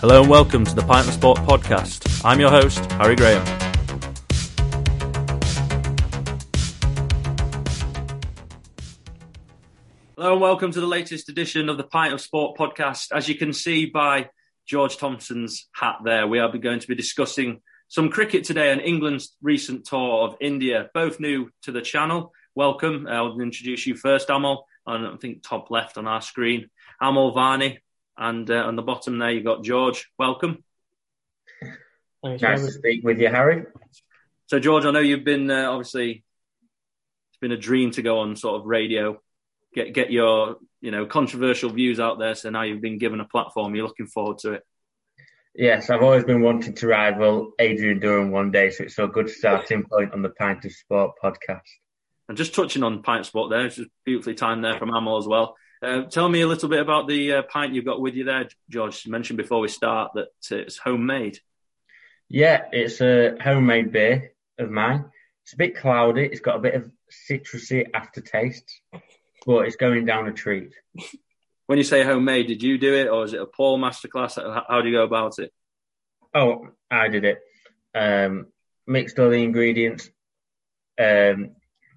Hello 0.00 0.22
and 0.22 0.30
welcome 0.30 0.64
to 0.64 0.74
the 0.74 0.80
Pint 0.80 1.06
of 1.08 1.12
Sport 1.12 1.36
podcast. 1.40 2.24
I'm 2.24 2.40
your 2.40 2.48
host, 2.48 2.78
Harry 2.92 3.14
Graham. 3.14 3.44
Hello 10.16 10.32
and 10.32 10.40
welcome 10.40 10.72
to 10.72 10.80
the 10.80 10.86
latest 10.86 11.28
edition 11.28 11.68
of 11.68 11.76
the 11.76 11.84
Pint 11.84 12.14
of 12.14 12.22
Sport 12.22 12.56
podcast. 12.56 13.12
As 13.12 13.28
you 13.28 13.34
can 13.34 13.52
see 13.52 13.84
by 13.84 14.30
George 14.66 14.96
Thompson's 14.96 15.68
hat 15.74 15.96
there, 16.02 16.26
we 16.26 16.38
are 16.38 16.50
going 16.56 16.80
to 16.80 16.88
be 16.88 16.94
discussing 16.94 17.60
some 17.88 18.08
cricket 18.08 18.44
today 18.44 18.72
and 18.72 18.80
England's 18.80 19.36
recent 19.42 19.84
tour 19.84 20.26
of 20.26 20.34
India, 20.40 20.88
both 20.94 21.20
new 21.20 21.50
to 21.64 21.72
the 21.72 21.82
channel. 21.82 22.32
Welcome. 22.54 23.06
I'll 23.06 23.38
introduce 23.38 23.86
you 23.86 23.96
first, 23.96 24.28
Amol, 24.28 24.62
on 24.86 25.04
I 25.04 25.16
think 25.18 25.42
top 25.42 25.70
left 25.70 25.98
on 25.98 26.08
our 26.08 26.22
screen. 26.22 26.70
Amol 27.02 27.34
Vani, 27.34 27.80
and 28.20 28.48
uh, 28.50 28.66
on 28.66 28.76
the 28.76 28.82
bottom 28.82 29.18
there 29.18 29.30
you've 29.30 29.44
got 29.44 29.64
George. 29.64 30.08
Welcome. 30.18 30.62
Thanks, 32.22 32.42
nice 32.42 32.64
to 32.66 32.70
speak 32.70 33.02
with 33.02 33.18
you, 33.18 33.28
Harry. 33.28 33.64
So, 34.46 34.60
George, 34.60 34.84
I 34.84 34.90
know 34.90 35.00
you've 35.00 35.24
been 35.24 35.50
uh, 35.50 35.70
obviously 35.70 36.22
it's 37.30 37.38
been 37.40 37.52
a 37.52 37.56
dream 37.56 37.90
to 37.92 38.02
go 38.02 38.20
on 38.20 38.36
sort 38.36 38.60
of 38.60 38.66
radio, 38.66 39.20
get 39.74 39.94
get 39.94 40.12
your 40.12 40.56
you 40.82 40.90
know 40.90 41.06
controversial 41.06 41.70
views 41.70 41.98
out 41.98 42.18
there. 42.18 42.34
So 42.34 42.50
now 42.50 42.62
you've 42.62 42.82
been 42.82 42.98
given 42.98 43.20
a 43.20 43.24
platform. 43.24 43.74
You're 43.74 43.86
looking 43.86 44.06
forward 44.06 44.38
to 44.38 44.52
it. 44.52 44.62
Yes, 45.54 45.90
I've 45.90 46.02
always 46.02 46.24
been 46.24 46.42
wanting 46.42 46.74
to 46.74 46.86
rival 46.86 47.52
Adrian 47.58 47.98
Durham 47.98 48.30
one 48.30 48.52
day, 48.52 48.70
so 48.70 48.84
it's 48.84 48.98
a 48.98 49.08
good 49.08 49.28
starting 49.28 49.84
point 49.84 50.12
on 50.12 50.22
the 50.22 50.28
Pint 50.28 50.64
of 50.64 50.72
Sport 50.72 51.12
podcast. 51.22 51.62
And 52.28 52.38
just 52.38 52.54
touching 52.54 52.84
on 52.84 53.02
Pint 53.02 53.26
Sport 53.26 53.50
there, 53.50 53.66
it's 53.66 53.74
just 53.74 53.90
beautifully 54.04 54.34
timed 54.34 54.64
there 54.64 54.78
from 54.78 54.90
Amol 54.90 55.18
as 55.18 55.26
well. 55.26 55.56
Uh, 55.82 56.02
tell 56.02 56.28
me 56.28 56.42
a 56.42 56.46
little 56.46 56.68
bit 56.68 56.80
about 56.80 57.08
the 57.08 57.32
uh, 57.32 57.42
pint 57.42 57.72
you've 57.72 57.86
got 57.86 58.00
with 58.00 58.14
you 58.14 58.24
there, 58.24 58.48
George. 58.68 59.06
You 59.06 59.12
mentioned 59.12 59.38
before 59.38 59.60
we 59.60 59.68
start 59.68 60.12
that 60.14 60.28
it's 60.50 60.76
homemade. 60.76 61.38
Yeah, 62.28 62.66
it's 62.70 63.00
a 63.00 63.36
homemade 63.42 63.90
beer 63.90 64.32
of 64.58 64.70
mine. 64.70 65.06
It's 65.44 65.54
a 65.54 65.56
bit 65.56 65.76
cloudy. 65.76 66.24
It's 66.24 66.40
got 66.40 66.56
a 66.56 66.60
bit 66.60 66.74
of 66.74 66.90
citrusy 67.10 67.86
aftertaste, 67.94 68.80
but 69.46 69.66
it's 69.66 69.76
going 69.76 70.04
down 70.04 70.28
a 70.28 70.32
treat. 70.32 70.74
When 71.66 71.78
you 71.78 71.84
say 71.84 72.04
homemade, 72.04 72.48
did 72.48 72.62
you 72.62 72.76
do 72.76 72.94
it, 72.94 73.08
or 73.08 73.24
is 73.24 73.32
it 73.32 73.40
a 73.40 73.46
Paul 73.46 73.78
masterclass? 73.78 74.36
How 74.68 74.82
do 74.82 74.88
you 74.88 74.96
go 74.96 75.04
about 75.04 75.38
it? 75.38 75.50
Oh, 76.34 76.68
I 76.90 77.08
did 77.08 77.24
it. 77.24 77.40
Um, 77.94 78.48
mixed 78.86 79.18
all 79.18 79.30
the 79.30 79.42
ingredients, 79.42 80.10
um, 81.00 81.52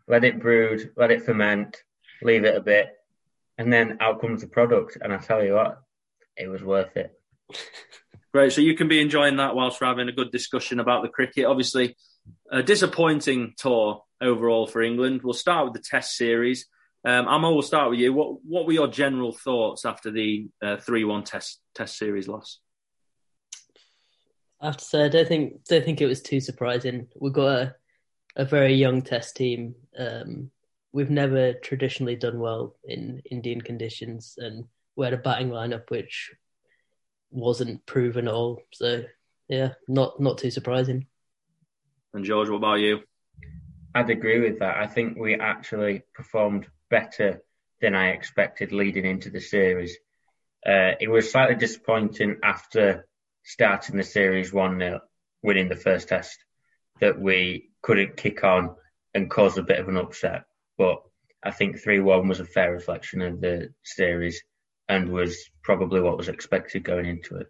let 0.08 0.24
it 0.24 0.40
brood, 0.40 0.92
let 0.96 1.12
it 1.12 1.24
ferment, 1.24 1.84
leave 2.22 2.46
it 2.46 2.56
a 2.56 2.62
bit, 2.62 2.88
and 3.58 3.72
then 3.72 3.98
out 4.02 4.22
comes 4.22 4.42
the 4.42 4.48
product. 4.48 4.98
And 5.02 5.14
I 5.14 5.18
tell 5.18 5.44
you 5.44 5.54
what, 5.54 5.82
it 6.38 6.48
was 6.48 6.64
worth 6.64 6.96
it. 6.98 7.12
Great. 8.34 8.52
So 8.52 8.62
you 8.62 8.76
can 8.76 8.88
be 8.88 9.00
enjoying 9.00 9.38
that 9.38 9.56
whilst 9.56 9.80
we're 9.80 9.88
having 9.88 10.10
a 10.10 10.14
good 10.14 10.32
discussion 10.32 10.80
about 10.80 11.04
the 11.04 11.10
cricket. 11.10 11.46
Obviously, 11.46 11.96
a 12.52 12.64
disappointing 12.64 13.54
tour 13.58 14.04
overall 14.22 14.66
for 14.66 14.82
England. 14.82 15.22
We'll 15.24 15.34
start 15.34 15.66
with 15.66 15.74
the 15.74 15.88
Test 15.88 16.18
series. 16.18 16.66
Um, 17.06 17.28
Amo, 17.28 17.52
we'll 17.54 17.62
start 17.62 17.92
with 17.92 18.00
you. 18.00 18.14
What 18.14 18.44
What 18.44 18.66
were 18.66 18.74
your 18.74 18.88
general 18.88 19.34
thoughts 19.34 19.86
after 19.86 20.10
the 20.10 20.48
uh, 20.64 20.78
three 20.78 21.04
uh, 21.04 21.08
one 21.08 21.24
Test 21.24 21.60
Test 21.76 21.98
series 21.98 22.28
loss? 22.28 22.60
I 24.60 24.68
have 24.68 24.78
to 24.78 24.86
say, 24.86 25.04
I 25.04 25.10
don't 25.10 25.28
think 25.28 25.66
don't 25.66 25.84
think 25.84 26.02
it 26.02 26.08
was 26.08 26.22
too 26.22 26.40
surprising. 26.40 27.08
We've 27.20 27.34
got 27.34 27.60
a 27.60 27.76
a 28.36 28.46
very 28.46 28.74
young 28.74 29.02
Test 29.02 29.36
team. 29.36 29.76
Um, 29.98 30.50
we've 30.94 31.10
never 31.10 31.54
traditionally 31.54 32.16
done 32.16 32.40
well 32.40 32.76
in 32.86 33.22
Indian 33.30 33.60
conditions, 33.60 34.36
and 34.38 34.66
we 34.96 35.06
had 35.06 35.14
a 35.14 35.18
batting 35.18 35.50
lineup 35.50 35.90
which 35.90 36.32
wasn't 37.32 37.86
proven 37.86 38.28
at 38.28 38.34
all. 38.34 38.62
So 38.72 39.04
yeah, 39.50 39.74
not 39.88 40.22
not 40.22 40.38
too 40.38 40.52
surprising. 40.52 41.08
And 42.14 42.24
George, 42.24 42.50
what 42.50 42.58
about 42.58 42.76
you? 42.76 43.02
I'd 43.96 44.10
agree 44.10 44.40
with 44.40 44.60
that. 44.60 44.78
I 44.78 44.88
think 44.88 45.18
we 45.18 45.36
actually 45.36 46.04
performed 46.14 46.68
better 46.90 47.42
than 47.82 47.96
I 47.96 48.10
expected 48.10 48.72
leading 48.72 49.06
into 49.06 49.30
the 49.30 49.42
series. 49.42 49.98
Uh, 50.66 50.94
it 51.00 51.10
was 51.10 51.32
slightly 51.32 51.56
disappointing 51.56 52.38
after 52.44 53.08
starting 53.44 53.98
the 53.98 54.04
series 54.04 54.54
1 54.54 54.80
0, 54.80 55.02
winning 55.42 55.70
the 55.70 55.76
first 55.76 56.08
test, 56.08 56.38
that 57.02 57.20
we 57.20 57.70
couldn't 57.82 58.16
kick 58.16 58.44
on 58.44 58.76
and 59.14 59.30
cause 59.30 59.58
a 59.58 59.64
bit 59.64 59.80
of 59.80 59.90
an 59.90 59.98
upset. 59.98 60.46
But 60.78 61.02
I 61.44 61.52
think 61.52 61.80
3 61.80 62.00
1 62.00 62.28
was 62.28 62.40
a 62.40 62.46
fair 62.46 62.72
reflection 62.72 63.22
of 63.22 63.42
the 63.42 63.74
series 63.84 64.42
and 64.90 65.10
was 65.10 65.38
probably 65.64 66.02
what 66.02 66.18
was 66.18 66.30
expected 66.30 66.84
going 66.84 67.06
into 67.06 67.38
it. 67.38 67.48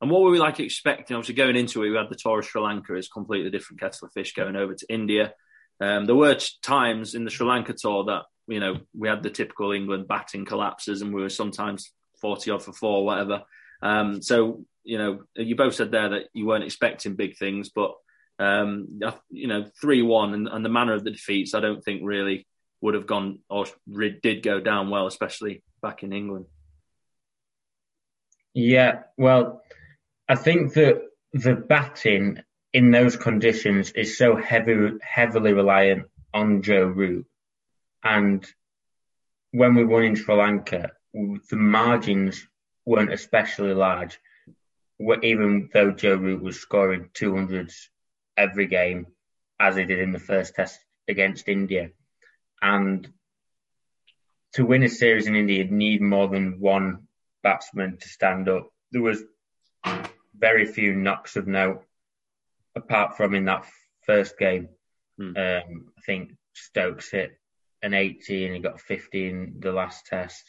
And 0.00 0.10
what 0.10 0.22
were 0.22 0.30
we 0.30 0.38
like 0.38 0.60
expecting? 0.60 1.16
Obviously, 1.16 1.34
going 1.34 1.56
into 1.56 1.82
it, 1.82 1.90
we 1.90 1.96
had 1.96 2.10
the 2.10 2.16
tour 2.16 2.40
of 2.40 2.44
Sri 2.44 2.60
Lanka 2.60 2.92
as 2.94 3.08
completely 3.08 3.50
different 3.50 3.80
kettle 3.80 4.06
of 4.06 4.12
fish 4.12 4.34
going 4.34 4.56
over 4.56 4.74
to 4.74 4.86
India. 4.92 5.32
Um, 5.80 6.04
there 6.04 6.14
were 6.14 6.36
times 6.62 7.14
in 7.14 7.24
the 7.24 7.30
Sri 7.30 7.46
Lanka 7.46 7.72
tour 7.72 8.04
that 8.04 8.22
you 8.46 8.60
know 8.60 8.76
we 8.94 9.08
had 9.08 9.22
the 9.22 9.30
typical 9.30 9.72
England 9.72 10.06
batting 10.06 10.44
collapses, 10.44 11.00
and 11.00 11.14
we 11.14 11.22
were 11.22 11.30
sometimes 11.30 11.92
forty 12.20 12.50
odd 12.50 12.62
for 12.62 12.72
four, 12.72 13.04
whatever. 13.04 13.42
Um, 13.82 14.20
so 14.20 14.64
you 14.84 14.98
know, 14.98 15.22
you 15.34 15.56
both 15.56 15.74
said 15.74 15.90
there 15.90 16.10
that 16.10 16.28
you 16.32 16.46
weren't 16.46 16.64
expecting 16.64 17.16
big 17.16 17.36
things, 17.36 17.70
but 17.70 17.94
um, 18.38 19.00
you 19.30 19.48
know, 19.48 19.66
three 19.80 20.02
one 20.02 20.34
and, 20.34 20.48
and, 20.48 20.64
the 20.64 20.68
manner 20.68 20.92
of 20.92 21.04
the 21.04 21.10
defeats, 21.10 21.54
I 21.54 21.60
don't 21.60 21.82
think 21.82 22.02
really 22.04 22.46
would 22.80 22.94
have 22.94 23.06
gone 23.06 23.38
or 23.48 23.66
did 23.88 24.42
go 24.42 24.60
down 24.60 24.90
well, 24.90 25.06
especially 25.06 25.62
back 25.80 26.02
in 26.02 26.12
England. 26.12 26.46
Yeah, 28.52 29.02
well, 29.16 29.62
I 30.28 30.34
think 30.34 30.74
that 30.74 31.02
the 31.32 31.54
batting 31.54 32.42
in 32.72 32.90
those 32.90 33.16
conditions 33.16 33.90
is 33.92 34.18
so 34.18 34.36
heavy, 34.36 34.92
heavily 35.00 35.52
reliant 35.52 36.06
on 36.34 36.62
Joe 36.62 36.84
Root, 36.84 37.26
and 38.02 38.46
when 39.52 39.74
we 39.74 39.84
won 39.84 40.04
in 40.04 40.16
Sri 40.16 40.34
Lanka, 40.34 40.90
the 41.14 41.56
margins 41.56 42.46
weren't 42.84 43.12
especially 43.12 43.72
large. 43.72 44.18
Even 45.22 45.68
though 45.72 45.90
Joe 45.90 46.16
Root 46.16 46.42
was 46.42 46.58
scoring 46.58 47.10
200s 47.14 47.88
every 48.36 48.66
game 48.66 49.06
as 49.58 49.76
he 49.76 49.84
did 49.84 49.98
in 49.98 50.12
the 50.12 50.18
first 50.18 50.54
test 50.54 50.78
against 51.08 51.48
India. 51.48 51.90
And 52.60 53.08
to 54.54 54.64
win 54.64 54.82
a 54.82 54.88
series 54.88 55.26
in 55.26 55.36
India, 55.36 55.58
you'd 55.58 55.72
need 55.72 56.00
more 56.00 56.28
than 56.28 56.60
one 56.60 57.08
batsman 57.42 57.98
to 57.98 58.08
stand 58.08 58.48
up. 58.48 58.70
There 58.92 59.02
was 59.02 59.22
very 60.36 60.66
few 60.66 60.94
knocks 60.94 61.36
of 61.36 61.46
note, 61.46 61.84
apart 62.74 63.16
from 63.16 63.34
in 63.34 63.44
that 63.46 63.66
first 64.02 64.38
game. 64.38 64.68
Hmm. 65.18 65.36
Um, 65.36 65.92
I 65.96 66.00
think 66.04 66.36
Stokes 66.54 67.10
hit 67.10 67.38
an 67.82 67.94
80 67.94 68.46
and 68.46 68.54
he 68.56 68.60
got 68.60 68.80
50 68.80 69.28
in 69.28 69.56
the 69.60 69.72
last 69.72 70.06
test. 70.06 70.42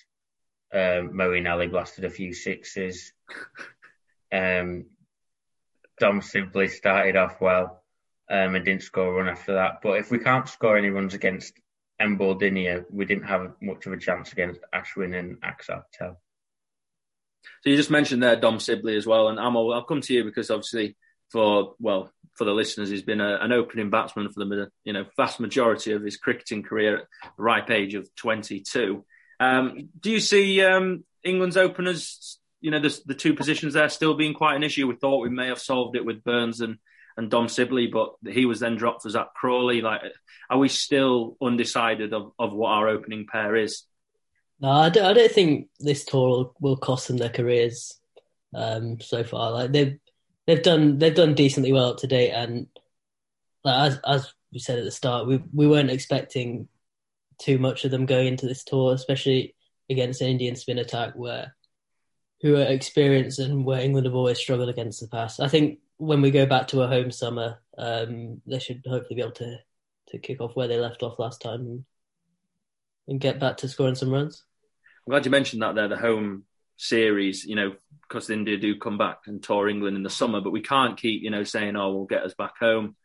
Um, 0.73 1.11
Moeen 1.13 1.49
Ali 1.49 1.67
blasted 1.67 2.05
a 2.05 2.09
few 2.09 2.33
sixes. 2.33 3.13
Um, 4.29 4.87
Dom 6.00 6.22
Sibley 6.22 6.68
started 6.68 7.16
off 7.16 7.41
well 7.41 7.84
um, 8.30 8.56
and 8.56 8.66
didn't 8.66 8.84
score 8.84 9.08
a 9.08 9.12
run 9.12 9.30
after 9.30 9.53
that. 9.53 9.80
But 9.81 10.00
if 10.00 10.12
we 10.12 10.19
can't 10.19 10.47
score 10.47 10.78
any 10.78 10.90
runs 10.90 11.13
against 11.13 11.53
Embuldeniya, 12.02 12.85
we 12.91 13.06
didn't 13.06 13.25
have 13.25 13.53
much 13.62 13.85
of 13.85 13.94
a 13.94 13.97
chance 13.97 14.31
against 14.31 14.62
Ashwin 14.74 15.18
and 15.18 15.41
Patel. 15.41 16.19
So 17.63 17.69
you 17.69 17.75
just 17.75 17.91
mentioned 17.91 18.22
there 18.22 18.35
Dom 18.35 18.59
Sibley 18.59 18.96
as 18.96 19.08
well, 19.08 19.30
and 19.30 19.40
Amo, 19.40 19.72
I'll 19.72 19.84
come 19.84 20.02
to 20.02 20.13
you 20.13 20.24
because 20.24 20.52
obviously 20.52 20.96
for 21.31 21.75
well 21.80 22.12
for 22.35 22.46
the 22.46 22.52
listeners, 22.52 22.90
he's 22.90 23.03
been 23.03 23.22
a, 23.22 23.38
an 23.41 23.52
opening 23.52 23.90
batsman 23.90 24.29
for 24.31 24.46
the 24.46 24.69
you 24.84 24.94
know 24.94 25.06
vast 25.16 25.40
majority 25.40 25.93
of 25.93 26.03
his 26.03 26.17
cricketing 26.17 26.64
career 26.64 26.97
at 26.97 27.08
the 27.38 27.43
ripe 27.43 27.72
age 27.72 27.96
of 27.96 28.14
22. 28.16 29.03
Um, 29.40 29.90
do 30.00 30.11
you 30.11 30.20
see 30.20 30.64
um, 30.64 31.03
England's 31.23 31.58
openers 31.58 32.40
you 32.61 32.71
know, 32.71 32.79
the, 32.79 32.99
the 33.05 33.15
two 33.15 33.33
positions 33.33 33.73
there 33.73 33.89
still 33.89 34.15
being 34.15 34.33
quite 34.33 34.55
an 34.55 34.63
issue. 34.63 34.87
We 34.87 34.95
thought 34.95 35.23
we 35.23 35.29
may 35.29 35.47
have 35.47 35.59
solved 35.59 35.95
it 35.95 36.05
with 36.05 36.23
Burns 36.23 36.61
and, 36.61 36.77
and 37.15 37.29
Dom 37.29 37.47
Sibley, 37.47 37.87
but 37.87 38.15
he 38.25 38.45
was 38.45 38.59
then 38.59 38.75
dropped 38.75 39.03
for 39.03 39.09
Zak 39.09 39.33
Crawley. 39.33 39.81
Like, 39.81 40.01
are 40.49 40.57
we 40.57 40.69
still 40.69 41.37
undecided 41.41 42.13
of, 42.13 42.31
of 42.39 42.53
what 42.53 42.71
our 42.71 42.87
opening 42.87 43.27
pair 43.31 43.55
is? 43.55 43.83
No, 44.59 44.69
I 44.69 44.89
don't, 44.89 45.05
I 45.05 45.13
don't 45.13 45.31
think 45.31 45.69
this 45.79 46.03
tour 46.03 46.51
will, 46.59 46.77
cost 46.77 47.07
them 47.07 47.17
their 47.17 47.29
careers 47.29 47.99
um, 48.55 48.99
so 48.99 49.23
far. 49.23 49.51
Like 49.51 49.71
they've 49.71 49.99
they've 50.47 50.63
done 50.63 50.97
they've 50.97 51.13
done 51.13 51.35
decently 51.35 51.71
well 51.71 51.91
up 51.91 51.97
to 51.97 52.07
date, 52.07 52.31
and 52.31 52.65
like, 53.63 53.91
as 53.91 53.99
as 54.05 54.33
we 54.51 54.57
said 54.57 54.79
at 54.79 54.85
the 54.85 54.91
start, 54.91 55.27
we 55.27 55.43
we 55.53 55.67
weren't 55.67 55.91
expecting 55.91 56.67
too 57.39 57.59
much 57.59 57.85
of 57.85 57.91
them 57.91 58.07
going 58.07 58.27
into 58.27 58.47
this 58.47 58.63
tour, 58.63 58.93
especially 58.93 59.53
against 59.91 60.21
an 60.21 60.29
Indian 60.29 60.55
spin 60.55 60.79
attack 60.79 61.13
where 61.13 61.55
who 62.41 62.55
are 62.55 62.63
experienced 62.63 63.39
and 63.39 63.66
where 63.66 63.81
England 63.81 64.05
have 64.05 64.16
always 64.16 64.37
struggled 64.37 64.69
against 64.69 64.99
the 64.99 65.07
past. 65.07 65.39
I 65.39 65.47
think 65.47 65.79
when 65.97 66.22
we 66.22 66.31
go 66.31 66.45
back 66.45 66.67
to 66.69 66.84
a 66.84 66.87
home 66.87 67.11
summer, 67.11 67.59
um, 67.78 68.41
they 68.45 68.59
should 68.59 68.84
hopefully 68.87 69.16
be 69.16 69.22
able 69.22 69.31
to 69.34 69.57
to 70.09 70.19
kick 70.19 70.39
off 70.39 70.55
where 70.55 70.67
they 70.67 70.78
left 70.78 71.03
off 71.03 71.19
last 71.19 71.41
time 71.41 71.59
and, 71.59 71.85
and 73.07 73.19
get 73.19 73.39
back 73.39 73.57
to 73.57 73.67
scoring 73.67 73.95
some 73.95 74.11
runs. 74.11 74.43
I'm 75.05 75.11
glad 75.11 75.25
you 75.25 75.31
mentioned 75.31 75.61
that 75.61 75.75
there, 75.75 75.89
the 75.89 75.97
home 75.97 76.43
series, 76.78 77.43
you 77.43 77.55
know, 77.55 77.75
because 78.07 78.29
India 78.29 78.57
do 78.57 78.78
come 78.78 78.97
back 78.97 79.19
and 79.25 79.43
tour 79.43 79.67
England 79.67 79.97
in 79.97 80.03
the 80.03 80.09
summer, 80.09 80.40
but 80.40 80.51
we 80.51 80.61
can't 80.61 80.97
keep, 80.97 81.23
you 81.23 81.29
know, 81.29 81.43
saying, 81.43 81.75
oh, 81.75 81.93
we'll 81.93 82.05
get 82.05 82.23
us 82.23 82.33
back 82.33 82.57
home. 82.57 82.95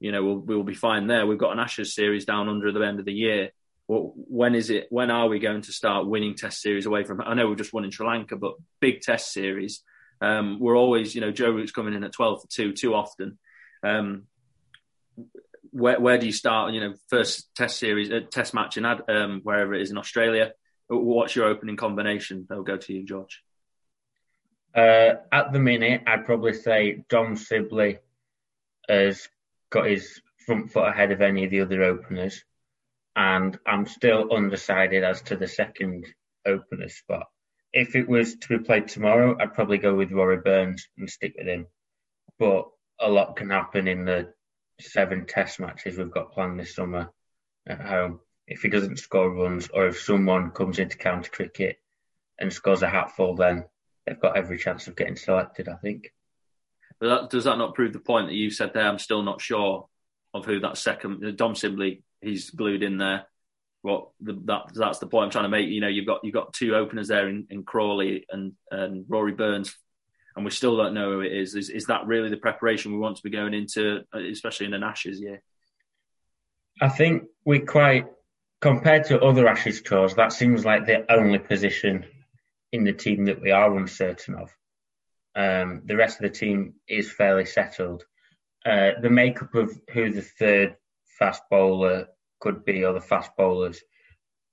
You 0.00 0.12
know, 0.12 0.22
we'll, 0.22 0.38
we'll 0.38 0.62
be 0.62 0.74
fine 0.74 1.06
there. 1.06 1.26
We've 1.26 1.38
got 1.38 1.52
an 1.52 1.58
Ashes 1.58 1.94
series 1.94 2.24
down 2.24 2.48
under 2.48 2.72
the 2.72 2.80
end 2.86 2.98
of 2.98 3.06
the 3.06 3.12
year. 3.12 3.50
Well, 3.90 4.12
when 4.14 4.54
is 4.54 4.70
it? 4.70 4.86
When 4.90 5.10
are 5.10 5.26
we 5.26 5.40
going 5.40 5.62
to 5.62 5.72
start 5.72 6.06
winning 6.06 6.36
Test 6.36 6.62
series 6.62 6.86
away 6.86 7.02
from? 7.02 7.20
I 7.20 7.34
know 7.34 7.48
we've 7.48 7.58
just 7.58 7.72
won 7.72 7.84
in 7.84 7.90
Sri 7.90 8.06
Lanka, 8.06 8.36
but 8.36 8.54
big 8.78 9.00
Test 9.00 9.32
series. 9.32 9.82
Um, 10.20 10.60
we're 10.60 10.76
always, 10.76 11.12
you 11.12 11.20
know, 11.20 11.32
Joe 11.32 11.50
Root's 11.50 11.72
coming 11.72 11.94
in 11.94 12.04
at 12.04 12.12
twelve 12.12 12.40
for 12.40 12.46
two 12.46 12.72
too 12.72 12.94
often. 12.94 13.40
Um, 13.82 14.28
where 15.72 15.98
where 15.98 16.18
do 16.18 16.26
you 16.26 16.30
start? 16.32 16.72
You 16.72 16.82
know, 16.82 16.94
first 17.08 17.52
Test 17.56 17.80
series, 17.80 18.12
uh, 18.12 18.20
Test 18.30 18.54
match 18.54 18.76
in 18.76 18.84
um, 18.84 19.40
wherever 19.42 19.74
it 19.74 19.82
is 19.82 19.90
in 19.90 19.98
Australia. 19.98 20.52
What's 20.86 21.34
your 21.34 21.46
opening 21.46 21.76
combination? 21.76 22.46
I'll 22.48 22.62
go 22.62 22.76
to 22.76 22.92
you, 22.92 23.04
George. 23.04 23.42
Uh, 24.72 25.14
at 25.32 25.52
the 25.52 25.58
minute, 25.58 26.02
I'd 26.06 26.26
probably 26.26 26.54
say 26.54 27.02
Dom 27.08 27.34
Sibley 27.34 27.98
has 28.88 29.28
got 29.68 29.86
his 29.86 30.22
front 30.46 30.70
foot 30.70 30.86
ahead 30.86 31.10
of 31.10 31.20
any 31.20 31.42
of 31.42 31.50
the 31.50 31.62
other 31.62 31.82
openers, 31.82 32.44
and 33.16 33.58
I'm 33.66 33.86
still 33.86 34.32
undecided 34.32 35.04
as 35.04 35.22
to 35.22 35.36
the 35.36 35.48
second 35.48 36.06
opener 36.46 36.88
spot. 36.88 37.26
If 37.72 37.94
it 37.94 38.08
was 38.08 38.36
to 38.36 38.58
be 38.58 38.64
played 38.64 38.88
tomorrow, 38.88 39.36
I'd 39.38 39.54
probably 39.54 39.78
go 39.78 39.94
with 39.94 40.12
Rory 40.12 40.38
Burns 40.38 40.88
and 40.98 41.08
stick 41.08 41.34
with 41.38 41.46
him. 41.46 41.66
But 42.38 42.66
a 43.00 43.08
lot 43.08 43.36
can 43.36 43.50
happen 43.50 43.86
in 43.88 44.04
the 44.04 44.32
seven 44.80 45.26
test 45.26 45.60
matches 45.60 45.96
we've 45.96 46.10
got 46.10 46.32
planned 46.32 46.58
this 46.58 46.74
summer 46.74 47.10
at 47.66 47.80
home. 47.80 48.20
If 48.46 48.62
he 48.62 48.68
doesn't 48.68 48.98
score 48.98 49.30
runs, 49.30 49.68
or 49.72 49.86
if 49.86 50.00
someone 50.00 50.50
comes 50.50 50.78
into 50.78 50.96
county 50.96 51.28
cricket 51.30 51.76
and 52.38 52.52
scores 52.52 52.82
a 52.82 52.88
hatful, 52.88 53.36
then 53.36 53.64
they've 54.06 54.20
got 54.20 54.36
every 54.36 54.58
chance 54.58 54.88
of 54.88 54.96
getting 54.96 55.16
selected. 55.16 55.68
I 55.68 55.76
think. 55.76 56.12
But 56.98 57.08
that, 57.08 57.30
does 57.30 57.44
that 57.44 57.58
not 57.58 57.74
prove 57.74 57.92
the 57.92 58.00
point 58.00 58.26
that 58.26 58.34
you 58.34 58.50
said 58.50 58.72
there? 58.74 58.86
I'm 58.86 58.98
still 58.98 59.22
not 59.22 59.40
sure 59.40 59.88
of 60.34 60.44
who 60.44 60.60
that 60.60 60.78
second 60.78 61.36
Dom 61.36 61.54
Sibley. 61.54 62.02
He's 62.22 62.50
glued 62.50 62.82
in 62.82 62.98
there. 62.98 63.26
What 63.82 64.08
the, 64.20 64.38
that 64.44 64.74
that's 64.74 64.98
the 64.98 65.06
point 65.06 65.24
I'm 65.24 65.30
trying 65.30 65.44
to 65.44 65.48
make. 65.48 65.68
You 65.68 65.80
know, 65.80 65.88
you've 65.88 66.06
got 66.06 66.20
you've 66.22 66.34
got 66.34 66.52
two 66.52 66.74
openers 66.74 67.08
there 67.08 67.28
in, 67.28 67.46
in 67.50 67.62
Crawley 67.62 68.26
and 68.30 68.52
and 68.70 69.06
Rory 69.08 69.32
Burns, 69.32 69.74
and 70.36 70.44
we 70.44 70.50
still 70.50 70.76
don't 70.76 70.94
know 70.94 71.12
who 71.12 71.20
it 71.20 71.32
is. 71.32 71.54
Is 71.54 71.70
is 71.70 71.86
that 71.86 72.06
really 72.06 72.28
the 72.28 72.36
preparation 72.36 72.92
we 72.92 72.98
want 72.98 73.16
to 73.16 73.22
be 73.22 73.30
going 73.30 73.54
into, 73.54 74.02
especially 74.12 74.66
in 74.66 74.74
an 74.74 74.82
Ashes 74.82 75.18
year? 75.18 75.42
I 76.80 76.90
think 76.90 77.24
we 77.44 77.60
quite 77.60 78.06
compared 78.60 79.04
to 79.04 79.20
other 79.22 79.48
Ashes 79.48 79.80
tours. 79.80 80.14
That 80.14 80.32
seems 80.32 80.64
like 80.64 80.86
the 80.86 81.10
only 81.10 81.38
position 81.38 82.04
in 82.72 82.84
the 82.84 82.92
team 82.92 83.24
that 83.26 83.40
we 83.40 83.50
are 83.50 83.76
uncertain 83.76 84.34
of. 84.34 84.50
Um, 85.34 85.82
the 85.84 85.96
rest 85.96 86.18
of 86.18 86.22
the 86.22 86.38
team 86.38 86.74
is 86.88 87.10
fairly 87.10 87.46
settled. 87.46 88.04
Uh, 88.64 88.90
the 89.00 89.10
makeup 89.10 89.54
of 89.54 89.78
who 89.92 90.12
the 90.12 90.22
third 90.22 90.76
fast 91.20 91.42
bowler 91.48 92.08
could 92.40 92.64
be 92.64 92.84
or 92.84 92.92
the 92.94 93.00
fast 93.00 93.30
bowlers 93.36 93.80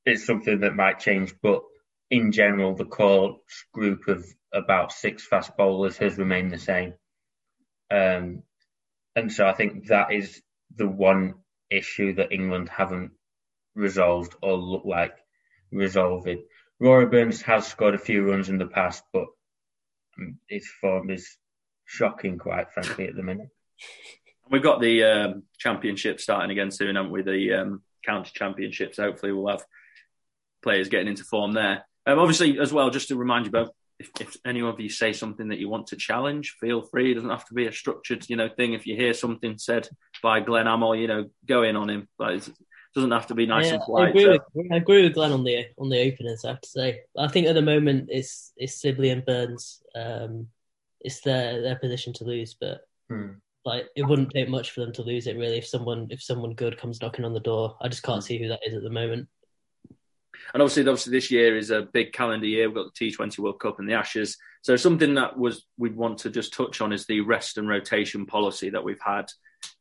is 0.06 0.26
something 0.26 0.60
that 0.60 0.76
might 0.76 1.00
change, 1.00 1.34
but 1.42 1.64
in 2.10 2.32
general, 2.32 2.76
the 2.76 2.86
core 2.86 3.40
group 3.74 4.08
of 4.08 4.26
about 4.54 4.92
six 4.92 5.26
fast 5.26 5.58
bowlers 5.58 5.98
has 5.98 6.18
remained 6.18 6.52
the 6.52 6.60
same. 6.60 6.94
Um, 7.90 8.44
and 9.16 9.32
so 9.32 9.48
I 9.48 9.54
think 9.54 9.88
that 9.88 10.14
is 10.14 10.42
the 10.76 10.88
one 10.88 11.36
issue 11.70 12.16
that 12.16 12.32
England 12.32 12.70
haven't 12.70 13.12
resolved 13.76 14.36
or 14.42 14.54
look 14.54 14.86
like 14.86 15.16
resolving. 15.72 16.46
Rory 16.80 17.08
Burns 17.08 17.42
has 17.42 17.68
scored 17.68 17.96
a 17.96 18.00
few 18.00 18.30
runs 18.30 18.50
in 18.50 18.58
the 18.58 18.68
past, 18.68 19.04
but 19.12 19.26
um, 20.18 20.40
his 20.48 20.68
form 20.80 21.10
is 21.10 21.38
shocking, 21.86 22.38
quite 22.38 22.72
frankly, 22.72 23.08
at 23.08 23.16
the 23.16 23.24
minute. 23.24 23.50
We've 24.50 24.64
got 24.64 24.82
the 24.82 25.04
um, 25.04 25.44
championship 25.58 26.20
starting 26.20 26.52
again 26.52 26.72
soon, 26.72 26.96
haven't 26.96 27.12
we? 27.12 27.22
The 27.22 27.54
um, 27.54 27.82
county 28.06 28.32
championships. 28.34 28.98
Hopefully, 28.98 29.32
we'll 29.32 29.50
have 29.50 29.66
players 30.62 30.90
getting 30.90 31.08
into 31.08 31.24
form 31.24 31.54
there. 31.54 31.86
Um, 32.06 32.20
obviously, 32.20 32.60
as 32.60 32.72
well, 32.72 32.90
just 32.90 33.10
to 33.10 33.16
remind 33.16 33.46
you 33.46 33.52
both, 33.52 33.72
if, 34.00 34.10
if, 34.20 34.38
any 34.46 34.62
of 34.62 34.80
you 34.80 34.90
say 34.90 35.12
something 35.12 35.50
that 35.50 35.60
you 35.60 35.70
want 35.70 35.88
to 35.88 35.96
challenge, 35.96 36.56
feel 36.60 36.82
free. 36.82 37.12
It 37.12 37.16
doesn't 37.16 37.30
have 37.30 37.46
to 37.46 37.54
be 37.54 37.66
a 37.66 37.72
structured, 37.72 38.30
you 38.30 38.36
know, 38.36 38.48
thing. 38.48 38.74
If 38.74 38.86
you 38.86 38.96
hear 38.96 39.14
something 39.14 39.58
said 39.58 39.90
by 40.22 40.40
Glenn 40.40 40.68
Amol, 40.68 41.00
you 41.00 41.08
know, 41.08 41.30
go 41.46 41.64
in 41.64 41.76
on 41.76 41.90
him. 41.90 42.08
But 42.18 42.48
doesn't 42.98 43.12
have 43.12 43.28
to 43.28 43.36
be 43.36 43.46
nice 43.46 43.68
yeah, 43.68 43.76
and 43.76 43.84
polite. 43.84 44.08
I 44.08 44.10
agree, 44.10 44.24
so. 44.24 44.40
with, 44.56 44.72
I 44.72 44.76
agree 44.78 45.04
with 45.04 45.14
Glenn 45.14 45.32
on 45.32 45.44
the 45.44 45.66
on 45.78 45.90
the 45.90 46.00
openers. 46.00 46.44
I 46.44 46.50
have 46.50 46.62
to 46.62 46.68
say, 46.68 47.02
I 47.18 47.28
think 47.28 47.48
at 47.48 47.54
the 47.54 47.62
moment 47.62 48.10
it's 48.12 48.54
it's 48.58 48.82
Sibley 48.82 49.12
and 49.12 49.24
Burns. 49.24 49.82
Um, 49.96 50.48
it's 51.00 51.22
their 51.22 51.62
their 51.62 51.76
position 51.76 52.14
to 52.14 52.24
lose, 52.24 52.56
but 52.60 52.82
hmm. 53.08 53.34
Like 53.68 53.88
it 53.96 54.04
wouldn't 54.04 54.32
take 54.32 54.50
much 54.50 54.72
for 54.72 54.80
them 54.82 54.94
to 54.94 55.04
lose 55.04 55.28
it 55.28 55.38
really. 55.38 55.58
If 55.58 55.68
someone 55.68 56.08
if 56.10 56.22
someone 56.22 56.54
good 56.54 56.78
comes 56.78 57.02
knocking 57.02 57.26
on 57.26 57.34
the 57.34 57.40
door, 57.40 57.78
I 57.82 57.88
just 57.88 58.04
can't 58.04 58.24
hmm. 58.24 58.28
see 58.28 58.40
who 58.40 58.48
that 58.48 58.62
is 58.66 58.74
at 58.74 58.82
the 58.82 58.90
moment. 58.90 59.28
And 60.54 60.62
obviously, 60.62 60.84
obviously, 60.84 61.12
this 61.12 61.32
year 61.32 61.58
is 61.58 61.72
a 61.72 61.82
big 61.82 62.14
calendar 62.14 62.46
year. 62.46 62.70
We've 62.70 62.76
got 62.76 62.94
the 62.94 63.12
T20 63.12 63.40
World 63.40 63.60
Cup 63.60 63.80
and 63.80 63.90
the 63.90 63.94
Ashes. 63.94 64.38
So 64.62 64.76
something 64.76 65.16
that 65.16 65.38
was 65.38 65.66
we'd 65.78 65.96
want 65.96 66.20
to 66.20 66.30
just 66.30 66.54
touch 66.54 66.82
on 66.82 66.94
is 66.94 67.06
the 67.06 67.22
rest 67.22 67.58
and 67.58 67.68
rotation 67.68 68.26
policy 68.26 68.70
that 68.70 68.84
we've 68.84 69.02
had 69.04 69.26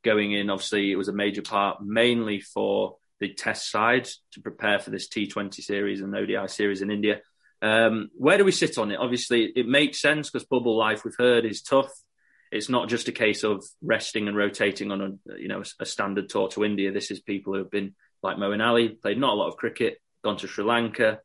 going 0.02 0.32
in. 0.32 0.50
Obviously, 0.50 0.90
it 0.90 0.96
was 0.96 1.08
a 1.08 1.12
major 1.12 1.42
part, 1.42 1.84
mainly 1.84 2.40
for 2.40 2.96
the 3.20 3.32
test 3.32 3.70
side 3.70 4.08
to 4.32 4.40
prepare 4.40 4.78
for 4.78 4.90
this 4.90 5.08
T20 5.08 5.54
series 5.54 6.00
and 6.00 6.14
ODI 6.14 6.48
series 6.48 6.82
in 6.82 6.90
India. 6.90 7.20
Um, 7.62 8.10
where 8.14 8.38
do 8.38 8.44
we 8.44 8.52
sit 8.52 8.78
on 8.78 8.90
it? 8.90 8.98
Obviously, 8.98 9.44
it 9.56 9.66
makes 9.66 10.00
sense 10.00 10.30
because 10.30 10.46
bubble 10.46 10.76
life 10.76 11.04
we've 11.04 11.16
heard 11.18 11.44
is 11.44 11.62
tough. 11.62 11.90
It's 12.56 12.68
not 12.68 12.88
just 12.88 13.08
a 13.08 13.12
case 13.12 13.44
of 13.44 13.64
resting 13.82 14.28
and 14.28 14.36
rotating 14.36 14.90
on 14.90 15.00
a 15.00 15.38
you 15.38 15.48
know 15.48 15.62
a 15.80 15.86
standard 15.86 16.28
tour 16.28 16.48
to 16.48 16.64
India. 16.64 16.92
This 16.92 17.10
is 17.10 17.20
people 17.20 17.52
who 17.52 17.60
have 17.60 17.70
been 17.70 17.94
like 18.22 18.36
Moeen 18.36 18.64
Ali, 18.64 18.88
played 18.88 19.18
not 19.18 19.34
a 19.34 19.36
lot 19.36 19.48
of 19.48 19.56
cricket, 19.56 20.00
gone 20.24 20.36
to 20.38 20.48
Sri 20.48 20.64
Lanka. 20.64 21.20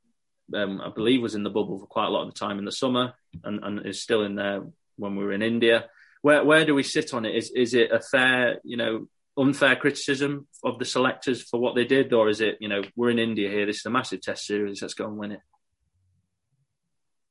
Um, 0.54 0.82
I 0.82 0.90
believe 0.90 1.22
was 1.22 1.36
in 1.36 1.44
the 1.44 1.50
bubble 1.50 1.80
for 1.80 1.88
quite 1.88 2.08
a 2.08 2.10
lot 2.10 2.28
of 2.28 2.34
the 2.34 2.40
time 2.40 2.60
in 2.60 2.66
the 2.66 2.72
summer, 2.72 3.14
and, 3.44 3.64
and 3.64 3.86
is 3.86 4.02
still 4.02 4.24
in 4.24 4.36
there 4.36 4.64
when 4.98 5.16
we 5.16 5.24
were 5.24 5.32
in 5.32 5.42
India. 5.42 5.86
Where 6.22 6.44
where 6.44 6.66
do 6.66 6.76
we 6.76 6.84
sit 6.84 7.14
on 7.14 7.26
it? 7.26 7.36
Is 7.36 7.52
is 7.52 7.74
it 7.74 7.92
a 7.92 8.00
fair 8.00 8.60
you 8.64 8.78
know 8.78 9.08
unfair 9.38 9.76
criticism 9.76 10.48
of 10.64 10.80
the 10.80 10.86
selectors 10.86 11.42
for 11.42 11.60
what 11.60 11.76
they 11.76 11.86
did, 11.86 12.14
or 12.14 12.30
is 12.30 12.42
it, 12.42 12.58
you 12.60 12.68
know, 12.68 12.82
we're 12.96 13.10
in 13.10 13.20
India 13.20 13.50
here, 13.50 13.66
this 13.66 13.78
is 13.78 13.86
a 13.86 13.90
massive 13.90 14.22
test 14.22 14.46
series, 14.46 14.82
let's 14.82 14.94
go 14.94 15.06
and 15.06 15.18
win 15.18 15.32
it? 15.34 15.40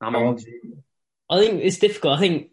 I'm 0.01 0.17
on. 0.17 0.39
I 1.29 1.39
think 1.39 1.63
it's 1.63 1.79
difficult. 1.79 2.17
I 2.17 2.21
think, 2.21 2.51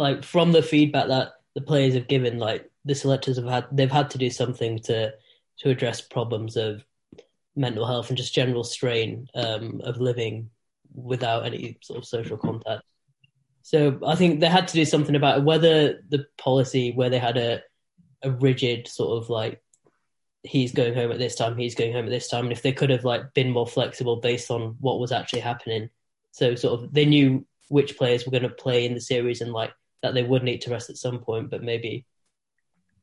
like, 0.00 0.24
from 0.24 0.52
the 0.52 0.62
feedback 0.62 1.08
that 1.08 1.28
the 1.54 1.60
players 1.60 1.94
have 1.94 2.08
given, 2.08 2.38
like, 2.38 2.68
the 2.84 2.94
selectors 2.94 3.36
have 3.36 3.46
had, 3.46 3.66
they've 3.70 3.90
had 3.90 4.10
to 4.10 4.18
do 4.18 4.30
something 4.30 4.78
to 4.80 5.12
to 5.58 5.68
address 5.68 6.00
problems 6.00 6.56
of 6.56 6.82
mental 7.54 7.86
health 7.86 8.08
and 8.08 8.16
just 8.16 8.34
general 8.34 8.64
strain 8.64 9.28
um, 9.34 9.82
of 9.84 10.00
living 10.00 10.48
without 10.94 11.44
any 11.44 11.76
sort 11.82 11.98
of 11.98 12.06
social 12.06 12.38
contact. 12.38 12.82
So 13.62 14.00
I 14.06 14.14
think 14.14 14.40
they 14.40 14.48
had 14.48 14.68
to 14.68 14.74
do 14.74 14.86
something 14.86 15.14
about 15.14 15.38
it. 15.38 15.44
Whether 15.44 16.00
the 16.08 16.24
policy, 16.38 16.92
where 16.92 17.10
they 17.10 17.18
had 17.18 17.36
a 17.36 17.62
a 18.22 18.30
rigid 18.30 18.88
sort 18.88 19.22
of 19.22 19.30
like 19.30 19.62
he's 20.42 20.72
going 20.72 20.94
home 20.94 21.12
at 21.12 21.18
this 21.18 21.34
time, 21.34 21.58
he's 21.58 21.74
going 21.74 21.92
home 21.92 22.06
at 22.06 22.10
this 22.10 22.28
time, 22.28 22.44
and 22.44 22.52
if 22.52 22.62
they 22.62 22.72
could 22.72 22.90
have 22.90 23.04
like 23.04 23.34
been 23.34 23.50
more 23.50 23.66
flexible 23.66 24.16
based 24.16 24.50
on 24.50 24.76
what 24.80 24.98
was 24.98 25.12
actually 25.12 25.40
happening, 25.40 25.90
so 26.30 26.54
sort 26.54 26.80
of 26.80 26.92
they 26.94 27.04
knew 27.04 27.44
which 27.68 27.98
players 27.98 28.24
were 28.24 28.32
going 28.32 28.48
to 28.48 28.62
play 28.64 28.86
in 28.86 28.94
the 28.94 29.00
series 29.00 29.42
and 29.42 29.52
like 29.52 29.72
that 30.02 30.14
they 30.14 30.22
would 30.22 30.42
need 30.42 30.62
to 30.62 30.70
rest 30.70 30.90
at 30.90 30.96
some 30.96 31.18
point, 31.18 31.50
but 31.50 31.62
maybe 31.62 32.06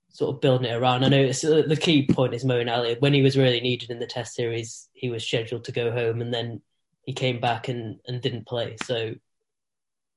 sort 0.09 0.35
of 0.35 0.41
building 0.41 0.69
it 0.69 0.75
around. 0.75 1.03
I 1.03 1.09
know 1.09 1.21
it's, 1.21 1.43
uh, 1.43 1.63
the 1.67 1.75
key 1.75 2.07
point 2.07 2.33
is 2.33 2.43
Moeen 2.43 2.71
Ali. 2.71 2.95
When 2.99 3.13
he 3.13 3.21
was 3.21 3.37
really 3.37 3.61
needed 3.61 3.91
in 3.91 3.99
the 3.99 4.07
Test 4.07 4.35
series, 4.35 4.89
he 4.93 5.09
was 5.09 5.25
scheduled 5.25 5.65
to 5.65 5.71
go 5.71 5.91
home, 5.91 6.21
and 6.21 6.33
then 6.33 6.61
he 7.03 7.13
came 7.13 7.39
back 7.39 7.67
and 7.67 7.99
and 8.07 8.21
didn't 8.21 8.47
play. 8.47 8.77
So 8.83 9.15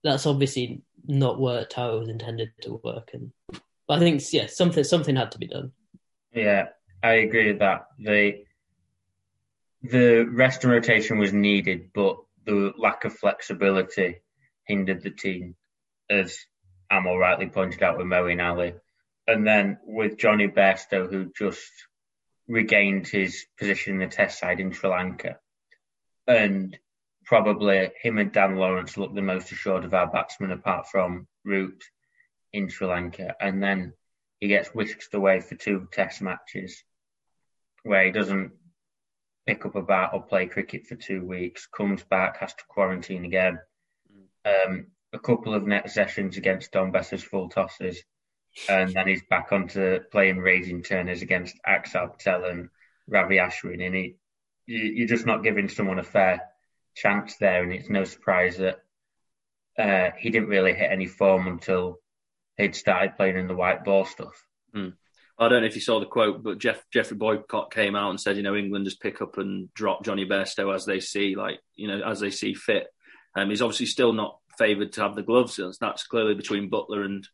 that's 0.02 0.26
obviously 0.26 0.82
not 1.06 1.40
worked 1.40 1.74
how 1.74 1.96
it 1.96 1.98
was 2.00 2.08
intended 2.08 2.50
to 2.62 2.80
work, 2.82 3.10
and 3.12 3.32
but 3.86 3.96
I 3.96 3.98
think 3.98 4.22
yeah, 4.32 4.46
something 4.46 4.84
something 4.84 5.16
had 5.16 5.32
to 5.32 5.38
be 5.38 5.48
done. 5.48 5.72
Yeah, 6.32 6.68
I 7.02 7.12
agree 7.14 7.48
with 7.48 7.58
that. 7.60 7.86
The 7.98 8.44
the 9.82 10.24
rest 10.30 10.64
and 10.64 10.72
rotation 10.72 11.18
was 11.18 11.32
needed, 11.32 11.90
but 11.94 12.18
the 12.46 12.72
lack 12.76 13.04
of 13.04 13.16
flexibility 13.16 14.16
hindered 14.64 15.02
the 15.02 15.10
team, 15.10 15.56
as 16.08 16.38
Amol 16.90 17.18
rightly 17.18 17.48
pointed 17.48 17.82
out 17.82 17.98
with 17.98 18.06
Moeen 18.06 18.42
Ali. 18.42 18.74
And 19.26 19.46
then 19.46 19.78
with 19.84 20.18
Jonny 20.18 20.48
Bairstow, 20.48 21.08
who 21.08 21.30
just 21.36 21.70
regained 22.48 23.06
his 23.06 23.46
position 23.58 23.94
in 23.94 24.00
the 24.00 24.14
test 24.14 24.38
side 24.38 24.60
in 24.60 24.72
Sri 24.72 24.90
Lanka. 24.90 25.38
And 26.26 26.76
probably 27.24 27.92
him 28.02 28.18
and 28.18 28.32
Dan 28.32 28.56
Lawrence 28.56 28.96
looked 28.96 29.14
the 29.14 29.22
most 29.22 29.52
assured 29.52 29.84
of 29.84 29.94
our 29.94 30.08
batsmen 30.08 30.50
apart 30.50 30.88
from 30.88 31.28
Root 31.44 31.84
in 32.52 32.68
Sri 32.68 32.88
Lanka, 32.88 33.36
and 33.40 33.62
then 33.62 33.92
he 34.40 34.48
gets 34.48 34.74
whisked 34.74 35.14
away 35.14 35.40
for 35.40 35.54
two 35.54 35.86
Test 35.92 36.20
matches 36.22 36.82
where 37.84 38.04
he 38.04 38.10
doesn't 38.10 38.52
pick 39.46 39.64
up 39.64 39.76
a 39.76 39.82
bat 39.82 40.10
or 40.12 40.22
play 40.22 40.46
cricket 40.46 40.86
for 40.86 40.96
two 40.96 41.24
weeks, 41.24 41.66
comes 41.66 42.02
back, 42.02 42.38
has 42.38 42.52
to 42.54 42.64
quarantine 42.68 43.24
again. 43.24 43.58
Um, 44.44 44.88
a 45.12 45.18
couple 45.18 45.54
of 45.54 45.66
net 45.66 45.90
sessions 45.90 46.36
against 46.36 46.72
Dom 46.72 46.92
Bess's 46.92 47.22
full 47.22 47.48
tosses, 47.48 48.02
and 48.68 48.92
then 48.92 49.06
he's 49.06 49.22
back 49.28 49.52
onto 49.52 50.00
playing 50.10 50.38
raging 50.38 50.82
turners 50.82 51.22
against 51.22 51.56
Axar 51.66 52.12
Patel 52.12 52.44
and 52.44 52.68
Ravi 53.08 53.36
Ashwin. 53.36 53.84
And 53.84 53.94
he, 53.94 54.16
you, 54.66 55.04
are 55.04 55.08
just 55.08 55.26
not 55.26 55.42
giving 55.42 55.68
someone 55.68 55.98
a 55.98 56.04
fair 56.04 56.42
chance 56.94 57.36
there, 57.36 57.62
and 57.62 57.72
it's 57.72 57.90
no 57.90 58.04
surprise 58.04 58.58
that 58.58 58.78
uh, 59.78 60.10
he 60.18 60.30
didn't 60.30 60.48
really 60.48 60.74
hit 60.74 60.90
any 60.90 61.06
form 61.06 61.46
until 61.46 61.98
he'd 62.56 62.76
started 62.76 63.16
playing 63.16 63.36
in 63.36 63.48
the 63.48 63.54
white 63.54 63.84
ball 63.84 64.04
stuff. 64.04 64.44
Mm. 64.74 64.94
I 65.38 65.48
don't 65.48 65.62
know 65.62 65.66
if 65.66 65.74
you 65.74 65.80
saw 65.80 66.00
the 66.00 66.06
quote, 66.06 66.42
but 66.42 66.58
Jeff, 66.58 66.84
Geoffrey 66.92 67.16
Boycott 67.16 67.72
came 67.72 67.96
out 67.96 68.10
and 68.10 68.20
said, 68.20 68.36
you 68.36 68.42
know, 68.42 68.54
England 68.54 68.84
just 68.84 69.00
pick 69.00 69.22
up 69.22 69.38
and 69.38 69.72
drop 69.72 70.04
Jonny 70.04 70.26
Bairstow 70.26 70.74
as 70.74 70.84
they 70.84 71.00
see, 71.00 71.34
like, 71.34 71.60
you 71.76 71.88
know, 71.88 72.02
as 72.02 72.20
they 72.20 72.30
see 72.30 72.52
fit. 72.52 72.88
Um, 73.34 73.48
he's 73.48 73.62
obviously 73.62 73.86
still 73.86 74.12
not 74.12 74.36
favoured 74.60 74.92
to 74.92 75.00
have 75.00 75.14
the 75.14 75.22
gloves. 75.22 75.58
That's 75.80 76.06
clearly 76.06 76.34
between 76.34 76.70
Buttler 76.70 77.04
and 77.04 77.26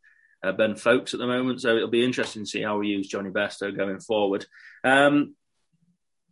uh, 0.44 0.52
Ben 0.52 0.76
Foakes 0.76 1.12
at 1.12 1.18
the 1.18 1.26
moment. 1.26 1.60
So 1.60 1.74
it'll 1.76 1.88
be 1.88 2.04
interesting 2.04 2.44
to 2.44 2.48
see 2.48 2.62
how 2.62 2.78
we 2.78 2.86
use 2.86 3.08
Jonny 3.08 3.30
Bairstow 3.30 3.76
going 3.76 3.98
forward. 3.98 4.46
Um, 4.84 5.34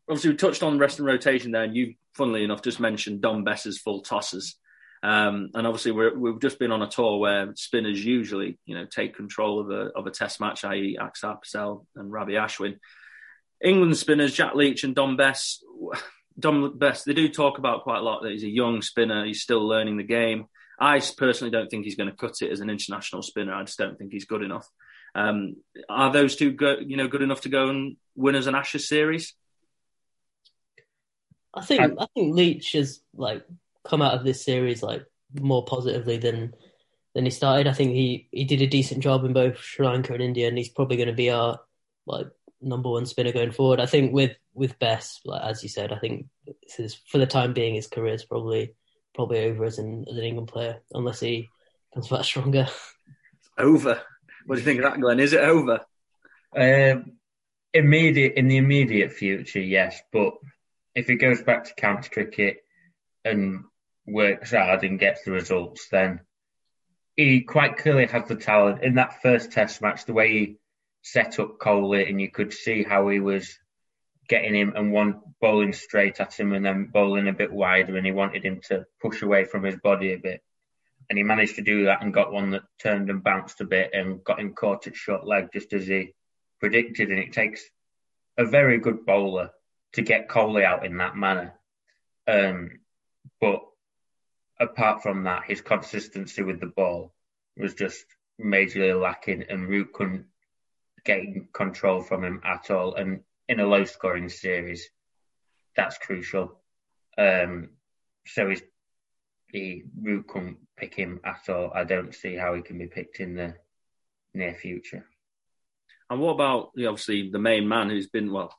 obviously, 0.08 0.30
we 0.30 0.36
touched 0.36 0.62
on 0.62 0.78
rest 0.78 1.00
and 1.00 1.06
rotation 1.06 1.50
there, 1.50 1.64
and 1.64 1.76
you, 1.76 1.94
funnily 2.14 2.44
enough, 2.44 2.62
just 2.62 2.78
mentioned 2.78 3.22
Dom 3.22 3.42
Bess's 3.42 3.78
full 3.78 4.02
tosses. 4.02 4.54
Um, 5.02 5.50
and 5.52 5.66
obviously, 5.66 5.90
we 5.92 6.30
have 6.30 6.40
just 6.40 6.60
been 6.60 6.72
on 6.72 6.80
a 6.80 6.88
tour 6.88 7.18
where 7.18 7.52
spinners 7.56 8.02
usually, 8.02 8.58
you 8.64 8.76
know, 8.76 8.86
take 8.86 9.16
control 9.16 9.60
of 9.60 9.70
a 9.70 9.90
of 9.96 10.06
a 10.06 10.10
Test 10.10 10.40
match, 10.40 10.64
i.e., 10.64 10.96
Axar 10.98 11.42
Patel 11.42 11.86
and 11.96 12.10
Ravi 12.10 12.34
Ashwin. 12.34 12.78
England 13.62 13.96
spinners, 13.96 14.34
Jack 14.34 14.54
Leach 14.54 14.84
and 14.84 14.94
Dom 14.94 15.16
Bess. 15.16 15.62
Dom 16.38 16.78
Bess, 16.78 17.04
they 17.04 17.12
do 17.12 17.28
talk 17.28 17.58
about 17.58 17.82
quite 17.82 17.98
a 17.98 18.02
lot 18.02 18.22
that 18.22 18.32
he's 18.32 18.44
a 18.44 18.48
young 18.48 18.82
spinner. 18.82 19.24
He's 19.24 19.42
still 19.42 19.66
learning 19.66 19.96
the 19.96 20.04
game. 20.04 20.46
I 20.78 21.00
personally 21.16 21.50
don't 21.50 21.68
think 21.68 21.84
he's 21.84 21.96
going 21.96 22.10
to 22.10 22.16
cut 22.16 22.34
it 22.42 22.50
as 22.50 22.60
an 22.60 22.70
international 22.70 23.22
spinner. 23.22 23.54
I 23.54 23.64
just 23.64 23.78
don't 23.78 23.96
think 23.96 24.12
he's 24.12 24.24
good 24.24 24.42
enough. 24.42 24.68
Um, 25.14 25.56
are 25.88 26.12
those 26.12 26.36
two, 26.36 26.52
go, 26.52 26.76
you 26.84 26.96
know, 26.96 27.08
good 27.08 27.22
enough 27.22 27.42
to 27.42 27.48
go 27.48 27.68
and 27.68 27.96
win 28.16 28.34
as 28.34 28.46
an 28.46 28.54
Ashes 28.54 28.88
series? 28.88 29.34
I 31.54 31.64
think 31.64 31.80
I, 31.80 32.02
I 32.02 32.06
think 32.14 32.34
Leach 32.34 32.72
has 32.72 33.00
like 33.14 33.44
come 33.84 34.02
out 34.02 34.14
of 34.14 34.24
this 34.24 34.44
series 34.44 34.82
like 34.82 35.06
more 35.40 35.64
positively 35.64 36.16
than 36.16 36.54
than 37.14 37.24
he 37.24 37.30
started. 37.30 37.68
I 37.68 37.72
think 37.72 37.92
he 37.92 38.28
he 38.32 38.44
did 38.44 38.60
a 38.60 38.66
decent 38.66 39.02
job 39.02 39.24
in 39.24 39.32
both 39.32 39.58
Sri 39.58 39.86
Lanka 39.86 40.14
and 40.14 40.22
India, 40.22 40.48
and 40.48 40.58
he's 40.58 40.68
probably 40.68 40.96
going 40.96 41.08
to 41.08 41.14
be 41.14 41.30
our 41.30 41.60
like 42.06 42.26
number 42.60 42.90
one 42.90 43.06
spinner 43.06 43.32
going 43.32 43.52
forward. 43.52 43.78
I 43.78 43.86
think 43.86 44.12
with 44.12 44.36
with 44.52 44.78
Bess, 44.78 45.20
like 45.24 45.42
as 45.42 45.62
you 45.62 45.68
said, 45.68 45.92
I 45.92 45.98
think 45.98 46.26
this 46.46 46.80
is 46.80 46.94
for 47.08 47.18
the 47.18 47.26
time 47.26 47.52
being 47.52 47.74
his 47.74 47.86
career 47.86 48.14
is 48.14 48.24
probably 48.24 48.74
probably 49.14 49.40
over 49.44 49.64
as 49.64 49.78
an 49.78 50.04
as 50.10 50.16
an 50.16 50.24
England 50.24 50.48
player 50.48 50.80
unless 50.92 51.20
he 51.20 51.48
comes 51.92 52.08
back 52.08 52.24
stronger. 52.24 52.66
over. 53.58 54.00
What 54.46 54.56
do 54.56 54.60
you 54.60 54.64
think 54.64 54.80
of 54.80 54.84
that, 54.84 55.00
Glenn? 55.00 55.20
Is 55.20 55.32
it 55.32 55.40
over? 55.40 55.80
Um, 56.56 57.12
immediate 57.72 58.34
in 58.36 58.48
the 58.48 58.58
immediate 58.58 59.12
future, 59.12 59.60
yes. 59.60 60.00
But 60.12 60.34
if 60.94 61.06
he 61.06 61.16
goes 61.16 61.42
back 61.42 61.64
to 61.64 61.74
county 61.74 62.08
cricket 62.10 62.58
and 63.24 63.64
works 64.06 64.50
hard 64.52 64.84
and 64.84 64.98
gets 64.98 65.24
the 65.24 65.32
results, 65.32 65.88
then 65.90 66.20
he 67.16 67.40
quite 67.40 67.78
clearly 67.78 68.06
has 68.06 68.28
the 68.28 68.36
talent. 68.36 68.82
In 68.82 68.96
that 68.96 69.22
first 69.22 69.52
Test 69.52 69.80
match, 69.80 70.04
the 70.04 70.12
way 70.12 70.32
he 70.32 70.56
set 71.02 71.38
up 71.38 71.58
Kohli, 71.58 72.08
and 72.08 72.20
you 72.20 72.30
could 72.30 72.52
see 72.52 72.82
how 72.82 73.08
he 73.08 73.20
was 73.20 73.58
getting 74.28 74.54
him 74.54 74.72
and 74.76 74.92
one 74.92 75.20
bowling 75.40 75.72
straight 75.72 76.20
at 76.20 76.38
him 76.38 76.52
and 76.52 76.64
then 76.64 76.86
bowling 76.86 77.28
a 77.28 77.32
bit 77.32 77.52
wider, 77.52 77.96
and 77.96 78.06
he 78.06 78.12
wanted 78.12 78.44
him 78.44 78.60
to 78.68 78.86
push 79.00 79.22
away 79.22 79.44
from 79.44 79.64
his 79.64 79.76
body 79.76 80.12
a 80.12 80.18
bit. 80.18 80.42
And 81.10 81.18
he 81.18 81.22
managed 81.22 81.56
to 81.56 81.62
do 81.62 81.84
that 81.84 82.02
and 82.02 82.14
got 82.14 82.32
one 82.32 82.52
that 82.52 82.62
turned 82.80 83.10
and 83.10 83.22
bounced 83.22 83.60
a 83.60 83.64
bit 83.64 83.90
and 83.92 84.24
got 84.24 84.40
him 84.40 84.54
caught 84.54 84.86
at 84.86 84.96
short 84.96 85.26
leg 85.26 85.48
just 85.52 85.72
as 85.74 85.86
he 85.86 86.14
predicted. 86.60 87.10
And 87.10 87.18
it 87.18 87.32
takes 87.32 87.62
a 88.38 88.44
very 88.44 88.78
good 88.78 89.04
bowler 89.04 89.50
to 89.92 90.02
get 90.02 90.28
Kohli 90.28 90.64
out 90.64 90.86
in 90.86 90.96
that 90.96 91.16
manner. 91.16 91.54
Um, 92.26 92.80
but 93.40 93.60
apart 94.58 95.02
from 95.02 95.24
that, 95.24 95.44
his 95.44 95.60
consistency 95.60 96.42
with 96.42 96.60
the 96.60 96.66
ball 96.66 97.12
was 97.56 97.74
just 97.74 98.04
majorly 98.42 98.98
lacking, 99.00 99.44
and 99.48 99.68
Root 99.68 99.92
couldn't 99.92 100.26
get 101.04 101.52
control 101.52 102.00
from 102.00 102.24
him 102.24 102.40
at 102.44 102.70
all. 102.70 102.94
And 102.94 103.20
in 103.48 103.60
a 103.60 103.66
low 103.66 103.84
scoring 103.84 104.28
series, 104.28 104.88
that's 105.76 105.98
crucial. 105.98 106.60
Um, 107.18 107.70
so 108.26 108.48
he's, 108.48 108.62
he 109.48 109.84
Root 110.00 110.26
couldn't 110.28 110.58
pick 110.76 110.94
him 110.94 111.20
at 111.24 111.48
all. 111.48 111.70
I 111.74 111.84
don't 111.84 112.14
see 112.14 112.34
how 112.34 112.54
he 112.54 112.62
can 112.62 112.78
be 112.78 112.86
picked 112.86 113.20
in 113.20 113.34
the 113.34 113.54
near 114.32 114.54
future. 114.54 115.06
And 116.10 116.20
what 116.20 116.32
about 116.32 116.70
obviously 116.76 117.30
the 117.30 117.38
main 117.38 117.68
man 117.68 117.90
who's 117.90 118.08
been 118.08 118.32
well 118.32 118.54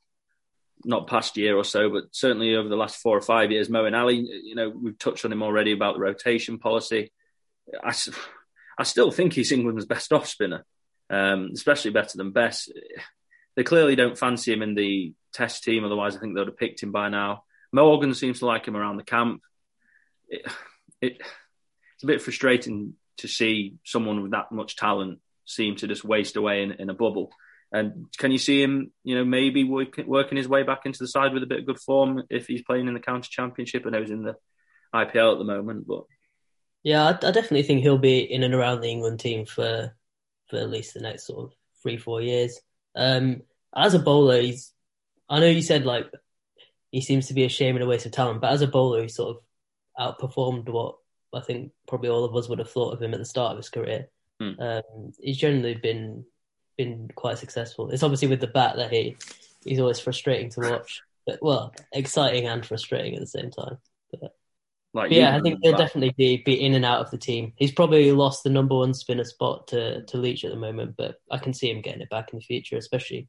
not 0.84 1.08
past 1.08 1.38
year 1.38 1.56
or 1.56 1.64
so, 1.64 1.90
but 1.90 2.04
certainly 2.12 2.56
over 2.56 2.68
the 2.68 2.76
last 2.76 2.98
four 2.98 3.18
or 3.18 3.22
five 3.22 3.52
years, 3.52 3.70
Moeen 3.70 3.98
Ali, 3.98 4.18
you 4.18 4.56
know, 4.56 4.70
we've 4.70 4.98
touched 4.98 5.26
on 5.26 5.32
him 5.32 5.44
already 5.44 5.72
about 5.72 5.96
the 5.96 6.02
rotation 6.02 6.60
policy. 6.60 7.12
I, 7.84 7.96
I 8.78 8.84
still 8.84 9.12
think 9.12 9.34
he's 9.34 9.52
England's 9.52 9.86
best 9.86 10.12
off 10.12 10.28
spinner, 10.28 10.66
um, 11.10 11.50
especially 11.54 11.92
better 11.92 12.18
than 12.18 12.32
Bess. 12.32 12.70
They 13.56 13.64
clearly 13.64 13.96
don't 13.96 14.18
fancy 14.18 14.52
him 14.52 14.62
in 14.62 14.76
the 14.76 15.14
test 15.34 15.64
team, 15.64 15.86
otherwise, 15.86 16.16
I 16.16 16.20
think 16.20 16.36
they 16.36 16.42
would 16.42 16.50
have 16.50 16.58
picked 16.58 16.84
him 16.84 16.92
by 16.92 17.10
now. 17.10 17.44
Morgan 17.72 18.14
seems 18.14 18.40
to 18.40 18.46
like 18.46 18.68
him 18.68 18.76
around 18.76 18.98
the 18.98 19.04
camp. 19.04 19.42
It, 20.28 20.46
it, 21.02 21.22
it's 21.22 22.04
a 22.04 22.08
bit 22.08 22.22
frustrating 22.22 22.94
to 23.18 23.28
see 23.28 23.76
someone 23.84 24.22
with 24.22 24.32
that 24.32 24.52
much 24.52 24.76
talent 24.76 25.20
seem 25.46 25.76
to 25.78 25.88
just 25.88 26.04
waste 26.04 26.36
away 26.36 26.64
in, 26.64 26.74
in 26.74 26.90
a 26.90 26.94
bubble. 26.94 27.32
And 27.72 28.08
can 28.18 28.32
you 28.32 28.38
see 28.38 28.62
him, 28.62 28.92
you 29.04 29.16
know, 29.16 29.26
maybe 29.26 29.64
work, 29.64 29.98
working 30.06 30.38
his 30.38 30.48
way 30.48 30.64
back 30.64 30.82
into 30.86 31.00
the 31.00 31.08
side 31.08 31.34
with 31.34 31.44
a 31.44 31.48
bit 31.48 31.60
of 31.60 31.66
good 31.66 31.80
form 31.80 32.24
if 32.30 32.48
he's 32.48 32.62
playing 32.62 32.88
in 32.88 32.94
the 32.94 33.00
county 33.00 33.28
championship? 33.30 33.86
Know 33.86 34.00
he's 34.00 34.12
in 34.12 34.24
the 34.24 34.36
IPL 34.94 35.34
at 35.34 35.38
the 35.40 35.44
moment, 35.44 35.88
but 35.88 36.04
yeah, 36.84 37.04
I, 37.04 37.10
I, 37.10 37.32
definitely 37.32 37.64
think 37.64 37.82
he'll 37.82 37.98
be 37.98 38.20
in 38.20 38.44
and 38.44 38.54
around 38.54 38.82
the 38.82 38.90
England 38.90 39.20
team 39.20 39.46
for 39.46 39.94
for 40.48 40.58
at 40.58 40.70
least 40.70 40.94
the 40.94 41.02
next 41.02 41.28
sort 41.28 41.46
of 41.46 41.54
three 41.82 41.98
four 41.98 42.22
years. 42.22 42.62
Um, 42.96 43.42
as 43.76 43.94
a 43.94 44.00
bowler, 44.00 44.42
he's 44.42 44.72
I 45.30 45.40
know 45.40 45.48
you 45.48 45.62
said 45.62 45.86
like 45.86 46.10
he 46.92 47.02
seems 47.02 47.28
to 47.28 47.34
be 47.34 47.44
a 47.44 47.50
shame 47.50 47.76
and 47.76 47.84
a 47.84 47.88
waste 47.88 48.06
of 48.06 48.12
talent, 48.12 48.42
but 48.42 48.52
as 48.52 48.62
a 48.62 48.68
bowler, 48.68 49.02
he 49.02 49.10
sort 49.10 49.38
of 49.38 50.18
outperformed 50.18 50.70
what 50.70 50.96
I 51.34 51.42
think 51.42 51.72
probably 51.88 52.10
all 52.10 52.24
of 52.24 52.36
us 52.36 52.48
would 52.48 52.60
have 52.60 52.72
thought 52.72 52.94
of 52.94 53.02
him 53.02 53.14
at 53.14 53.20
the 53.20 53.26
start 53.26 53.52
of 53.52 53.58
his 53.58 53.70
career. 53.70 54.08
Hmm. 54.40 54.60
Um, 54.60 55.14
he's 55.20 55.38
generally 55.38 55.76
been 55.76 56.26
been 56.78 57.10
quite 57.16 57.38
successful. 57.38 57.90
It's 57.90 58.04
obviously 58.04 58.28
with 58.28 58.42
the 58.42 58.48
bat 58.48 58.78
that 58.78 58.92
he 58.92 59.18
he's 59.64 59.80
always 59.80 60.00
frustrating 60.00 60.50
to 60.52 60.62
watch, 60.62 61.02
but 61.26 61.40
well, 61.42 61.74
exciting 61.92 62.48
and 62.48 62.66
frustrating 62.66 63.16
at 63.16 63.22
the 63.22 63.28
same 63.28 63.52
time. 63.52 63.78
But, 64.12 64.36
like 64.96 65.12
yeah, 65.12 65.36
I 65.36 65.42
think 65.42 65.60
he'll 65.62 65.76
definitely 65.76 66.16
be 66.18 66.38
be 66.38 66.54
in 66.54 66.74
and 66.74 66.86
out 66.86 67.02
of 67.02 67.12
the 67.12 67.18
team. 67.18 67.52
He's 67.58 67.74
probably 67.74 68.14
lost 68.14 68.44
the 68.44 68.50
number 68.50 68.76
one 68.76 68.94
spinner 68.94 69.26
spot 69.26 69.68
to 69.68 70.04
to 70.06 70.18
Leach 70.18 70.46
at 70.46 70.52
the 70.52 70.58
moment, 70.58 70.96
but 70.98 71.18
I 71.30 71.38
can 71.38 71.54
see 71.54 71.70
him 71.70 71.82
getting 71.82 72.02
it 72.02 72.10
back 72.10 72.32
in 72.32 72.40
the 72.40 72.46
future, 72.46 72.78
especially 72.78 73.28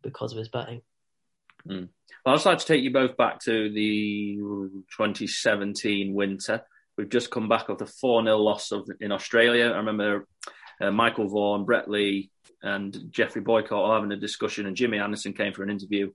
because 0.00 0.30
of 0.30 0.38
his 0.38 0.48
batting. 0.48 0.80
Mm. 1.68 1.88
Well, 2.24 2.34
I'd 2.34 2.36
just 2.36 2.46
like 2.46 2.58
to 2.58 2.66
take 2.66 2.84
you 2.84 2.92
both 2.92 3.16
back 3.16 3.40
to 3.40 3.68
the 3.68 4.36
2017 4.36 6.14
winter. 6.14 6.62
We've 6.96 7.08
just 7.08 7.32
come 7.32 7.48
back 7.48 7.68
of 7.68 7.78
the 7.78 7.86
4 7.86 8.22
0 8.22 8.36
loss 8.38 8.70
of, 8.70 8.88
in 9.00 9.10
Australia. 9.10 9.66
I 9.66 9.78
remember 9.78 10.28
uh, 10.80 10.92
Michael 10.92 11.28
Vaughan, 11.28 11.64
Brett 11.64 11.90
Lee, 11.90 12.30
and 12.62 12.96
Geoffrey 13.10 13.42
Boycott 13.42 13.72
all 13.72 13.94
having 13.94 14.12
a 14.12 14.16
discussion, 14.16 14.66
and 14.66 14.76
Jimmy 14.76 14.98
Anderson 14.98 15.32
came 15.32 15.52
for 15.52 15.64
an 15.64 15.70
interview, 15.70 16.12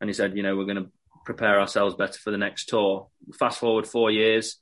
and 0.00 0.08
he 0.08 0.14
said, 0.14 0.34
you 0.34 0.42
know, 0.42 0.56
we're 0.56 0.64
going 0.64 0.82
to 0.82 0.90
prepare 1.26 1.60
ourselves 1.60 1.94
better 1.94 2.18
for 2.18 2.30
the 2.30 2.38
next 2.38 2.70
tour. 2.70 3.08
Fast 3.38 3.58
forward 3.58 3.86
four 3.86 4.10
years, 4.10 4.56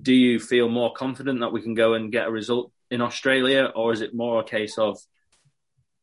do 0.00 0.14
you 0.14 0.38
feel 0.38 0.68
more 0.68 0.92
confident 0.92 1.40
that 1.40 1.52
we 1.52 1.62
can 1.62 1.74
go 1.74 1.94
and 1.94 2.12
get 2.12 2.28
a 2.28 2.30
result 2.30 2.70
in 2.90 3.00
Australia, 3.00 3.72
or 3.74 3.92
is 3.92 4.00
it 4.00 4.14
more 4.14 4.40
a 4.40 4.44
case 4.44 4.78
of 4.78 4.98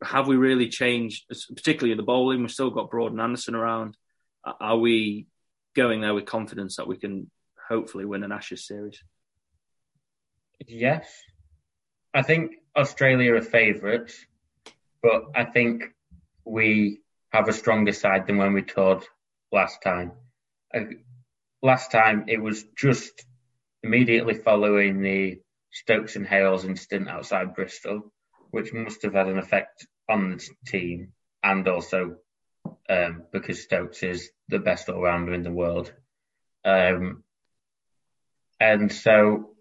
have 0.04 0.28
we 0.28 0.36
really 0.36 0.68
changed, 0.68 1.26
particularly 1.56 1.96
the 1.96 2.04
bowling? 2.04 2.42
We've 2.42 2.52
still 2.52 2.70
got 2.70 2.92
Broad 2.92 3.14
and 3.14 3.22
Anderson 3.22 3.56
around. 3.56 3.98
Are 4.44 4.78
we 4.78 5.28
going 5.76 6.02
there 6.02 6.14
with 6.14 6.26
confidence 6.26 6.76
that 6.76 6.88
we 6.88 6.98
can 6.98 7.32
hopefully 7.70 8.06
win 8.06 8.24
an 8.24 8.32
Ashes 8.32 8.68
series? 8.68 9.02
Yes. 10.68 11.08
I 12.14 12.22
think 12.22 12.56
Australia 12.76 13.36
are 13.36 13.42
favourites 13.42 14.26
but 15.02 15.24
I 15.36 15.46
think 15.46 15.94
we 16.44 17.02
have 17.30 17.48
a 17.48 17.54
stronger 17.54 17.94
side 17.94 18.28
than 18.28 18.38
when 18.38 18.54
we 18.54 18.62
toured 18.62 19.04
last 19.52 19.82
time. 19.82 20.12
Uh, 20.74 20.82
last 21.62 21.92
time 21.92 22.26
it 22.28 22.42
was 22.42 22.64
just 22.76 23.26
immediately 23.84 24.34
following 24.34 25.02
the 25.02 25.40
Stokes 25.72 26.16
and 26.16 26.26
Hales 26.26 26.66
incident 26.66 27.10
outside 27.10 27.56
Bristol, 27.56 28.12
which 28.52 28.74
must 28.74 29.04
have 29.04 29.14
had 29.14 29.28
an 29.28 29.38
effect 29.38 29.86
on 30.10 30.32
the 30.32 30.44
team 30.66 31.14
and 31.44 31.68
also 31.68 32.18
um, 32.90 33.24
because 33.32 33.64
Stokes 33.64 34.04
is 34.04 34.30
the 34.50 34.60
best 34.60 34.90
all 34.90 35.02
rounder 35.02 35.34
in 35.34 35.44
the 35.44 35.52
world. 35.52 35.94
Um, 36.66 37.24
and 38.60 38.92
so 38.92 39.52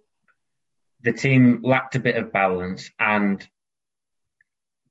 the 1.02 1.12
team 1.12 1.60
lacked 1.62 1.96
a 1.96 2.00
bit 2.00 2.16
of 2.16 2.32
balance. 2.32 2.90
And 2.98 3.46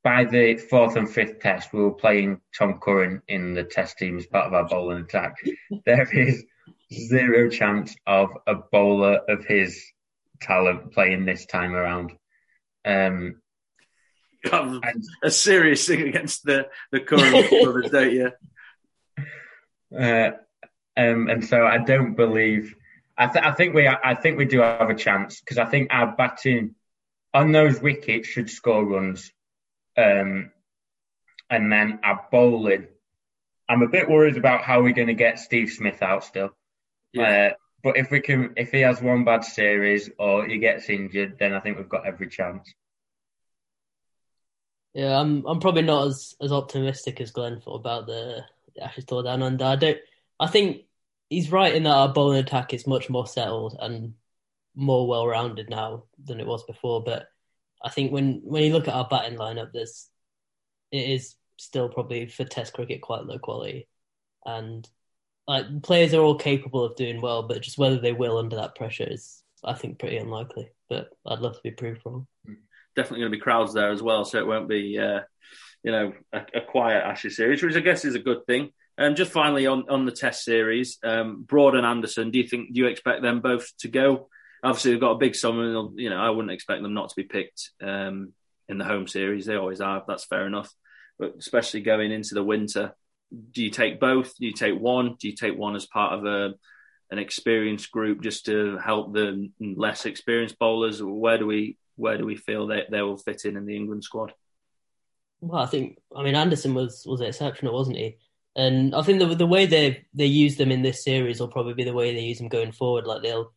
by 0.05 0.23
the 0.23 0.55
fourth 0.55 0.95
and 0.97 1.09
fifth 1.09 1.39
test, 1.39 1.73
we 1.73 1.81
were 1.81 1.91
playing 1.91 2.39
Tom 2.55 2.79
Curran 2.79 3.23
in 3.27 3.55
the 3.55 3.63
test 3.63 3.97
team 3.97 4.19
as 4.19 4.27
part 4.27 4.45
of 4.45 4.53
our 4.53 4.67
bowling 4.67 5.03
attack. 5.03 5.35
there 5.85 6.07
is 6.13 6.45
zero 6.93 7.49
chance 7.49 7.95
of 8.05 8.29
a 8.45 8.53
bowler 8.53 9.19
of 9.27 9.43
his 9.45 9.83
talent 10.39 10.93
playing 10.93 11.25
this 11.25 11.47
time 11.47 11.73
around. 11.73 12.11
Um, 12.85 13.41
have 14.51 14.79
a 15.23 15.31
serious 15.31 15.87
thing 15.87 16.07
against 16.07 16.43
the 16.43 16.67
the 16.91 16.99
Curran 16.99 17.49
brothers, 17.63 17.89
don't 17.89 18.11
you? 18.11 18.31
Uh, 19.97 20.31
um, 20.95 21.29
and 21.29 21.43
so 21.43 21.65
I 21.65 21.79
don't 21.79 22.13
believe. 22.13 22.75
I, 23.17 23.25
th- 23.25 23.43
I 23.43 23.53
think 23.53 23.73
we 23.73 23.87
I 23.87 24.13
think 24.13 24.37
we 24.37 24.45
do 24.45 24.59
have 24.59 24.91
a 24.91 24.95
chance 24.95 25.39
because 25.39 25.57
I 25.57 25.65
think 25.65 25.87
our 25.91 26.15
batting 26.15 26.75
on 27.33 27.51
those 27.51 27.81
wickets 27.81 28.27
should 28.27 28.51
score 28.51 28.85
runs, 28.85 29.31
um, 29.97 30.51
and 31.49 31.71
then 31.71 31.99
our 32.03 32.27
bowling. 32.31 32.87
I'm 33.67 33.81
a 33.81 33.89
bit 33.89 34.09
worried 34.09 34.37
about 34.37 34.61
how 34.61 34.81
we're 34.81 34.93
going 34.93 35.07
to 35.07 35.15
get 35.15 35.39
Steve 35.39 35.71
Smith 35.71 36.01
out 36.01 36.23
still. 36.23 36.51
Yeah. 37.13 37.23
Uh, 37.23 37.53
but 37.83 37.97
if 37.97 38.11
we 38.11 38.19
can, 38.19 38.53
if 38.57 38.71
he 38.71 38.81
has 38.81 39.01
one 39.01 39.25
bad 39.25 39.43
series 39.43 40.09
or 40.17 40.45
he 40.45 40.57
gets 40.57 40.89
injured, 40.89 41.37
then 41.39 41.53
I 41.53 41.59
think 41.59 41.77
we've 41.77 41.89
got 41.89 42.07
every 42.07 42.29
chance. 42.29 42.73
Yeah, 44.93 45.19
I'm 45.19 45.45
I'm 45.45 45.59
probably 45.59 45.81
not 45.81 46.07
as, 46.07 46.35
as 46.41 46.51
optimistic 46.51 47.19
as 47.21 47.31
Glenn 47.31 47.61
about 47.67 48.07
the, 48.07 48.43
the 48.75 48.83
Ashes 48.83 49.05
Tour 49.05 49.23
down 49.23 49.43
under. 49.43 49.65
I 49.65 49.75
don't. 49.75 49.97
I 50.39 50.47
think 50.47 50.83
he's 51.29 51.51
right 51.51 51.75
in 51.75 51.83
that 51.83 51.89
our 51.89 52.13
bowling 52.13 52.39
attack 52.39 52.73
is 52.73 52.87
much 52.87 53.09
more 53.09 53.27
settled 53.27 53.77
and 53.79 54.13
more 54.73 55.07
well 55.07 55.27
rounded 55.27 55.69
now 55.69 56.05
than 56.23 56.39
it 56.39 56.47
was 56.47 56.63
before. 56.63 57.03
But 57.03 57.27
I 57.83 57.89
think 57.89 58.11
when 58.11 58.41
when 58.43 58.63
you 58.63 58.73
look 58.73 58.87
at 58.87 58.93
our 58.93 59.07
batting 59.07 59.37
lineup, 59.37 59.71
there's 59.73 60.09
it 60.91 61.09
is 61.09 61.35
still 61.57 61.89
probably 61.89 62.27
for 62.27 62.43
Test 62.43 62.73
cricket 62.73 63.01
quite 63.01 63.25
low 63.25 63.39
quality, 63.39 63.87
and 64.45 64.87
like 65.47 65.83
players 65.83 66.13
are 66.13 66.21
all 66.21 66.35
capable 66.35 66.83
of 66.83 66.95
doing 66.95 67.21
well, 67.21 67.43
but 67.43 67.61
just 67.61 67.77
whether 67.77 67.99
they 67.99 68.13
will 68.13 68.37
under 68.37 68.55
that 68.57 68.75
pressure 68.75 69.07
is 69.07 69.43
I 69.63 69.73
think 69.73 69.99
pretty 69.99 70.17
unlikely. 70.17 70.69
But 70.89 71.09
I'd 71.25 71.39
love 71.39 71.55
to 71.55 71.63
be 71.63 71.71
proved 71.71 72.01
wrong 72.05 72.27
definitely 72.95 73.21
going 73.21 73.31
to 73.31 73.37
be 73.37 73.41
crowds 73.41 73.73
there 73.73 73.91
as 73.91 74.01
well, 74.01 74.25
so 74.25 74.39
it 74.39 74.47
won't 74.47 74.69
be, 74.69 74.97
uh, 74.97 75.21
you 75.83 75.91
know, 75.91 76.13
a, 76.33 76.41
a, 76.55 76.61
quiet 76.61 77.03
Ashes 77.03 77.35
series, 77.35 77.61
which 77.61 77.75
I 77.75 77.81
guess 77.81 78.05
is 78.05 78.15
a 78.15 78.19
good 78.19 78.45
thing. 78.47 78.71
Um, 78.97 79.15
just 79.15 79.31
finally 79.31 79.67
on, 79.67 79.85
on 79.89 80.05
the 80.05 80.11
Test 80.11 80.43
series, 80.43 80.97
um, 81.03 81.43
Broad 81.43 81.75
and 81.75 81.85
Anderson, 81.85 82.31
do 82.31 82.39
you 82.39 82.47
think 82.47 82.73
do 82.73 82.79
you 82.79 82.87
expect 82.87 83.21
them 83.21 83.41
both 83.41 83.69
to 83.79 83.89
go? 83.89 84.29
Obviously, 84.65 84.91
they've 84.91 84.99
got 84.99 85.11
a 85.11 85.19
big 85.19 85.35
summer. 85.35 85.89
You 85.95 86.09
know, 86.09 86.17
I 86.17 86.29
wouldn't 86.29 86.53
expect 86.53 86.81
them 86.81 86.93
not 86.93 87.09
to 87.09 87.15
be 87.15 87.23
picked 87.23 87.71
um, 87.81 88.33
in 88.67 88.77
the 88.77 88.85
home 88.85 89.07
series. 89.07 89.45
They 89.45 89.55
always 89.55 89.79
are. 89.79 90.03
That's 90.07 90.25
fair 90.25 90.47
enough. 90.47 90.73
But 91.19 91.35
especially 91.37 91.81
going 91.81 92.11
into 92.11 92.33
the 92.33 92.43
winter, 92.43 92.93
do 93.51 93.63
you 93.63 93.69
take 93.69 93.99
both? 93.99 94.35
Do 94.37 94.45
you 94.45 94.53
take 94.53 94.77
one? 94.77 95.15
Do 95.19 95.29
you 95.29 95.35
take 95.35 95.57
one 95.57 95.75
as 95.75 95.85
part 95.85 96.13
of 96.13 96.25
a 96.25 96.53
an 97.11 97.19
experienced 97.19 97.91
group 97.91 98.21
just 98.21 98.47
to 98.47 98.77
help 98.77 99.13
the 99.13 99.51
less 99.59 100.05
experienced 100.05 100.57
bowlers? 100.59 101.01
Where 101.01 101.37
do 101.37 101.45
we 101.45 101.77
where 101.95 102.17
do 102.17 102.25
we 102.25 102.35
feel 102.35 102.67
that 102.67 102.91
they 102.91 103.01
will 103.01 103.17
fit 103.17 103.45
in 103.45 103.57
in 103.57 103.65
the 103.65 103.75
England 103.75 104.03
squad? 104.03 104.33
Well, 105.41 105.61
I 105.61 105.67
think 105.67 105.99
I 106.15 106.23
mean 106.23 106.35
Anderson 106.35 106.73
was 106.73 107.03
was 107.05 107.21
exceptional, 107.21 107.73
wasn't 107.73 107.97
he? 107.97 108.17
And 108.55 108.95
I 108.95 109.01
think 109.01 109.19
the 109.19 109.27
the 109.35 109.45
way 109.45 109.65
they 109.65 110.05
they 110.13 110.25
use 110.25 110.57
them 110.57 110.71
in 110.71 110.81
this 110.81 111.03
series 111.03 111.39
will 111.39 111.47
probably 111.47 111.73
be 111.73 111.83
the 111.83 111.93
way 111.93 112.13
they 112.13 112.21
use 112.21 112.39
them 112.39 112.47
going 112.47 112.71
forward. 112.71 113.05
Like 113.05 113.21
they'll 113.21 113.53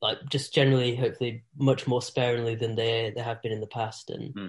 like 0.00 0.18
just 0.28 0.54
generally, 0.54 0.94
hopefully, 0.94 1.44
much 1.56 1.86
more 1.86 2.02
sparingly 2.02 2.54
than 2.54 2.74
they 2.74 3.12
they 3.14 3.22
have 3.22 3.42
been 3.42 3.52
in 3.52 3.60
the 3.60 3.66
past, 3.66 4.10
and 4.10 4.32
hmm. 4.32 4.48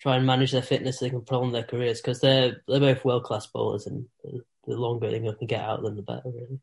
try 0.00 0.16
and 0.16 0.26
manage 0.26 0.52
their 0.52 0.62
fitness 0.62 0.98
so 0.98 1.04
they 1.04 1.10
can 1.10 1.22
prolong 1.22 1.52
their 1.52 1.62
careers 1.62 2.00
because 2.00 2.20
they're 2.20 2.62
they're 2.68 2.80
both 2.80 3.04
world 3.04 3.24
class 3.24 3.46
bowlers, 3.46 3.86
and 3.86 4.06
the, 4.22 4.42
the 4.66 4.76
longer 4.76 5.10
they 5.10 5.20
can 5.20 5.46
get 5.46 5.60
out 5.60 5.78
of 5.78 5.84
them, 5.84 5.96
the 5.96 6.02
better. 6.02 6.22
Really. 6.26 6.60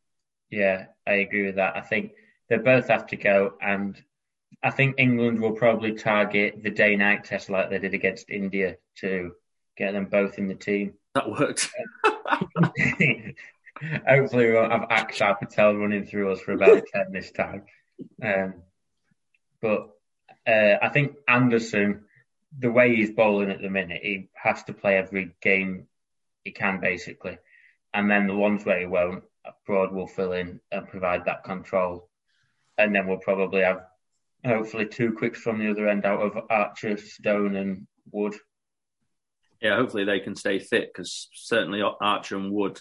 Yeah, 0.49 0.85
I 1.05 1.13
agree 1.13 1.45
with 1.45 1.55
that. 1.55 1.75
I 1.75 1.81
think 1.81 2.11
they 2.49 2.57
both 2.57 2.87
have 2.87 3.07
to 3.07 3.17
go, 3.17 3.53
and 3.61 4.01
I 4.63 4.71
think 4.71 4.95
England 4.97 5.41
will 5.41 5.53
probably 5.53 5.93
target 5.93 6.63
the 6.63 6.69
day 6.69 6.95
night 6.95 7.23
test 7.23 7.49
like 7.49 7.69
they 7.69 7.79
did 7.79 7.93
against 7.93 8.29
India 8.29 8.77
to 8.99 9.33
get 9.77 9.91
them 9.91 10.05
both 10.05 10.37
in 10.37 10.47
the 10.47 10.55
team. 10.55 10.93
That 11.15 11.29
worked. 11.29 11.69
Hopefully, 14.07 14.45
we 14.47 14.53
won't 14.53 14.71
have 14.71 14.89
Axar 14.89 15.37
Patel 15.37 15.75
running 15.75 16.05
through 16.05 16.31
us 16.31 16.39
for 16.39 16.53
about 16.53 16.83
10 16.93 17.11
this 17.11 17.31
time. 17.31 17.63
Um, 18.21 18.55
but 19.61 19.89
uh, 20.47 20.75
I 20.81 20.89
think 20.89 21.15
Anderson, 21.27 22.05
the 22.57 22.71
way 22.71 22.95
he's 22.95 23.11
bowling 23.11 23.49
at 23.49 23.61
the 23.61 23.69
minute, 23.69 24.01
he 24.03 24.29
has 24.33 24.63
to 24.63 24.73
play 24.73 24.97
every 24.97 25.35
game 25.41 25.87
he 26.43 26.51
can, 26.51 26.79
basically. 26.79 27.37
And 27.93 28.09
then 28.09 28.27
the 28.27 28.35
ones 28.35 28.65
where 28.65 28.79
he 28.79 28.85
won't, 28.85 29.23
Broad 29.65 29.93
will 29.93 30.07
fill 30.07 30.33
in 30.33 30.59
and 30.71 30.87
provide 30.87 31.25
that 31.25 31.43
control. 31.43 32.09
And 32.77 32.93
then 32.93 33.07
we'll 33.07 33.17
probably 33.17 33.61
have 33.61 33.85
hopefully 34.45 34.85
two 34.85 35.13
quicks 35.13 35.39
from 35.39 35.59
the 35.59 35.69
other 35.69 35.87
end 35.87 36.05
out 36.05 36.19
of 36.19 36.45
Archer, 36.49 36.97
Stone, 36.97 37.55
and 37.55 37.87
Wood. 38.11 38.35
Yeah, 39.61 39.77
hopefully 39.77 40.03
they 40.03 40.19
can 40.19 40.35
stay 40.35 40.59
fit 40.59 40.91
because 40.93 41.29
certainly 41.33 41.81
Archer 41.81 42.37
and 42.37 42.51
Wood 42.51 42.79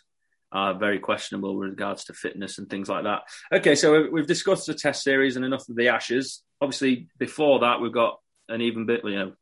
very 0.55 0.99
questionable 0.99 1.57
with 1.57 1.71
regards 1.71 2.05
to 2.05 2.15
fitness 2.15 2.59
and 2.59 2.71
things 2.71 2.89
like 2.89 3.05
that. 3.05 3.23
Okay, 3.53 3.75
so 3.75 4.09
we've 4.11 4.27
discussed 4.27 4.67
the 4.67 4.75
Test 4.75 5.03
series 5.03 5.37
and 5.37 5.45
enough 5.45 5.69
of 5.69 5.77
the 5.77 5.89
Ashes. 5.89 6.43
Obviously, 6.61 7.09
before 7.19 7.61
that, 7.61 7.81
we've 7.81 7.93
got 7.93 8.21
an 8.49 8.61
even 8.61 8.87
bit, 8.87 9.05
you 9.05 9.17
know, 9.17 9.33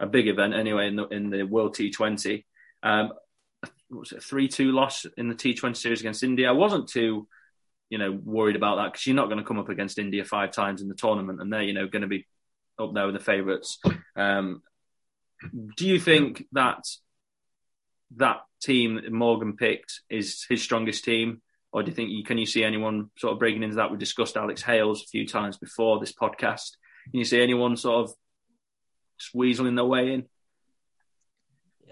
a 0.00 0.06
big 0.06 0.28
event 0.28 0.54
anyway 0.54 0.88
in 0.88 0.96
the 0.96 1.06
in 1.08 1.30
the 1.30 1.42
World 1.44 1.76
T20. 1.76 2.44
Um, 2.82 3.12
was 3.90 4.12
it 4.12 4.18
a 4.18 4.20
three 4.20 4.48
two 4.48 4.72
loss 4.72 5.06
in 5.16 5.28
the 5.28 5.34
T20 5.34 5.76
series 5.76 6.00
against 6.00 6.24
India? 6.24 6.48
I 6.48 6.52
wasn't 6.52 6.88
too 6.88 7.28
you 7.92 7.98
know, 7.98 8.10
worried 8.10 8.56
about 8.56 8.76
that 8.76 8.90
because 8.90 9.06
you're 9.06 9.14
not 9.14 9.26
going 9.26 9.36
to 9.36 9.44
come 9.44 9.58
up 9.58 9.68
against 9.68 9.98
India 9.98 10.24
five 10.24 10.50
times 10.50 10.80
in 10.80 10.88
the 10.88 10.94
tournament, 10.94 11.42
and 11.42 11.52
they're 11.52 11.60
you 11.60 11.74
know 11.74 11.86
going 11.86 12.00
to 12.00 12.08
be 12.08 12.26
up 12.78 12.94
there 12.94 13.04
with 13.04 13.14
the 13.14 13.20
favourites. 13.20 13.78
Um, 14.16 14.62
do 15.76 15.86
you 15.86 16.00
think 16.00 16.46
that 16.52 16.84
that 18.16 18.38
team 18.62 18.96
that 18.96 19.12
Morgan 19.12 19.56
picked 19.56 20.00
is 20.08 20.46
his 20.48 20.62
strongest 20.62 21.04
team, 21.04 21.42
or 21.72 21.82
do 21.82 21.90
you 21.90 21.94
think 21.94 22.10
you 22.10 22.24
can 22.24 22.38
you 22.38 22.46
see 22.46 22.64
anyone 22.64 23.10
sort 23.18 23.32
of 23.32 23.38
breaking 23.38 23.62
into 23.62 23.76
that? 23.76 23.90
We 23.90 23.98
discussed 23.98 24.36
Alex 24.36 24.62
Hales 24.62 25.02
a 25.02 25.06
few 25.06 25.26
times 25.26 25.58
before 25.58 26.00
this 26.00 26.12
podcast. 26.12 26.76
Can 27.10 27.18
you 27.18 27.24
see 27.24 27.42
anyone 27.42 27.76
sort 27.76 28.04
of 28.04 28.14
weaseling 29.34 29.76
their 29.76 29.84
way 29.84 30.14
in? 30.14 30.24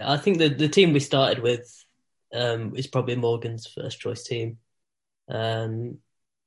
I 0.01 0.17
think 0.17 0.39
the 0.39 0.49
the 0.49 0.69
team 0.69 0.93
we 0.93 1.01
started 1.01 1.43
with 1.43 1.85
um, 2.35 2.75
is 2.77 2.87
probably 2.87 3.17
Morgan's 3.17 3.67
first 3.67 4.01
choice 4.01 4.23
team. 4.23 4.59
Um, 5.29 5.99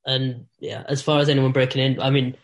and 0.06 0.46
yeah, 0.60 0.84
as 0.88 1.02
far 1.02 1.20
as 1.20 1.28
anyone 1.28 1.52
breaking 1.52 1.82
in, 1.82 2.00
I 2.00 2.10
mean, 2.10 2.36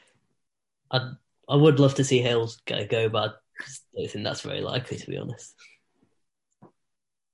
I 0.91 1.13
I 1.49 1.57
would 1.57 1.81
love 1.81 1.95
to 1.97 2.05
see 2.05 2.21
Hales 2.21 2.61
go, 2.67 2.87
go 2.87 3.09
but 3.09 3.41
I 3.61 4.01
don't 4.01 4.11
think 4.11 4.25
that's 4.25 4.43
very 4.43 4.61
likely, 4.61 4.97
to 4.99 5.11
be 5.11 5.19
honest. 5.19 5.55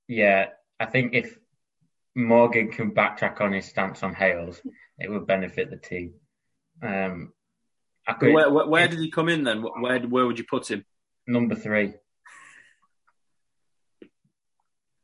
Yeah, 0.07 0.47
I 0.79 0.85
think 0.85 1.13
if 1.13 1.37
Morgan 2.15 2.71
can 2.71 2.91
backtrack 2.91 3.41
on 3.41 3.53
his 3.53 3.65
stance 3.65 4.03
on 4.03 4.13
Hales, 4.13 4.61
it 4.97 5.09
would 5.09 5.27
benefit 5.27 5.69
the 5.69 5.77
team. 5.77 6.13
Um, 6.81 7.33
could, 8.19 8.33
where, 8.33 8.49
where, 8.49 8.67
where, 8.67 8.87
did 8.87 8.99
he 8.99 9.11
come 9.11 9.29
in 9.29 9.43
then? 9.43 9.61
Where 9.61 9.99
where 9.99 10.25
would 10.25 10.39
you 10.39 10.45
put 10.49 10.71
him? 10.71 10.85
Number 11.27 11.55
three. 11.55 11.93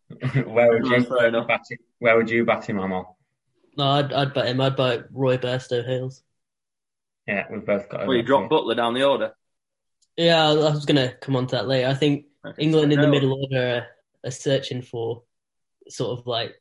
where 0.46 0.72
would 0.72 0.88
you 0.88 1.06
bat 1.10 1.62
him, 1.70 1.80
Where 2.00 2.16
would 2.16 2.30
you 2.30 2.46
bat 2.46 2.70
him, 2.70 2.78
Amol? 2.78 3.16
No, 3.76 3.86
I'd, 3.86 4.13
I'd 4.13 4.34
bet 4.34 4.48
him. 4.48 4.62
I'd 4.62 4.78
bet 4.78 5.06
Roy 5.12 5.38
Bairstow 5.38 5.86
Hales. 5.86 6.24
Yeah, 7.28 7.46
we've 7.52 7.66
both 7.66 7.89
got. 7.89 8.08
Well, 8.08 8.16
you 8.16 8.24
dropped 8.24 8.52
Buttler 8.52 8.76
down 8.76 8.94
the 8.94 9.04
order. 9.04 9.34
Yeah, 10.16 10.50
I 10.50 10.54
was 10.54 10.86
going 10.86 11.08
to 11.08 11.16
come 11.18 11.36
on 11.36 11.48
to 11.48 11.56
that 11.58 11.68
later. 11.68 11.88
I 11.88 11.94
think 11.94 12.26
England 12.58 12.94
in 12.94 13.02
the 13.02 13.08
middle 13.08 13.34
order 13.34 13.88
are, 14.24 14.32
searching 14.32 14.82
for 14.82 15.24
sort 15.90 16.20
of 16.20 16.28
like, 16.28 16.54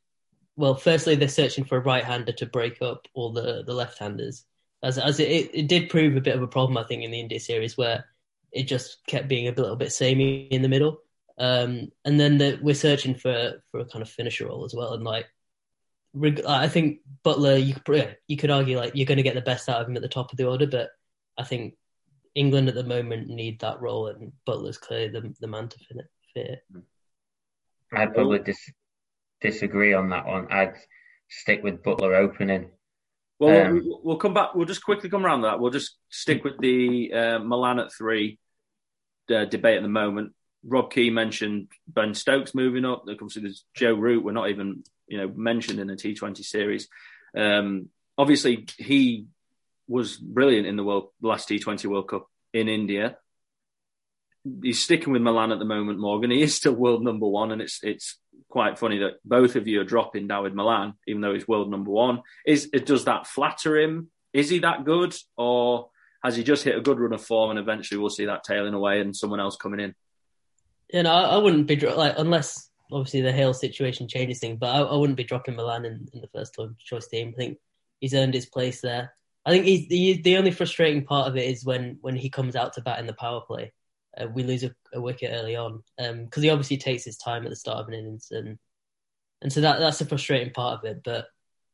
well, 0.57 0.75
firstly 0.75 1.15
they're 1.15 1.29
searching 1.29 1.65
for 1.65 1.79
a 1.79 1.83
right-hander 1.83 2.33
to 2.33 2.47
break 2.47 2.83
up 2.83 3.07
all 3.15 3.33
the 3.33 3.63
the 3.67 3.75
left-handers, 3.75 4.45
as 4.83 4.99
as 4.99 5.21
it, 5.21 5.51
it 5.55 5.69
did 5.69 5.91
prove 5.91 6.17
a 6.17 6.21
bit 6.21 6.37
of 6.37 6.43
a 6.43 6.49
problem 6.49 6.77
I 6.77 6.85
think 6.85 7.03
in 7.03 7.11
the 7.11 7.21
India 7.21 7.41
series 7.41 7.77
where 7.77 8.05
it 8.53 8.65
just 8.65 8.99
kept 9.07 9.29
being 9.29 9.49
a 9.49 9.53
little 9.53 9.77
bit 9.77 9.93
samey 9.93 10.47
in 10.51 10.63
the 10.63 10.69
middle. 10.69 10.99
Um, 11.39 11.89
and 12.05 12.21
then 12.21 12.37
the, 12.39 12.59
we're 12.61 12.75
searching 12.75 13.15
for 13.15 13.63
for 13.71 13.81
a 13.81 13.87
kind 13.87 14.03
of 14.03 14.11
finisher 14.11 14.47
role 14.47 14.65
as 14.65 14.75
well, 14.75 14.93
and 14.93 15.05
like 15.05 15.27
I 16.47 16.69
think 16.69 17.01
Buttler, 17.25 17.65
you 17.65 17.75
could, 17.75 18.19
you 18.29 18.37
could 18.37 18.51
argue 18.51 18.77
like 18.77 18.95
you're 18.95 19.07
going 19.07 19.17
to 19.17 19.23
get 19.23 19.35
the 19.35 19.41
best 19.41 19.69
out 19.69 19.81
of 19.81 19.89
him 19.89 19.97
at 19.97 20.03
the 20.03 20.09
top 20.09 20.31
of 20.31 20.37
the 20.37 20.47
order, 20.47 20.67
but 20.67 20.91
I 21.39 21.45
think 21.45 21.75
England 22.35 22.69
at 22.69 22.75
the 22.75 22.85
moment 22.85 23.29
need 23.29 23.61
that 23.61 23.81
role, 23.81 24.09
and 24.09 24.33
Buttler's 24.47 24.77
clearly 24.77 25.09
the, 25.09 25.35
the 25.41 25.47
man 25.47 25.69
to 25.69 25.79
fit 25.79 26.07
it. 26.35 26.65
I'd 27.93 28.15
probably 28.15 28.41
dis- 28.41 28.73
disagree 29.41 29.95
on 29.95 30.11
that 30.11 30.27
one. 30.27 30.51
I'd 30.51 30.75
stick 31.29 31.63
with 31.63 31.83
Buttler 31.83 32.17
opening. 32.17 32.71
Well, 33.39 33.67
um, 33.67 33.83
we'll, 33.85 34.01
we'll, 34.05 34.17
come 34.17 34.35
back. 34.35 34.55
We'll 34.55 34.67
just 34.67 34.85
quickly 34.85 35.11
come 35.11 35.25
around 35.27 35.43
that. 35.43 35.59
We'll 35.59 35.73
just 35.73 35.97
stick 36.09 36.45
with 36.45 36.59
the 36.59 37.13
uh, 37.13 37.39
Malan 37.41 37.81
at 37.81 37.93
three 37.93 38.39
uh, 39.35 39.47
debate 39.47 39.77
at 39.77 39.83
the 39.83 39.89
moment. 39.89 40.33
Rob 40.65 40.93
Key 40.93 41.11
mentioned 41.11 41.69
Ben 41.89 42.15
Stokes 42.15 42.55
moving 42.55 42.85
up. 42.85 43.05
Obviously, 43.09 43.43
there's 43.43 43.65
Joe 43.75 43.95
Root. 43.95 44.25
We're 44.25 44.33
not 44.33 44.51
even 44.51 44.85
you 45.09 45.19
know 45.19 45.33
mentioned 45.35 45.81
in 45.81 45.89
the 45.89 45.95
T20 45.95 46.45
series. 46.45 46.89
Um, 47.37 47.89
obviously, 48.17 48.67
he 48.79 49.27
was 49.89 50.17
brilliant 50.17 50.67
in 50.67 50.77
the 50.77 50.85
world 50.85 51.09
last 51.21 51.49
T20 51.49 51.87
World 51.87 52.09
Cup 52.09 52.29
in 52.53 52.69
India. 52.69 53.17
He's 54.63 54.83
sticking 54.83 55.13
with 55.13 55.23
Malan 55.23 55.53
at 55.53 55.59
the 55.59 55.65
moment, 55.65 56.01
Morgan. 56.01 56.31
He 56.31 56.43
is 56.43 56.55
still 56.55 56.73
world 56.73 57.05
number 57.05 57.27
one, 57.27 57.53
and 57.53 57.63
it's 57.63 57.81
it's 57.83 58.19
quite 58.49 58.79
funny 58.79 58.99
that 58.99 59.15
both 59.25 59.57
of 59.57 59.67
you 59.67 59.81
are 59.81 59.85
dropping 59.85 60.29
Dawid 60.29 60.53
Malan, 60.53 60.95
even 61.07 61.23
though 61.23 61.33
he's 61.33 61.49
world 61.49 61.71
number 61.71 61.91
one. 61.91 62.23
Is 62.47 62.69
does 62.69 63.05
that 63.05 63.27
flatter 63.27 63.79
him? 63.79 64.11
Is 64.33 64.51
he 64.51 64.61
that 64.61 64.85
good, 64.85 65.15
or 65.37 65.91
has 66.23 66.37
he 66.37 66.45
just 66.45 66.65
hit 66.65 66.77
a 66.77 66.81
good 66.81 67.01
run 67.01 67.13
of 67.13 67.23
form 67.23 67.51
and 67.51 67.59
eventually 67.59 67.99
we'll 67.99 68.11
see 68.11 68.27
that 68.27 68.45
tailing 68.45 68.75
away 68.75 69.01
and 69.01 69.17
someone 69.17 69.41
else 69.41 69.57
coming 69.57 69.81
in? 69.81 69.95
You 70.93 71.03
know, 71.03 71.13
I, 71.13 71.39
wouldn't 71.39 71.67
be 71.67 71.77
like 71.77 72.15
unless 72.19 72.71
obviously 72.93 73.23
the 73.23 73.33
Hale 73.33 73.55
situation 73.55 74.09
changes 74.09 74.39
things, 74.39 74.59
but 74.61 74.69
I, 74.69 74.81
I 74.81 74.97
wouldn't 74.97 75.17
be 75.17 75.25
dropping 75.25 75.57
Milan 75.57 75.85
in, 75.85 76.09
in 76.13 76.21
the 76.21 76.29
first 76.29 76.57
choice 76.79 77.09
team. 77.09 77.33
I 77.35 77.37
think 77.37 77.59
he's 78.01 78.15
earned 78.15 78.35
his 78.35 78.47
place 78.47 78.81
there. 78.81 79.15
I 79.45 79.51
think 79.51 79.65
he's 79.65 79.89
the, 79.89 80.21
the 80.23 80.37
only 80.37 80.51
frustrating 80.51 81.05
part 81.05 81.29
of 81.29 81.37
it 81.37 81.49
is 81.49 81.65
when 81.65 81.99
when 82.01 82.15
he 82.15 82.31
comes 82.31 82.55
out 82.55 82.75
to 82.75 82.83
bat 82.83 83.01
in 83.01 83.07
the 83.07 83.15
power 83.15 83.41
play 83.41 83.73
uh, 84.19 84.27
we 84.33 84.43
lose 84.43 84.65
a, 84.65 84.75
a, 84.93 85.01
wicket 85.01 85.31
early 85.33 85.57
on 85.57 85.83
because 85.97 86.11
um, 86.37 86.43
he 86.43 86.51
obviously 86.51 86.77
takes 86.77 87.05
his 87.05 87.17
time 87.17 87.45
at 87.45 87.51
the 87.51 87.57
start 87.57 87.79
of 87.79 87.89
an 87.89 87.95
innings, 87.95 88.29
and 88.31 88.59
and 89.41 89.53
so 89.53 89.61
that 89.61 89.79
that's 89.79 90.01
a 90.01 90.07
frustrating 90.07 90.53
part 90.53 90.79
of 90.79 90.85
it. 90.85 91.03
But 91.05 91.27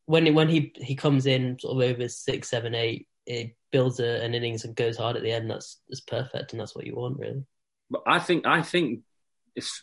when 0.07 0.33
when 0.35 0.48
he 0.48 0.72
he 0.77 0.94
comes 0.94 1.27
in 1.27 1.59
sort 1.59 1.77
of 1.83 1.90
over 1.90 2.09
six, 2.09 2.48
seven, 2.48 2.74
eight, 2.74 3.09
it 3.27 3.57
builds 3.70 4.01
a, 4.01 4.24
an 4.24 4.35
innings 4.35 4.64
and 4.64 4.77
goes 4.77 4.96
hard 4.96 5.16
at 5.16 5.22
the 5.22 5.33
end. 5.33 5.51
That's 5.51 5.81
that's 5.88 6.01
perfect, 6.01 6.53
and 6.53 6.61
that's 6.61 6.74
what 6.74 6.87
you 6.87 6.94
want, 6.94 7.18
really. 7.18 7.44
But 7.90 8.03
I 8.07 8.18
think 8.18 8.46
I 8.46 8.62
think 8.62 9.01
it's 9.57 9.83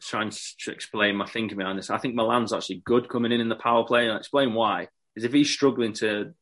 trying 0.00 0.30
to 0.30 0.72
explain 0.72 1.16
my 1.16 1.26
thinking 1.26 1.58
behind 1.58 1.78
this. 1.78 1.90
I 1.90 1.98
think 1.98 2.14
Malan's 2.14 2.52
actually 2.52 2.82
good 2.84 3.08
coming 3.08 3.32
in 3.32 3.40
in 3.40 3.48
the 3.48 3.56
power 3.56 3.84
play, 3.84 4.04
and 4.04 4.12
I'll 4.12 4.18
explain 4.18 4.54
why. 4.54 4.88
Is 5.16 5.24
if 5.24 5.32
he's 5.32 5.50
struggling 5.50 5.92
to 5.94 6.34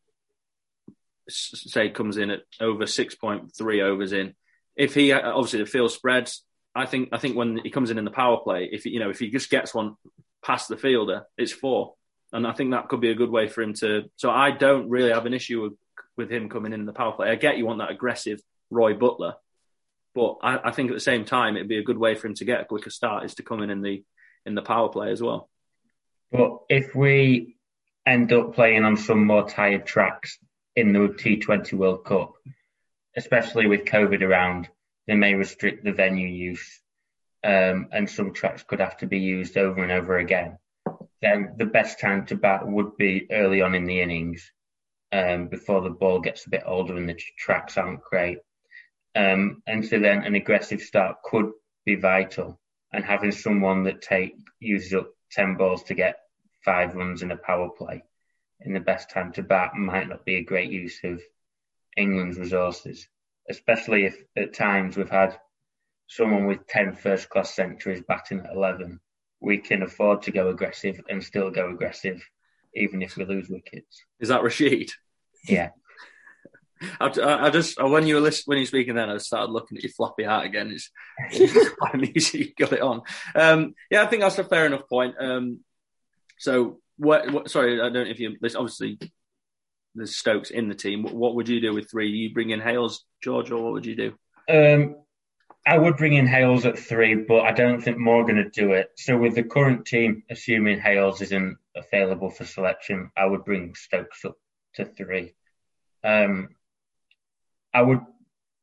say 1.29 1.91
comes 1.91 2.17
in 2.17 2.31
at 2.31 2.41
over 2.61 2.87
six 2.87 3.15
point 3.15 3.55
three 3.57 3.81
overs 3.81 4.13
in, 4.13 4.35
if 4.77 4.95
he 4.95 5.13
uh, 5.13 5.33
obviously 5.33 5.61
the 5.61 5.67
field 5.67 5.93
spreads, 5.93 6.45
I 6.75 6.87
think 6.87 7.11
I 7.13 7.19
think 7.19 7.37
when 7.37 7.59
he 7.63 7.71
comes 7.71 7.91
in 7.91 7.99
in 7.99 8.05
the 8.05 8.11
power 8.11 8.39
play, 8.39 8.69
if 8.71 8.87
you 8.87 9.01
know 9.01 9.11
if 9.11 9.19
he 9.19 9.31
just 9.31 9.51
gets 9.51 9.75
one 9.75 9.97
past 10.45 10.69
the 10.69 10.77
fielder, 10.77 11.25
it's 11.37 11.53
four, 11.53 11.95
and 12.33 12.47
I 12.47 12.53
think 12.53 12.71
that 12.71 12.89
could 12.89 13.01
be 13.01 13.11
a 13.11 13.15
good 13.15 13.31
way 13.31 13.49
for 13.49 13.63
him 13.63 13.75
to. 13.75 14.05
So 14.17 14.31
I 14.31 14.51
don't 14.51 14.89
really 14.89 15.13
have 15.13 15.27
an 15.27 15.35
issue 15.35 15.63
with, 15.63 15.73
with 16.17 16.31
him 16.31 16.49
coming 16.49 16.73
in 16.73 16.81
in 16.81 16.87
the 16.87 16.93
power 16.93 17.13
play. 17.13 17.31
I 17.31 17.35
get 17.35 17.59
you 17.59 17.67
want 17.67 17.81
that 17.81 17.91
aggressive 17.91 18.41
Roy 18.71 18.95
Buttler, 18.95 19.35
but 20.15 20.39
I, 20.43 20.69
I, 20.69 20.71
think 20.73 20.91
at 20.91 20.95
the 20.95 21.01
same 21.01 21.25
time 21.25 21.57
it'd 21.57 21.69
be 21.69 21.79
a 21.79 21.85
good 21.85 21.99
way 21.99 22.15
for 22.15 22.27
him 22.27 22.35
to 22.35 22.45
get 22.45 22.61
a 22.61 22.65
quicker 22.65 22.91
start 22.91 23.25
is 23.25 23.35
to 23.37 23.43
come 23.43 23.63
in 23.63 23.71
in 23.71 23.83
the 23.83 24.03
in 24.47 24.55
the 24.55 24.63
power 24.63 24.89
play 24.89 25.11
as 25.11 25.23
well. 25.23 25.49
But 26.31 26.61
if 26.71 26.95
we 26.95 27.57
end 28.07 28.33
up 28.33 28.55
playing 28.55 28.85
on 28.85 28.97
some 28.97 29.27
more 29.27 29.49
tired 29.49 29.87
tracks 29.87 30.39
in 30.75 30.93
the 30.93 31.01
T20 31.01 31.75
World 31.75 32.05
Cup, 32.05 32.33
especially 33.17 33.67
with 33.67 33.85
COVID 33.85 34.23
around, 34.23 34.69
they 35.07 35.15
may 35.15 35.35
restrict 35.35 35.85
the 35.85 35.93
venue 35.93 36.29
use, 36.29 36.81
um, 37.45 37.89
and 37.93 38.09
some 38.09 38.33
tracks 38.33 38.63
could 38.63 38.81
have 38.81 38.97
to 38.99 39.07
be 39.07 39.19
used 39.19 39.57
over 39.57 39.83
and 39.83 39.93
over 39.93 40.19
again. 40.19 40.59
Then 41.21 41.55
the 41.57 41.67
best 41.67 42.01
time 42.01 42.27
to 42.27 42.37
bat 42.37 42.67
would 42.67 42.97
be 42.97 43.27
early 43.31 43.63
on 43.63 43.75
in 43.75 43.85
the 43.85 44.01
innings, 44.01 44.51
um, 45.13 45.49
before 45.49 45.83
the 45.83 45.91
ball 45.91 46.21
gets 46.21 46.47
a 46.47 46.51
bit 46.51 46.63
older 46.65 46.97
and 46.97 47.09
the 47.09 47.21
tracks 47.39 47.77
aren't 47.77 48.03
great. 48.03 48.39
Um, 49.15 49.63
and 49.67 49.85
so 49.85 49.99
then 49.99 50.25
an 50.25 50.35
aggressive 50.35 50.81
start 50.81 51.17
could 51.23 51.51
be 51.85 51.97
vital, 51.97 52.59
and 52.93 53.05
having 53.05 53.33
someone 53.33 53.85
that 53.85 54.01
take 54.03 54.35
uses 54.59 54.95
up 54.95 55.11
ten 55.31 55.57
balls 55.57 55.83
to 55.85 55.95
get 55.95 56.17
five 56.65 56.95
runs 56.95 57.23
in 57.23 57.31
a 57.31 57.37
power 57.37 57.69
play 57.69 58.03
in 58.61 58.73
the 58.73 58.81
best 58.81 59.11
time 59.11 59.33
to 59.33 59.43
bat 59.43 59.75
might 59.75 60.09
not 60.09 60.25
be 60.25 60.37
a 60.37 60.45
great 60.45 60.71
use 60.71 61.01
of 61.03 61.21
England's 61.97 62.39
resources, 62.39 63.09
especially 63.49 64.05
if 64.07 64.17
at 64.37 64.55
times 64.55 64.97
we've 64.97 65.11
had 65.11 65.39
someone 66.07 66.47
with 66.47 66.67
10 66.67 66.95
first 66.95 67.29
class 67.29 67.55
centuries 67.55 68.03
batting 68.07 68.41
at 68.41 68.55
11. 68.55 69.01
We 69.41 69.59
can 69.59 69.83
afford 69.83 70.23
to 70.23 70.31
go 70.31 70.49
aggressive 70.49 71.01
and 71.09 71.23
still 71.23 71.51
go 71.51 71.71
aggressive, 71.71 72.23
even 72.75 73.03
if 73.03 73.17
we 73.17 73.25
lose 73.25 73.49
wickets. 73.49 74.05
Is 74.21 74.29
that 74.29 74.43
Rashid? 74.43 74.91
Yeah. 75.49 75.71
I, 77.01 77.11
I, 77.17 77.51
just 77.51 77.83
when 77.83 78.07
you 78.07 78.17
were 78.17 78.21
listening, 78.21 78.45
when 78.47 78.59
you 78.59 78.63
were 78.63 78.67
speaking, 78.67 78.95
then 78.95 79.11
I 79.11 79.19
started 79.19 79.53
looking 79.53 79.79
at 79.79 79.85
your 79.85 79.93
floppy 79.93 80.25
hat 80.25 80.45
again. 80.45 80.71
It's, 80.71 80.91
it's 81.31 81.71
quite 81.71 81.95
amusing. 81.95 82.41
You 82.41 82.53
got 82.59 82.73
it 82.73 82.83
on. 82.83 83.03
Um, 83.35 83.75
yeah, 83.91 84.03
I 84.03 84.07
think 84.07 84.23
that's 84.23 84.39
a 84.39 84.45
fair 84.45 84.67
enough 84.67 84.89
point. 84.89 85.15
Um, 85.19 85.61
so, 86.39 86.81
what, 86.97 87.31
what, 87.31 87.51
Sorry, 87.51 87.81
I 87.81 87.85
don't 87.85 87.95
know 87.95 88.01
if 88.03 88.21
you. 88.21 88.37
This 88.41 88.55
obviously, 88.55 88.99
there's 89.95 90.17
Stokes 90.17 90.51
in 90.51 90.69
the 90.69 90.75
team. 90.75 91.05
What 91.05 91.35
would 91.35 91.49
you 91.49 91.61
do 91.61 91.75
with 91.75 91.91
three? 91.91 92.11
You 92.11 92.33
bring 92.33 92.51
in 92.51 92.61
Hales, 92.61 93.05
George, 93.23 93.51
or 93.51 93.63
what 93.63 93.73
would 93.73 93.87
you 93.87 93.97
do? 93.97 94.15
Um, 94.49 94.97
I 95.67 95.79
would 95.79 95.97
bring 95.97 96.15
in 96.15 96.27
Hales 96.27 96.67
at 96.67 96.79
three, 96.79 97.15
but 97.15 97.43
I 97.43 97.53
don't 97.53 97.81
think 97.81 97.99
Morgan 97.99 98.37
would 98.37 98.53
do 98.53 98.73
it. 98.73 98.91
So 98.97 99.17
with 99.17 99.35
the 99.35 99.45
current 99.45 99.87
team, 99.87 100.25
assuming 100.31 100.81
Hales 100.81 101.21
isn't 101.21 101.57
available 101.77 102.31
for 102.31 102.45
selection, 102.45 103.11
I 103.17 103.27
would 103.27 103.45
bring 103.45 103.75
Stokes 103.75 104.25
up 104.25 104.37
to 104.75 104.85
three. 104.85 105.35
Um, 106.03 106.51
I 107.73 107.83
would, 107.83 108.01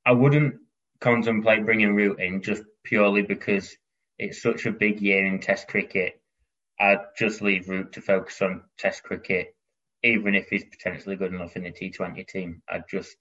I 0.05 0.11
wouldn't 0.11 0.55
contemplate 0.99 1.65
bringing 1.65 1.95
Root 1.95 2.19
in 2.19 2.41
just 2.41 2.63
purely 2.83 3.21
because 3.21 3.77
it's 4.17 4.41
such 4.41 4.65
a 4.65 4.71
big 4.71 4.99
year 4.99 5.25
in 5.25 5.39
Test 5.39 5.67
cricket. 5.67 6.21
I'd 6.79 6.99
just 7.17 7.41
leave 7.41 7.69
Root 7.69 7.93
to 7.93 8.01
focus 8.01 8.41
on 8.41 8.63
Test 8.77 9.03
cricket 9.03 9.55
even 10.03 10.35
if 10.35 10.49
he's 10.49 10.65
potentially 10.65 11.15
good 11.15 11.33
enough 11.33 11.55
in 11.55 11.63
the 11.63 11.71
T20 11.71 12.27
team, 12.27 12.61
I'd 12.69 12.87
just 12.89 13.15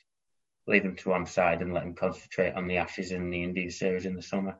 leave 0.67 0.85
him 0.85 0.97
to 0.97 1.09
one 1.09 1.27
side 1.27 1.62
and 1.62 1.73
let 1.73 1.85
him 1.85 1.95
concentrate 1.95 2.55
on 2.55 2.67
the 2.67 2.77
Ashes 2.77 3.11
and 3.11 3.33
the 3.33 3.43
India 3.43 3.71
series 3.71 4.07
in 4.07 4.14
the 4.14 4.23
summer. 4.23 4.59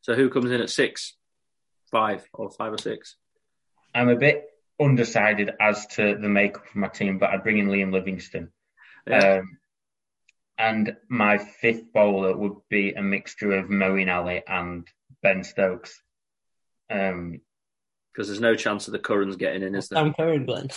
So 0.00 0.14
who 0.14 0.30
comes 0.30 0.50
in 0.50 0.60
at 0.60 0.70
six, 0.70 1.14
five, 1.90 2.26
or 2.32 2.50
five 2.50 2.72
or 2.72 2.78
six? 2.78 3.16
I'm 3.94 4.08
a 4.08 4.16
bit 4.16 4.44
undecided 4.80 5.50
as 5.60 5.86
to 5.86 6.16
the 6.16 6.28
makeup 6.28 6.66
of 6.68 6.76
my 6.76 6.88
team, 6.88 7.18
but 7.18 7.30
I'd 7.30 7.42
bring 7.42 7.58
in 7.58 7.68
Liam 7.68 7.92
Livingstone. 7.92 8.50
Yeah. 9.06 9.38
Um, 9.38 9.58
and 10.58 10.96
my 11.08 11.38
fifth 11.38 11.92
bowler 11.92 12.36
would 12.36 12.56
be 12.68 12.92
a 12.92 13.02
mixture 13.02 13.52
of 13.52 13.66
Moeen 13.66 14.14
Ali 14.14 14.42
and 14.46 14.86
Ben 15.22 15.44
Stokes. 15.44 16.00
Um, 16.90 17.40
because 18.12 18.28
there's 18.28 18.40
no 18.40 18.54
chance 18.54 18.88
of 18.88 18.92
the 18.92 18.98
Currans 18.98 19.36
getting 19.36 19.62
in, 19.62 19.74
is 19.74 19.88
there? 19.88 19.98
Sam 19.98 20.14
Curran, 20.14 20.46
Glenn. 20.46 20.70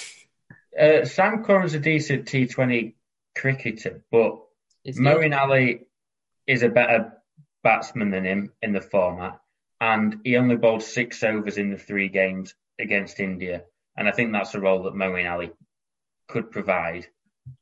Uh, 0.77 1.05
Sam 1.05 1.43
Curran's 1.43 1.73
a 1.73 1.79
decent 1.79 2.25
T20 2.25 2.95
cricketer, 3.35 4.03
but 4.11 4.39
Moeen 4.87 5.37
Ali 5.37 5.81
is 6.47 6.63
a 6.63 6.69
better 6.69 7.13
batsman 7.63 8.11
than 8.11 8.25
him 8.25 8.53
in 8.61 8.73
the 8.73 8.81
format, 8.81 9.39
and 9.81 10.19
he 10.23 10.37
only 10.37 10.55
bowled 10.55 10.83
six 10.83 11.23
overs 11.23 11.57
in 11.57 11.71
the 11.71 11.77
three 11.77 12.09
games 12.09 12.53
against 12.79 13.19
India, 13.19 13.63
and 13.97 14.07
I 14.07 14.11
think 14.11 14.31
that's 14.31 14.55
a 14.55 14.59
role 14.59 14.83
that 14.83 14.93
Moeen 14.93 15.29
Ali 15.29 15.51
could 16.27 16.51
provide. 16.51 17.07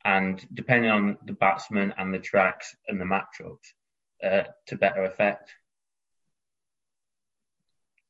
And 0.04 0.46
depending 0.54 0.92
on 0.92 1.18
the 1.26 1.34
batsman 1.34 1.94
and 1.98 2.14
the 2.14 2.20
tracks 2.20 2.76
and 2.88 3.00
the 3.00 3.06
matchups, 3.06 3.74
uh, 4.24 4.44
to 4.68 4.76
better 4.76 5.04
effect. 5.06 5.52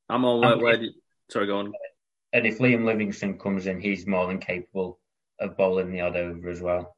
I'm 0.10 0.26
all 0.26 0.42
where, 0.42 0.58
where 0.58 0.78
did, 0.78 0.94
sorry, 1.30 1.48
go 1.48 1.60
on. 1.60 1.74
And 2.34 2.46
if 2.46 2.60
Liam 2.60 2.86
Livingstone 2.86 3.40
comes 3.40 3.68
in, 3.68 3.80
he's 3.80 4.06
more 4.06 4.28
than 4.28 4.40
capable 4.40 5.00
of 5.40 5.58
bowling 5.58 5.92
the 5.92 6.02
odd 6.02 6.18
over 6.18 6.50
as 6.50 6.62
well. 6.62 6.96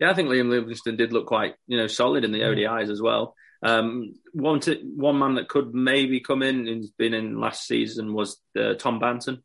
Yeah, 0.00 0.10
I 0.10 0.14
think 0.14 0.28
Liam 0.28 0.50
Livingstone 0.50 0.96
did 0.96 1.12
look 1.12 1.26
quite, 1.26 1.54
you 1.66 1.78
know, 1.78 1.86
solid 1.86 2.24
in 2.24 2.32
the 2.32 2.40
ODIs 2.40 2.90
as 2.90 3.00
well. 3.00 3.34
Um, 3.62 4.14
one 4.32 4.60
to, 4.60 4.74
one 4.76 5.18
man 5.18 5.34
that 5.34 5.48
could 5.48 5.74
maybe 5.74 6.20
come 6.20 6.42
in 6.42 6.68
and 6.68 6.84
been 6.96 7.14
in 7.14 7.40
last 7.40 7.66
season 7.66 8.12
was 8.12 8.40
uh, 8.58 8.74
Tom 8.74 9.00
Banton. 9.00 9.42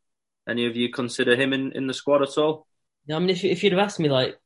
Any 0.47 0.65
of 0.65 0.75
you 0.75 0.89
consider 0.89 1.35
him 1.35 1.53
in, 1.53 1.71
in 1.71 1.87
the 1.87 1.93
squad 1.93 2.21
at 2.21 2.37
all? 2.37 2.67
I 3.11 3.19
mean, 3.19 3.29
if, 3.29 3.43
if 3.43 3.63
you'd 3.63 3.73
have 3.73 3.81
asked 3.81 3.99
me 3.99 4.09
like 4.09 4.37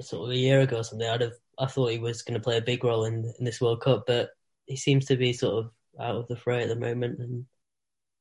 sort 0.00 0.28
of 0.28 0.30
a 0.30 0.38
year 0.38 0.60
ago 0.60 0.78
or 0.78 0.84
something, 0.84 1.08
I'd 1.08 1.20
have 1.20 1.32
I 1.58 1.66
thought 1.66 1.90
he 1.90 1.98
was 1.98 2.22
going 2.22 2.38
to 2.38 2.42
play 2.42 2.56
a 2.56 2.62
big 2.62 2.84
role 2.84 3.04
in 3.04 3.32
in 3.38 3.44
this 3.44 3.60
World 3.60 3.82
Cup, 3.82 4.04
but 4.06 4.30
he 4.66 4.76
seems 4.76 5.06
to 5.06 5.16
be 5.16 5.32
sort 5.32 5.64
of 5.64 5.70
out 6.00 6.16
of 6.16 6.28
the 6.28 6.36
fray 6.36 6.62
at 6.62 6.68
the 6.68 6.76
moment. 6.76 7.18
And 7.18 7.46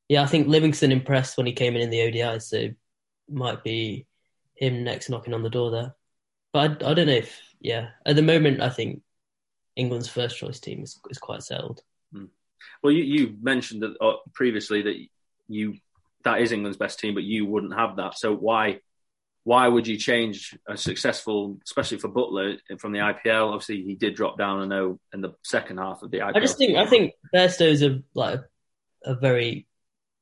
yeah, 0.10 0.24
I 0.24 0.26
think 0.26 0.48
Livingstone 0.48 0.92
impressed 0.92 1.38
when 1.38 1.46
he 1.46 1.54
came 1.54 1.76
in 1.76 1.82
in 1.82 1.92
the 1.92 2.02
ODI, 2.02 2.40
so 2.40 2.70
might 3.30 3.64
be 3.64 4.08
him 4.56 4.84
next 4.84 5.10
knocking 5.10 5.36
on 5.36 5.44
the 5.44 5.52
door 5.52 5.70
there. 5.70 5.96
But 6.52 6.84
I, 6.84 6.92
I 6.92 6.94
don't 6.96 7.06
know 7.08 7.14
if 7.14 7.40
yeah. 7.62 7.90
At 8.06 8.16
the 8.16 8.24
moment, 8.24 8.60
I 8.62 8.70
think 8.70 9.04
England's 9.76 10.10
first 10.10 10.38
choice 10.38 10.60
team 10.60 10.82
is, 10.82 11.00
is 11.12 11.20
quite 11.20 11.44
settled. 11.44 11.82
Hmm. 12.12 12.26
Well, 12.82 12.92
you, 12.92 13.04
you 13.04 13.38
mentioned 13.42 13.84
that 13.84 13.96
uh, 14.02 14.18
previously 14.34 14.82
that 14.82 14.96
you 15.48 15.76
that 16.24 16.42
is 16.42 16.52
England's 16.52 16.78
best 16.78 17.00
team, 17.00 17.14
but 17.14 17.24
you 17.24 17.46
wouldn't 17.46 17.76
have 17.76 17.98
that. 17.98 18.18
So 18.18 18.36
why 18.36 18.80
why 19.44 19.68
would 19.68 19.88
you 19.88 19.98
change 19.98 20.58
a 20.68 20.76
successful, 20.76 21.60
especially 21.66 22.00
for 22.00 22.10
Buttler 22.10 22.58
from 22.80 22.94
the 22.94 23.00
IPL? 23.00 23.54
Obviously, 23.54 23.84
he 23.84 23.96
did 23.96 24.16
drop 24.16 24.40
down. 24.40 24.62
I 24.62 24.66
know 24.66 25.00
in 25.14 25.22
the 25.22 25.36
second 25.44 25.78
half 25.78 26.02
of 26.02 26.10
the 26.10 26.18
IPL. 26.20 26.36
I 26.36 26.40
just 26.40 26.58
think 26.58 26.78
I 26.78 26.88
think 26.88 27.14
Bairstow's 27.34 27.84
a 27.84 28.02
like 28.16 28.42
a 29.06 29.14
very 29.14 29.68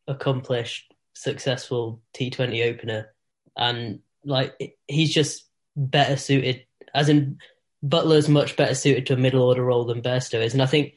accomplished, 0.07 0.93
successful 1.13 2.01
T20 2.15 2.73
opener, 2.73 3.13
and 3.55 3.99
like 4.23 4.77
he's 4.87 5.13
just 5.13 5.45
better 5.75 6.17
suited. 6.17 6.65
As 6.93 7.09
in, 7.09 7.39
Buttler's 7.85 8.29
much 8.29 8.55
better 8.55 8.75
suited 8.75 9.05
to 9.07 9.13
a 9.13 9.17
middle 9.17 9.43
order 9.43 9.63
role 9.63 9.85
than 9.85 10.01
Bairstow 10.01 10.43
is, 10.43 10.53
and 10.53 10.61
I 10.61 10.67
think. 10.67 10.93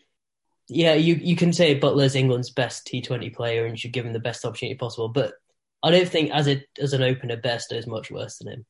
Yeah, 0.73 0.95
you, 0.95 1.17
you 1.17 1.35
can 1.35 1.53
say 1.53 1.81
Buttler's 1.81 2.15
England's 2.15 2.51
best 2.51 2.87
T20 2.87 3.35
player 3.35 3.65
and 3.65 3.73
you 3.73 3.77
should 3.77 3.91
give 3.91 4.07
him 4.07 4.13
the 4.13 4.21
best 4.21 4.45
opportunity 4.45 4.79
possible. 4.79 5.09
But 5.09 5.35
I 5.83 5.91
don't 5.91 6.09
think 6.09 6.31
as 6.31 6.49
a 6.49 6.65
as 6.81 6.93
an 6.93 7.03
opener, 7.03 7.37
Bairstow 7.37 7.77
is 7.77 7.87
much 7.87 8.11
worse 8.11 8.39
than 8.39 8.53
him. 8.53 8.67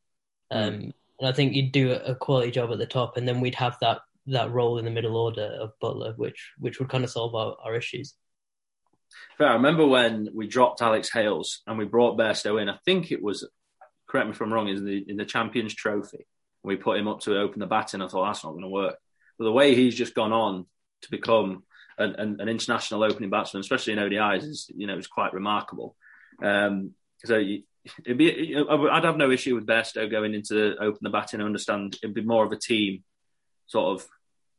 Hmm. 0.50 0.58
Um, 0.58 0.74
mm. 0.74 0.92
And 1.18 1.28
I 1.28 1.32
think 1.32 1.52
you'd 1.52 1.72
do 1.72 1.92
a, 1.92 1.96
a, 1.96 2.14
quality 2.14 2.50
job 2.50 2.72
at 2.72 2.78
the 2.78 2.86
top, 2.86 3.18
and 3.18 3.28
then 3.28 3.40
we'd 3.40 3.54
have 3.56 3.76
that 3.80 4.00
that 4.26 4.50
role 4.50 4.78
in 4.78 4.84
the 4.84 4.90
middle 4.90 5.16
order 5.16 5.58
of 5.60 5.72
Buttler, 5.82 6.16
which 6.16 6.52
which 6.58 6.78
would 6.78 6.88
kind 6.88 7.04
of 7.04 7.10
solve 7.10 7.34
our, 7.34 7.56
our 7.62 7.74
issues. 7.74 8.14
Fair. 9.38 9.48
I 9.48 9.54
remember 9.54 9.86
when 9.86 10.28
we 10.34 10.46
dropped 10.46 10.82
Alex 10.82 11.10
Hales 11.12 11.62
and 11.66 11.78
we 11.78 11.84
brought 11.84 12.18
Bairstow 12.18 12.60
in. 12.60 12.68
I 12.68 12.78
think 12.84 13.10
it 13.10 13.22
was, 13.22 13.48
correct 14.08 14.26
me 14.26 14.32
if 14.32 14.40
I'm 14.40 14.52
wrong, 14.52 14.68
in 14.68 14.84
the 14.84 15.04
in 15.08 15.16
the 15.16 15.24
Champions 15.24 15.74
Trophy. 15.74 16.26
We 16.62 16.76
put 16.76 16.98
him 16.98 17.08
up 17.08 17.20
to 17.20 17.38
open 17.38 17.60
the 17.60 17.66
batting. 17.66 18.02
I 18.02 18.08
thought 18.08 18.26
that's 18.26 18.44
not 18.44 18.50
going 18.50 18.62
to 18.62 18.68
work. 18.68 18.96
But 19.38 19.44
the 19.44 19.52
way 19.52 19.74
he's 19.74 19.94
just 19.94 20.14
gone 20.14 20.32
on 20.32 20.66
to 21.02 21.10
become 21.10 21.62
an, 21.96 22.16
an, 22.16 22.40
an 22.40 22.48
international 22.48 23.02
opening 23.02 23.30
batsman, 23.30 23.60
especially 23.60 23.94
in 23.94 23.98
ODIs, 23.98 24.42
is 24.42 24.70
you 24.74 24.86
know 24.86 24.98
is 24.98 25.06
quite 25.06 25.32
remarkable. 25.32 25.96
Um, 26.42 26.94
so 27.24 27.42
it'd 28.04 28.18
be, 28.18 28.56
I'd 28.56 29.04
have 29.04 29.16
no 29.16 29.30
issue 29.30 29.54
with 29.54 29.66
Bairstow 29.66 30.10
going 30.10 30.34
into 30.34 30.76
open 30.78 30.98
the 31.02 31.10
batting. 31.10 31.40
I 31.40 31.44
understand 31.44 31.96
it'd 32.02 32.14
be 32.14 32.22
more 32.22 32.44
of 32.44 32.52
a 32.52 32.58
team 32.58 33.04
sort 33.66 34.00
of. 34.00 34.06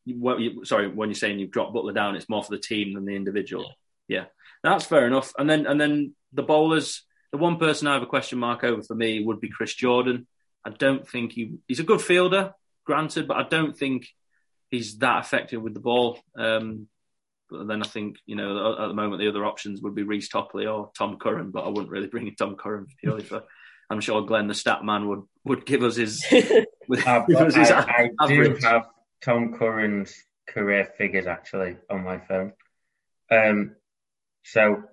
What 0.06 0.40
you, 0.40 0.66
sorry, 0.66 0.88
when 0.88 1.10
you're 1.10 1.16
saying 1.16 1.38
you've 1.38 1.52
dropped 1.52 1.76
Buttler 1.76 1.94
down, 1.94 2.16
it's 2.16 2.28
more 2.28 2.44
for 2.44 2.50
the 2.50 2.58
team 2.58 2.96
than 2.96 3.06
the 3.06 3.16
individual. 3.16 3.72
Yeah. 4.08 4.26
That's 4.64 4.86
fair 4.86 5.08
enough. 5.08 5.34
And 5.38 5.50
then 5.50 5.66
and 5.66 5.80
then 5.80 6.16
the 6.34 6.44
bowlers. 6.44 7.04
The 7.32 7.38
one 7.38 7.58
person 7.58 7.88
I 7.88 7.94
have 7.94 8.04
a 8.04 8.08
question 8.08 8.40
mark 8.40 8.66
over 8.66 8.84
for 8.84 8.94
me 8.94 9.24
would 9.24 9.40
be 9.40 9.50
Chris 9.50 9.74
Jordan. 9.74 10.28
I 10.66 10.70
don't 10.72 11.08
think 11.08 11.32
he 11.32 11.60
he's 11.66 11.80
a 11.80 11.84
good 11.84 12.02
fielder, 12.02 12.54
granted, 12.86 13.26
but 13.26 13.38
I 13.38 13.44
don't 13.44 13.76
think 13.76 14.08
he's 14.70 14.98
that 14.98 15.24
effective 15.24 15.62
with 15.62 15.74
the 15.74 15.80
ball. 15.80 16.20
Um, 16.38 16.88
but 17.52 17.68
then 17.68 17.84
I 17.84 17.86
think, 17.86 18.18
you 18.26 18.38
know, 18.38 18.78
at 18.82 18.88
the 18.88 18.94
moment, 18.94 19.20
the 19.20 19.28
other 19.28 19.46
options 19.46 19.82
would 19.82 19.94
be 19.94 20.04
Reece 20.04 20.30
Topley 20.30 20.66
or 20.66 20.92
Tom 20.98 21.18
Curran, 21.20 21.52
but 21.52 21.66
I 21.66 21.68
wouldn't 21.68 21.90
really 21.90 22.08
bring 22.08 22.28
in 22.28 22.36
Tom 22.36 22.56
Curran 22.56 22.88
purely 23.00 23.24
for. 23.24 23.44
I'm 23.90 24.00
sure 24.00 24.22
Glenn, 24.22 24.48
the 24.48 24.54
stat 24.54 24.86
man, 24.86 25.10
would, 25.10 25.24
would 25.44 25.66
give 25.66 25.84
us 25.84 25.98
his. 25.98 26.24
uh, 26.32 27.26
his 27.28 27.72
I, 27.72 28.10
I 28.18 28.28
do 28.28 28.58
have 28.64 28.88
Tom 29.22 29.54
Curran's 29.54 30.16
career 30.48 30.86
figures 30.98 31.28
actually 31.28 31.76
on 31.90 32.06
my 32.06 32.20
phone. 32.20 32.54
Um, 33.30 33.76
so 34.44 34.84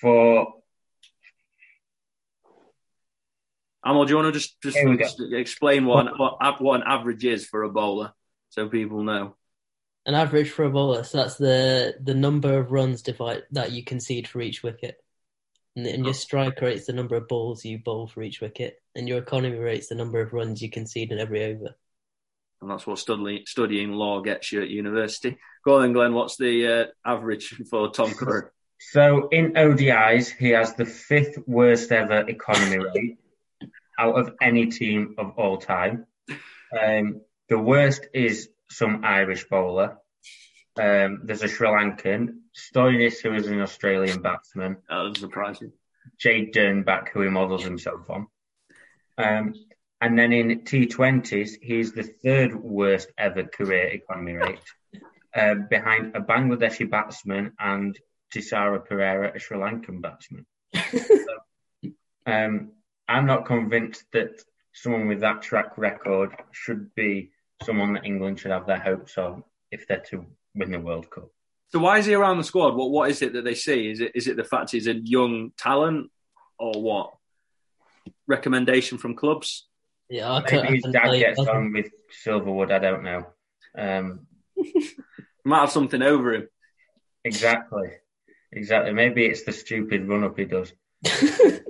for 0.00 0.46
Amol, 3.84 4.06
do 4.06 4.12
you 4.12 4.16
want 4.16 4.32
to 4.32 4.40
just, 4.40 4.60
just, 4.62 4.78
just 4.98 5.20
explain 5.32 5.84
what 5.84 6.06
an, 6.06 6.14
what, 6.16 6.62
what 6.62 6.80
an 6.80 6.86
average 6.86 7.24
is 7.24 7.46
for 7.46 7.64
a 7.64 7.70
bowler 7.70 8.12
so 8.48 8.68
people 8.68 9.02
know? 9.02 9.34
an 10.06 10.14
average 10.14 10.50
for 10.50 10.64
a 10.64 10.70
bowler. 10.70 11.02
So 11.04 11.18
that's 11.18 11.36
the 11.36 11.94
the 12.02 12.14
number 12.14 12.58
of 12.58 12.72
runs 12.72 13.02
divide 13.02 13.42
that 13.52 13.72
you 13.72 13.84
concede 13.84 14.28
for 14.28 14.40
each 14.40 14.62
wicket, 14.62 14.96
and, 15.76 15.86
and 15.86 16.04
your 16.04 16.14
strike 16.14 16.60
rate's 16.60 16.86
the 16.86 16.92
number 16.92 17.16
of 17.16 17.28
balls 17.28 17.64
you 17.64 17.78
bowl 17.78 18.06
for 18.06 18.22
each 18.22 18.40
wicket, 18.40 18.76
and 18.94 19.08
your 19.08 19.18
economy 19.18 19.56
rate's 19.56 19.88
the 19.88 19.94
number 19.94 20.20
of 20.20 20.32
runs 20.32 20.60
you 20.60 20.70
concede 20.70 21.12
in 21.12 21.18
every 21.18 21.44
over. 21.44 21.74
And 22.60 22.70
that's 22.70 22.86
what 22.86 22.98
studying 22.98 23.44
studying 23.46 23.92
law 23.92 24.20
gets 24.20 24.52
you 24.52 24.62
at 24.62 24.68
university. 24.68 25.38
Go 25.64 25.76
on, 25.76 25.82
then, 25.82 25.92
Glenn. 25.92 26.14
What's 26.14 26.36
the 26.36 26.66
uh, 26.66 26.86
average 27.04 27.54
for 27.70 27.90
Tom 27.90 28.12
Curran? 28.12 28.50
So 28.90 29.28
in 29.28 29.54
ODIs, 29.54 30.36
he 30.36 30.50
has 30.50 30.74
the 30.74 30.84
fifth 30.84 31.38
worst 31.46 31.90
ever 31.90 32.28
economy 32.28 32.78
rate 32.94 33.18
out 33.98 34.16
of 34.16 34.34
any 34.40 34.66
team 34.66 35.14
of 35.18 35.38
all 35.38 35.58
time. 35.58 36.06
Um, 36.80 37.22
the 37.48 37.58
worst 37.58 38.06
is 38.12 38.48
some 38.68 39.04
Irish 39.04 39.44
bowler. 39.48 39.98
Um, 40.78 41.20
there's 41.24 41.42
a 41.42 41.48
Sri 41.48 41.68
Lankan, 41.68 42.40
Stoinis, 42.54 43.22
who 43.22 43.34
is 43.34 43.46
an 43.46 43.60
Australian 43.60 44.22
batsman. 44.22 44.78
Oh, 44.90 45.08
that's 45.08 45.20
surprising. 45.20 45.72
Jade 46.18 46.52
Dernbach, 46.52 47.08
who 47.08 47.22
he 47.22 47.28
models 47.28 47.64
himself 47.64 48.10
on. 48.10 48.26
Um, 49.16 49.54
and 50.00 50.18
then 50.18 50.32
in 50.32 50.60
T20s, 50.60 51.52
he's 51.62 51.92
the 51.92 52.02
third 52.02 52.54
worst 52.54 53.10
ever 53.16 53.44
career 53.44 53.86
economy 53.88 54.34
rate, 54.34 54.60
uh, 55.34 55.54
behind 55.54 56.16
a 56.16 56.20
Bangladeshi 56.20 56.90
batsman 56.90 57.52
and 57.58 57.98
Thisara 58.34 58.86
Perera, 58.86 59.34
a 59.34 59.38
Sri 59.38 59.56
Lankan 59.56 60.00
batsman. 60.00 60.46
so, 60.74 61.90
um, 62.26 62.72
I'm 63.08 63.26
not 63.26 63.46
convinced 63.46 64.04
that 64.12 64.42
someone 64.72 65.08
with 65.08 65.20
that 65.20 65.42
track 65.42 65.78
record 65.78 66.34
should 66.52 66.94
be 66.94 67.30
someone 67.62 67.94
that 67.94 68.04
England 68.04 68.40
should 68.40 68.50
have 68.50 68.66
their 68.66 68.78
hopes 68.78 69.16
of 69.16 69.42
if 69.70 69.86
they're 69.86 70.04
to 70.10 70.26
win 70.54 70.70
the 70.70 70.80
World 70.80 71.10
Cup. 71.10 71.30
So 71.68 71.78
why 71.80 71.98
is 71.98 72.06
he 72.06 72.14
around 72.14 72.38
the 72.38 72.44
squad? 72.44 72.74
What 72.76 72.90
what 72.90 73.10
is 73.10 73.22
it 73.22 73.32
that 73.32 73.44
they 73.44 73.54
see? 73.54 73.90
Is 73.90 74.00
it 74.00 74.12
is 74.14 74.28
it 74.28 74.36
the 74.36 74.44
fact 74.44 74.70
he's 74.70 74.86
a 74.86 74.94
young 74.94 75.52
talent 75.56 76.10
or 76.58 76.80
what? 76.80 77.14
Recommendation 78.26 78.98
from 78.98 79.16
clubs? 79.16 79.66
Yeah, 80.08 80.32
I 80.32 80.44
maybe 80.52 80.80
his 80.82 80.92
dad 80.92 81.12
gets 81.16 81.40
on 81.40 81.72
with 81.72 81.90
Silverwood. 82.24 82.70
I 82.70 82.78
don't 82.78 83.02
know. 83.02 83.26
Um, 83.76 84.26
Might 85.44 85.60
have 85.60 85.72
something 85.72 86.00
over 86.00 86.34
him. 86.34 86.48
Exactly, 87.24 87.88
exactly. 88.54 88.92
Maybe 88.92 89.24
it's 89.26 89.44
the 89.44 89.52
stupid 89.52 90.08
run 90.08 90.24
up 90.24 90.38
he 90.38 90.44
does. 90.44 90.72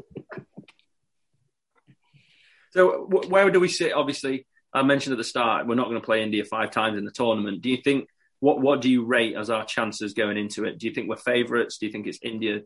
so 2.73 3.07
where 3.29 3.51
do 3.51 3.61
we 3.61 3.69
sit? 3.69 3.93
Obviously, 3.93 4.47
I 4.73 4.83
mentioned 4.83 5.13
at 5.13 5.19
the 5.19 5.25
start 5.25 5.67
we're 5.67 5.75
not 5.75 5.89
going 5.89 6.01
to 6.01 6.05
play 6.05 6.23
India 6.23 6.45
five 6.45 6.71
times 6.71 6.99
in 6.99 7.05
the 7.05 7.11
tournament. 7.11 7.63
Do 7.63 7.71
you 7.71 7.79
think 7.79 8.09
what 8.41 8.61
what 8.61 8.81
do 8.81 8.91
you 8.91 9.05
rate 9.05 9.37
as 9.37 9.51
our 9.51 9.65
chances 9.65 10.15
going 10.15 10.37
into 10.37 10.65
it? 10.65 10.79
Do 10.79 10.87
you 10.87 10.93
think 10.93 11.09
we're 11.09 11.17
favourites? 11.17 11.79
Do 11.79 11.87
you 11.87 11.93
think 11.93 12.07
it's 12.07 12.19
India 12.23 12.61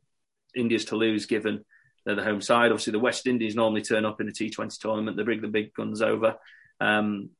India's 0.56 0.86
to 0.86 0.96
lose 0.96 1.26
given 1.26 1.64
they're 2.04 2.14
the 2.16 2.24
home 2.24 2.40
side? 2.40 2.72
Obviously, 2.72 2.92
the 2.92 2.98
West 2.98 3.26
Indies 3.26 3.54
normally 3.54 3.82
turn 3.82 4.04
up 4.04 4.20
in 4.20 4.28
a 4.28 4.32
T20 4.32 4.78
tournament. 4.78 5.16
They 5.16 5.22
bring 5.22 5.42
the 5.42 5.48
big 5.48 5.74
guns 5.74 6.02
over. 6.02 6.36
Um, 6.80 7.30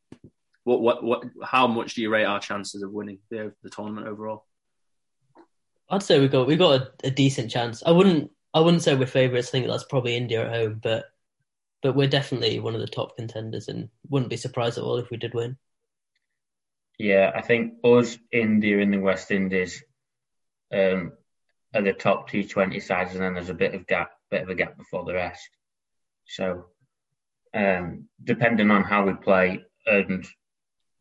what 0.65 0.81
what 0.81 1.03
what? 1.03 1.25
How 1.43 1.67
much 1.67 1.95
do 1.95 2.03
you 2.03 2.11
rate 2.11 2.27
our 2.27 2.41
chances 2.41 2.83
of 2.83 2.93
winning 2.93 3.19
the, 3.31 3.53
the 3.63 3.71
tournament 3.71 4.07
overall? 4.07 4.45
I'd 5.91 6.03
say 6.03 6.21
we 6.21 6.29
got 6.29 6.47
we 6.47 6.57
got 6.57 6.81
a, 6.81 7.07
a 7.09 7.11
decent 7.11 7.51
chance. 7.51 7.83
I 7.85 7.91
wouldn't 7.91 8.31
I 8.55 8.61
wouldn't 8.61 8.83
say 8.83 8.95
we're 8.95 9.07
favourites. 9.07 9.49
I 9.49 9.53
think 9.53 9.67
that's 9.67 9.85
probably 9.85 10.17
India 10.17 10.45
at 10.45 10.55
home, 10.55 10.81
but 10.83 11.07
but 11.83 11.95
we're 11.95 12.09
definitely 12.09 12.59
one 12.59 12.75
of 12.75 12.81
the 12.81 12.87
top 12.87 13.17
contenders, 13.17 13.69
and 13.69 13.89
wouldn't 14.09 14.31
be 14.31 14.37
surprised 14.37 14.79
at 14.79 14.85
all 14.85 14.97
if 14.99 15.11
we 15.11 15.17
did 15.17 15.35
win. 15.35 15.57
Yeah, 16.99 17.31
I 17.35 17.43
think 17.43 17.75
us, 17.85 18.19
India, 18.33 18.81
and 18.81 18.93
the 18.93 18.99
West 18.99 19.31
Indies 19.31 19.85
um, 20.73 21.13
are 21.73 21.83
the 21.83 21.93
top 21.93 22.29
T20 22.29 22.83
sides, 22.83 23.13
and 23.13 23.23
then 23.23 23.35
there's 23.35 23.51
a 23.51 23.55
bit 23.55 23.75
of 23.75 23.87
gap, 23.87 24.11
bit 24.31 24.43
of 24.43 24.49
a 24.49 24.55
gap 24.57 24.77
before 24.77 25.05
the 25.05 25.15
rest. 25.15 25.49
So, 26.27 26.67
um, 27.55 28.09
depending 28.23 28.73
on 28.73 28.83
how 28.83 29.07
we 29.07 29.15
play, 29.15 29.65
and 29.87 30.27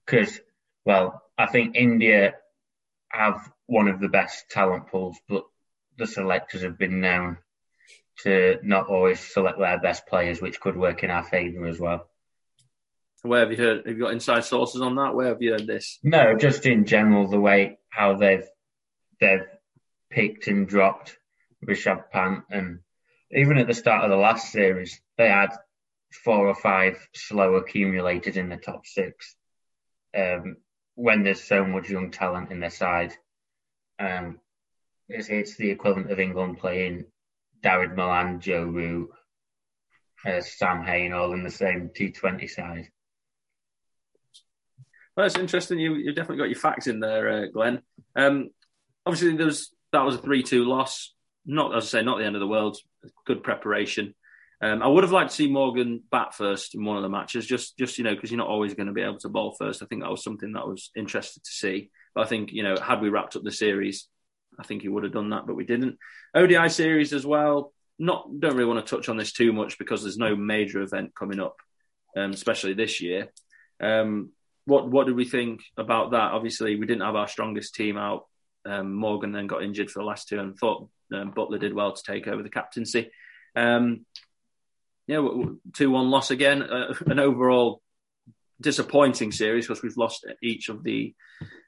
because, 0.06 0.40
well, 0.86 1.24
I 1.38 1.48
think 1.48 1.76
India 1.76 2.36
have 3.10 3.50
one 3.66 3.88
of 3.88 4.00
the 4.00 4.10
best 4.10 4.50
talent 4.50 4.88
pools, 4.88 5.18
but 5.28 5.44
the 5.98 6.08
selectors 6.08 6.62
have 6.62 6.78
been 6.78 7.02
known 7.02 7.38
to 8.24 8.58
not 8.64 8.88
always 8.88 9.20
select 9.20 9.60
their 9.60 9.80
best 9.80 10.08
players, 10.08 10.42
which 10.42 10.60
could 10.60 10.76
work 10.76 11.04
in 11.04 11.12
our 11.12 11.24
favour 11.24 11.68
as 11.68 11.80
well. 11.80 12.10
Where 13.22 13.42
have 13.42 13.52
you 13.52 13.58
heard? 13.58 13.86
Have 13.86 13.98
you 13.98 14.04
got 14.04 14.14
inside 14.14 14.46
sources 14.46 14.82
on 14.82 14.96
that? 14.96 15.16
Where 15.16 15.28
have 15.28 15.42
you 15.42 15.52
heard 15.52 15.68
this? 15.68 16.00
No, 16.04 16.36
just 16.38 16.66
in 16.66 16.86
general, 16.86 17.28
the 17.28 17.40
way 17.40 17.80
how 17.90 18.16
they've 18.16 18.48
they've 19.20 19.46
picked 20.10 20.48
and 20.48 20.68
dropped 20.68 21.18
Rishabh 21.66 22.10
Pant, 22.12 22.44
and 22.50 22.80
even 23.32 23.58
at 23.58 23.68
the 23.68 23.74
start 23.74 24.04
of 24.04 24.12
the 24.12 24.18
last 24.18 24.52
series, 24.52 25.02
they 25.18 25.28
had 25.28 25.50
four 26.24 26.48
or 26.48 26.56
five 26.56 26.96
slow 27.14 27.56
accumulators 27.56 28.38
in 28.38 28.50
the 28.50 28.58
top 28.58 28.86
six. 28.86 29.36
Um, 30.16 30.58
when 30.98 31.22
there's 31.22 31.44
so 31.44 31.64
much 31.64 31.92
young 31.92 32.10
talent 32.10 32.52
in 32.52 32.60
their 32.60 32.72
side, 32.72 33.14
um, 34.00 34.40
it's, 35.08 35.30
it's 35.30 35.56
the 35.56 35.70
equivalent 35.70 36.12
of 36.12 36.20
England 36.20 36.58
playing 36.58 37.06
Dawid 37.64 37.96
Malan, 37.96 38.40
Joe 38.40 38.64
Root, 38.64 39.12
uh, 40.26 40.42
Sam 40.42 40.84
Hain, 40.84 41.14
all 41.14 41.34
in 41.34 41.44
the 41.44 41.52
same 41.52 41.92
T20 41.96 42.50
side. 42.50 42.90
Well, 45.16 45.26
that's 45.26 45.38
interesting. 45.38 45.80
You 45.80 45.96
you 45.96 46.14
definitely 46.14 46.38
got 46.38 46.50
your 46.50 46.60
facts 46.60 46.88
in 46.88 47.00
there, 47.00 47.30
uh, 47.30 47.46
Glenn. 47.48 47.82
Um, 48.16 48.50
obviously, 49.06 49.38
there 49.38 49.46
was 49.46 49.72
that 49.92 50.02
was 50.04 50.16
a 50.16 50.20
three-two 50.20 50.66
loss. 50.66 51.14
not 51.46 51.76
as 51.76 51.86
I 51.86 51.88
say, 52.00 52.04
not 52.04 52.18
the 52.18 52.26
end 52.26 52.36
of 52.36 52.40
the 52.40 52.48
world. 52.48 52.78
Good 53.26 53.44
preparation. 53.44 54.16
Um, 54.60 54.82
I 54.82 54.88
would 54.88 55.04
have 55.04 55.12
liked 55.12 55.30
to 55.30 55.36
see 55.36 55.52
Morgan 55.52 56.02
bat 56.12 56.34
first 56.34 56.74
in 56.74 56.84
one 56.84 56.98
of 56.98 57.04
the 57.04 57.10
matches, 57.10 57.46
just 57.46 57.78
just 57.78 57.98
you 57.98 58.04
know 58.04 58.16
because 58.16 58.32
you're 58.32 58.40
not 58.40 58.48
always 58.48 58.74
going 58.74 58.88
to 58.88 58.94
be 58.94 59.04
able 59.04 59.20
to 59.20 59.30
bowl 59.30 59.56
first. 59.58 59.84
I 59.84 59.86
think 59.86 60.02
that 60.02 60.10
was 60.10 60.24
something 60.24 60.54
that 60.54 60.62
I 60.62 60.66
was 60.66 60.90
interested 60.96 61.44
to 61.44 61.52
see. 61.52 61.92
But 62.16 62.26
I 62.26 62.28
think 62.28 62.52
you 62.52 62.64
know 62.64 62.76
had 62.78 63.02
we 63.02 63.10
wrapped 63.10 63.36
up 63.36 63.44
the 63.44 63.52
series, 63.52 64.08
I 64.60 64.64
think 64.64 64.82
he 64.82 64.90
would 64.90 65.04
have 65.04 65.14
done 65.14 65.30
that, 65.30 65.46
but 65.46 65.56
we 65.56 65.66
didn't. 65.66 66.00
ODI 66.34 66.70
series 66.70 67.14
as 67.14 67.26
well. 67.26 67.74
Not 68.00 68.28
don't 68.40 68.56
really 68.56 68.72
want 68.72 68.86
to 68.86 68.96
touch 68.96 69.10
on 69.10 69.18
this 69.18 69.32
too 69.32 69.54
much 69.54 69.78
because 69.78 70.02
there's 70.02 70.18
no 70.18 70.36
major 70.36 70.82
event 70.82 71.14
coming 71.16 71.40
up, 71.40 71.58
um, 72.16 72.32
especially 72.32 72.74
this 72.74 73.00
year. 73.00 73.30
Um, 73.80 74.32
what 74.66 74.90
what 74.90 75.06
did 75.06 75.16
we 75.16 75.26
think 75.26 75.62
about 75.78 76.12
that? 76.12 76.32
Obviously, 76.32 76.76
we 76.76 76.88
didn't 76.88 77.06
have 77.06 77.16
our 77.16 77.28
strongest 77.28 77.76
team 77.76 77.96
out. 77.96 78.26
Um, 78.66 78.94
Morgan 78.96 79.32
then 79.32 79.48
got 79.48 79.64
injured 79.64 79.92
for 79.92 80.00
the 80.00 80.06
last 80.06 80.28
two, 80.28 80.40
and 80.40 80.58
thought 80.58 80.90
um, 81.14 81.32
Buttler 81.32 81.60
did 81.60 81.74
well 81.76 81.94
to 81.94 82.04
take 82.04 82.28
over 82.28 82.42
the 82.42 82.50
captaincy. 82.50 83.12
Um, 83.56 84.06
yeah, 85.08 85.26
two 85.74 85.90
one 85.90 86.10
loss 86.10 86.32
again. 86.32 86.62
Uh, 86.62 86.94
an 87.08 87.20
overall 87.20 87.82
disappointing 88.60 89.32
series 89.32 89.68
because 89.68 89.84
we've 89.84 89.98
lost 89.98 90.26
each 90.42 90.70
of 90.70 90.84
the 90.84 91.16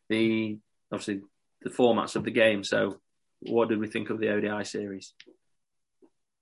the 0.10 0.60
obviously 0.91 1.21
the 1.62 1.69
formats 1.69 2.15
of 2.15 2.23
the 2.23 2.32
game. 2.32 2.63
So, 2.63 2.99
what 3.39 3.69
did 3.69 3.80
we 3.80 3.88
think 3.88 4.10
of 4.10 4.19
the 4.19 4.30
ODI 4.30 4.65
series? 4.65 5.13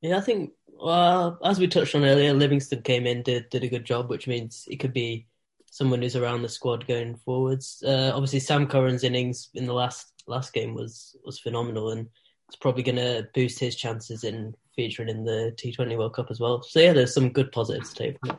Yeah, 0.02 0.18
I 0.18 0.22
think 0.22 0.52
well, 0.68 1.40
as 1.44 1.60
we 1.60 1.68
touched 1.68 1.96
on 1.96 2.06
earlier, 2.06 2.34
Livingstone 2.34 2.82
came 2.82 3.08
in 3.08 3.24
did 3.24 3.50
did 3.50 3.64
a 3.64 3.70
good 3.70 3.86
job, 3.86 4.10
which 4.10 4.28
means 4.28 4.66
it 4.68 4.78
could 4.78 4.94
be 4.94 5.28
someone 5.72 6.02
who's 6.02 6.16
around 6.16 6.42
the 6.42 6.50
squad 6.50 6.88
going 6.88 7.16
forwards. 7.18 7.84
Uh, 7.86 8.12
obviously, 8.14 8.40
Sam 8.40 8.68
Curran's 8.68 9.04
innings 9.04 9.50
in 9.54 9.66
the 9.66 9.74
last 9.74 10.12
last 10.28 10.54
game 10.54 10.74
was 10.74 11.16
was 11.24 11.40
phenomenal, 11.40 11.92
and 11.92 12.08
it's 12.48 12.58
probably 12.58 12.84
going 12.84 12.98
to 12.98 13.28
boost 13.34 13.60
his 13.60 13.76
chances 13.76 14.24
in 14.24 14.56
featuring 14.78 15.10
in 15.10 15.26
the 15.26 15.54
T20 15.58 15.98
World 15.98 16.13
Cup 16.13 16.28
as 16.30 16.40
well. 16.40 16.62
So 16.62 16.80
yeah, 16.80 16.94
there's 16.94 17.13
some 17.13 17.30
good 17.30 17.52
positives 17.52 17.92
to 17.94 18.04
take 18.04 18.20
from 18.20 18.30
it. 18.30 18.38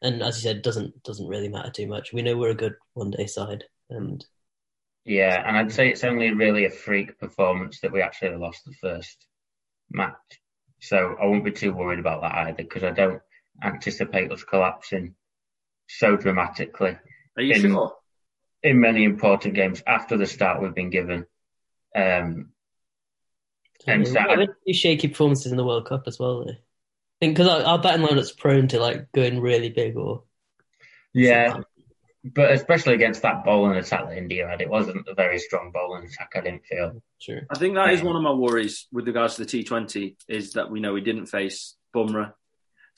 And 0.00 0.22
as 0.22 0.36
you 0.36 0.50
said, 0.50 0.62
doesn't 0.62 1.00
doesn't 1.04 1.28
really 1.28 1.48
matter 1.48 1.70
too 1.70 1.86
much. 1.86 2.12
We 2.12 2.22
know 2.22 2.36
we're 2.36 2.50
a 2.50 2.54
good 2.54 2.74
one 2.94 3.12
day 3.12 3.26
side, 3.26 3.62
and 3.88 4.24
yeah, 5.04 5.46
and 5.46 5.56
I'd 5.56 5.72
say 5.72 5.90
it's 5.90 6.02
only 6.02 6.32
really 6.32 6.64
a 6.64 6.70
freak 6.70 7.18
performance 7.20 7.80
that 7.80 7.92
we 7.92 8.02
actually 8.02 8.36
lost 8.36 8.64
the 8.64 8.72
first 8.72 9.26
match. 9.90 10.16
So 10.80 11.16
I 11.20 11.26
won't 11.26 11.44
be 11.44 11.52
too 11.52 11.72
worried 11.72 12.00
about 12.00 12.22
that 12.22 12.34
either 12.34 12.64
because 12.64 12.82
I 12.82 12.90
don't 12.90 13.22
anticipate 13.62 14.32
us 14.32 14.42
collapsing 14.42 15.14
so 15.88 16.16
dramatically. 16.16 16.96
Are 17.36 17.42
you 17.42 17.54
in, 17.54 17.60
sure? 17.60 17.94
In 18.64 18.80
many 18.80 19.04
important 19.04 19.54
games 19.54 19.82
after 19.86 20.16
the 20.16 20.26
start 20.26 20.60
we've 20.60 20.74
been 20.74 20.90
given. 20.90 21.26
Um, 21.94 22.51
and 23.86 24.06
so 24.06 24.18
I 24.18 24.72
shaky 24.72 25.08
performances 25.08 25.50
in 25.50 25.56
the 25.56 25.64
World 25.64 25.86
Cup 25.86 26.04
as 26.06 26.18
well. 26.18 26.44
Though. 26.44 26.52
I 26.52 26.56
think 27.20 27.36
because 27.36 27.48
our, 27.48 27.62
our 27.62 27.78
batting 27.80 28.06
lineup's 28.06 28.32
prone 28.32 28.68
to 28.68 28.80
like 28.80 29.12
going 29.12 29.40
really 29.40 29.70
big 29.70 29.96
or 29.96 30.24
yeah, 31.14 31.60
but 32.24 32.52
especially 32.52 32.94
against 32.94 33.22
that 33.22 33.44
bowling 33.44 33.76
attack 33.76 34.08
that 34.08 34.16
India 34.16 34.48
had, 34.48 34.60
it 34.60 34.70
wasn't 34.70 35.06
a 35.08 35.14
very 35.14 35.38
strong 35.38 35.70
bowling 35.72 36.04
attack. 36.04 36.30
I 36.34 36.40
didn't 36.40 36.64
feel. 36.64 37.02
Sure. 37.18 37.40
I 37.50 37.58
think 37.58 37.74
that 37.74 37.90
is 37.90 38.00
um, 38.00 38.06
one 38.06 38.16
of 38.16 38.22
my 38.22 38.32
worries 38.32 38.86
with 38.92 39.06
regards 39.06 39.36
to 39.36 39.44
the 39.44 39.64
T20 39.64 40.16
is 40.28 40.52
that 40.52 40.70
we 40.70 40.80
know 40.80 40.92
we 40.92 41.00
didn't 41.00 41.26
face 41.26 41.76
Bumrah, 41.94 42.32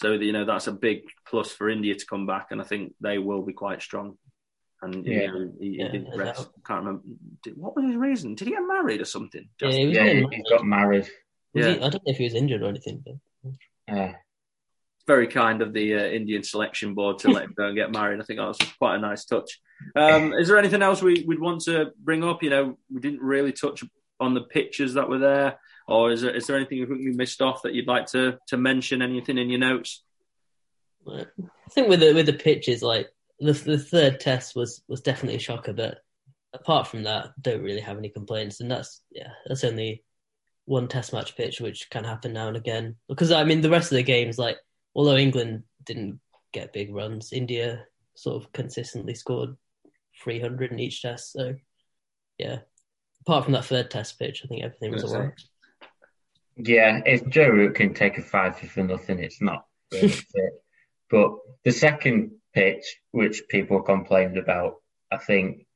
so 0.01 0.12
you 0.12 0.33
know 0.33 0.44
that's 0.44 0.66
a 0.66 0.73
big 0.73 1.03
plus 1.27 1.51
for 1.51 1.68
India 1.70 1.94
to 1.94 2.07
come 2.07 2.27
back, 2.27 2.49
and 2.51 2.61
I 2.61 2.64
think 2.64 2.94
they 3.01 3.18
will 3.18 3.42
be 3.42 3.53
quite 3.53 3.83
strong. 3.83 4.18
And 4.85 5.07
yeah, 5.07 5.23
you 5.23 5.27
know, 5.27 5.53
he, 5.59 5.70
he 5.70 5.77
yeah, 5.79 5.88
did 5.88 6.07
rest. 6.14 6.49
Can't 6.66 6.85
remember 6.85 7.03
did, 7.42 7.57
what 7.57 7.75
was 7.75 7.87
his 7.87 7.97
reason. 7.97 8.35
Did 8.35 8.49
he 8.49 8.55
get 8.55 8.61
married 8.61 9.01
or 9.01 9.07
something? 9.07 9.49
Yeah, 9.61 9.70
he, 9.70 9.85
yeah, 9.87 10.05
he 10.31 10.42
got 10.51 10.64
married. 10.64 11.09
Yeah. 11.55 11.70
He, 11.70 11.77
I 11.77 11.88
don't 11.88 11.94
know 11.94 12.01
if 12.07 12.18
he 12.18 12.25
was 12.25 12.35
injured 12.35 12.62
or 12.62 12.68
anything. 12.68 13.03
But... 13.05 13.53
Yeah. 13.88 14.14
Very 15.07 15.27
kind 15.27 15.62
of 15.62 15.73
the 15.73 15.94
uh, 15.94 16.05
Indian 16.05 16.42
selection 16.42 16.94
board 16.94 17.18
to 17.20 17.31
let 17.31 17.44
him 17.44 17.55
go 17.57 17.66
and 17.66 17.77
get 17.77 17.92
married. 17.92 18.20
I 18.20 18.25
think 18.25 18.38
that 18.38 18.47
was 18.47 18.59
quite 18.79 18.97
a 18.97 19.01
nice 19.01 19.25
touch. 19.25 19.61
Um, 19.94 20.33
is 20.33 20.49
there 20.49 20.59
anything 20.59 20.83
else 20.83 21.03
we, 21.03 21.25
would 21.27 21.40
want 21.40 21.62
to 21.62 21.92
bring 21.99 22.25
up? 22.25 22.42
You 22.42 22.51
know, 22.51 22.79
we 22.92 23.01
didn't 23.01 23.20
really 23.20 23.53
touch 23.53 23.85
on 24.20 24.35
the 24.35 24.40
pictures 24.40 24.94
that 24.94 25.09
were 25.09 25.18
there, 25.18 25.59
or 25.87 26.11
is 26.11 26.23
there, 26.23 26.35
is 26.35 26.47
there 26.47 26.57
anything 26.57 26.79
you 26.79 26.87
we 26.88 27.12
missed 27.12 27.42
off 27.42 27.62
that 27.62 27.75
you'd 27.75 27.87
like 27.87 28.07
to 28.09 28.38
to 28.49 28.57
mention? 28.57 29.03
Anything 29.03 29.37
in 29.37 29.51
your 29.51 29.61
notes? 29.61 30.03
I 31.07 31.27
think 31.70 31.88
with 31.88 32.01
the 32.01 32.14
with 32.14 32.27
the 32.27 32.33
pitches, 32.33 32.83
like 32.83 33.09
the 33.40 33.53
the 33.53 33.79
third 33.79 34.20
test 34.20 34.55
was 34.55 34.83
was 34.88 35.01
definitely 35.01 35.37
a 35.37 35.40
shocker, 35.40 35.73
but 35.73 35.99
apart 36.53 36.87
from 36.87 37.03
that, 37.03 37.31
don't 37.40 37.62
really 37.62 37.81
have 37.81 37.99
any 37.99 38.09
complaints. 38.09 38.61
And 38.61 38.70
that's 38.70 39.03
yeah, 39.11 39.31
that's 39.47 39.64
only 39.64 40.05
one 40.66 40.88
test 40.88 41.12
match 41.12 41.37
pitch, 41.37 41.61
which 41.61 41.90
can 41.90 42.05
happen 42.05 42.33
now 42.33 42.49
and 42.49 42.57
again. 42.57 42.97
Because 43.09 43.33
I 43.33 43.44
mean, 43.44 43.61
the 43.61 43.70
rest 43.70 43.92
of 43.92 43.97
the 43.97 44.03
games, 44.03 44.38
like 44.38 44.59
although 44.94 45.16
England 45.16 45.64
didn't 45.85 46.20
get 46.53 46.73
big 46.73 46.94
runs, 46.94 47.33
India 47.33 47.85
sort 48.14 48.42
of 48.42 48.53
consistently 48.53 49.14
scored 49.14 49.57
300 50.23 50.73
in 50.73 50.79
each 50.79 51.03
test. 51.03 51.33
So 51.33 51.55
yeah, 52.38 52.59
apart 53.23 53.44
from 53.44 53.55
that 53.55 53.64
third 53.64 53.90
test 53.90 54.18
pitch, 54.18 54.42
I 54.44 54.49
think 54.49 54.62
everything 54.62 54.92
was 54.92 55.05
alright. 55.05 55.33
Yeah, 56.57 57.01
if 57.05 57.29
Joe 57.29 57.49
Root 57.49 57.75
can 57.75 57.94
take 57.94 58.16
a 58.16 58.23
five 58.23 58.57
for 58.59 58.85
nothing, 58.85 59.18
it's 59.18 59.42
not 59.42 59.66
really. 59.92 60.14
But 61.11 61.33
the 61.64 61.70
second 61.70 62.33
pitch, 62.55 62.97
which 63.11 63.43
people 63.49 63.83
complained 63.83 64.38
about, 64.38 64.77
I 65.11 65.19
think 65.19 65.67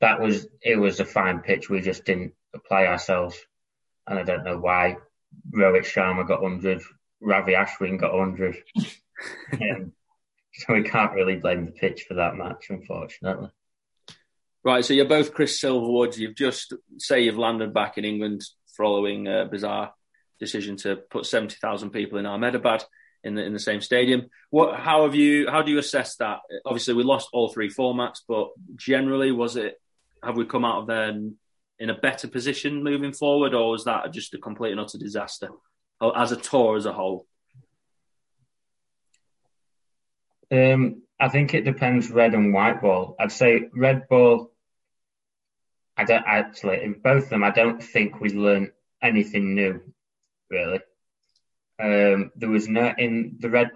that 0.00 0.20
was 0.20 0.46
it 0.62 0.76
was 0.76 1.00
a 1.00 1.04
fine 1.04 1.40
pitch. 1.40 1.68
We 1.68 1.80
just 1.80 2.04
didn't 2.04 2.32
apply 2.54 2.86
ourselves, 2.86 3.36
and 4.06 4.18
I 4.18 4.22
don't 4.22 4.44
know 4.44 4.58
why. 4.58 4.96
Rohit 5.50 5.84
Sharma 5.84 6.26
got 6.26 6.42
hundred, 6.42 6.82
Ravi 7.20 7.52
Ashwin 7.52 7.98
got 7.98 8.12
hundred, 8.12 8.56
um, 9.52 9.92
so 10.54 10.74
we 10.74 10.82
can't 10.82 11.14
really 11.14 11.36
blame 11.36 11.66
the 11.66 11.72
pitch 11.72 12.04
for 12.06 12.14
that 12.14 12.36
match, 12.36 12.66
unfortunately. 12.68 13.50
Right, 14.64 14.84
so 14.84 14.94
you're 14.94 15.06
both 15.06 15.34
Chris 15.34 15.60
Silverwood. 15.60 16.16
You've 16.16 16.36
just 16.36 16.74
say 16.98 17.22
you've 17.22 17.38
landed 17.38 17.74
back 17.74 17.98
in 17.98 18.04
England 18.04 18.42
following 18.76 19.26
a 19.26 19.46
bizarre 19.50 19.92
decision 20.38 20.76
to 20.78 20.96
put 20.96 21.26
seventy 21.26 21.56
thousand 21.60 21.90
people 21.90 22.18
in 22.18 22.26
Ahmedabad 22.26 22.84
in 23.24 23.34
the 23.34 23.42
in 23.42 23.52
the 23.52 23.58
same 23.58 23.80
stadium. 23.80 24.28
What? 24.50 24.78
How 24.78 25.04
have 25.04 25.14
you? 25.14 25.50
How 25.50 25.62
do 25.62 25.70
you 25.70 25.78
assess 25.78 26.16
that? 26.16 26.40
Obviously, 26.64 26.94
we 26.94 27.02
lost 27.02 27.28
all 27.32 27.48
three 27.48 27.70
formats, 27.70 28.20
but 28.26 28.48
generally, 28.76 29.32
was 29.32 29.56
it? 29.56 29.80
Have 30.22 30.36
we 30.36 30.44
come 30.46 30.64
out 30.64 30.80
of 30.82 30.86
there 30.86 31.08
in 31.78 31.90
a 31.90 31.94
better 31.94 32.28
position 32.28 32.84
moving 32.84 33.12
forward, 33.12 33.54
or 33.54 33.70
was 33.70 33.84
that 33.84 34.12
just 34.12 34.34
a 34.34 34.38
complete 34.38 34.72
and 34.72 34.80
utter 34.80 34.98
disaster 34.98 35.48
as 36.14 36.32
a 36.32 36.36
tour 36.36 36.76
as 36.76 36.86
a 36.86 36.92
whole? 36.92 37.26
Um, 40.50 41.02
I 41.18 41.28
think 41.28 41.54
it 41.54 41.64
depends 41.64 42.10
red 42.10 42.34
and 42.34 42.52
white 42.52 42.82
ball. 42.82 43.16
I'd 43.18 43.32
say 43.32 43.68
red 43.74 44.08
ball. 44.08 44.52
I 45.96 46.04
don't 46.04 46.24
actually 46.26 46.82
in 46.82 46.94
both 46.94 47.24
of 47.24 47.30
them. 47.30 47.44
I 47.44 47.50
don't 47.50 47.82
think 47.82 48.20
we 48.20 48.30
learned 48.30 48.72
anything 49.02 49.54
new, 49.54 49.80
really. 50.50 50.80
Um, 51.80 52.30
there 52.36 52.48
was 52.48 52.68
no 52.68 52.92
in 52.96 53.36
the 53.40 53.50
red. 53.50 53.70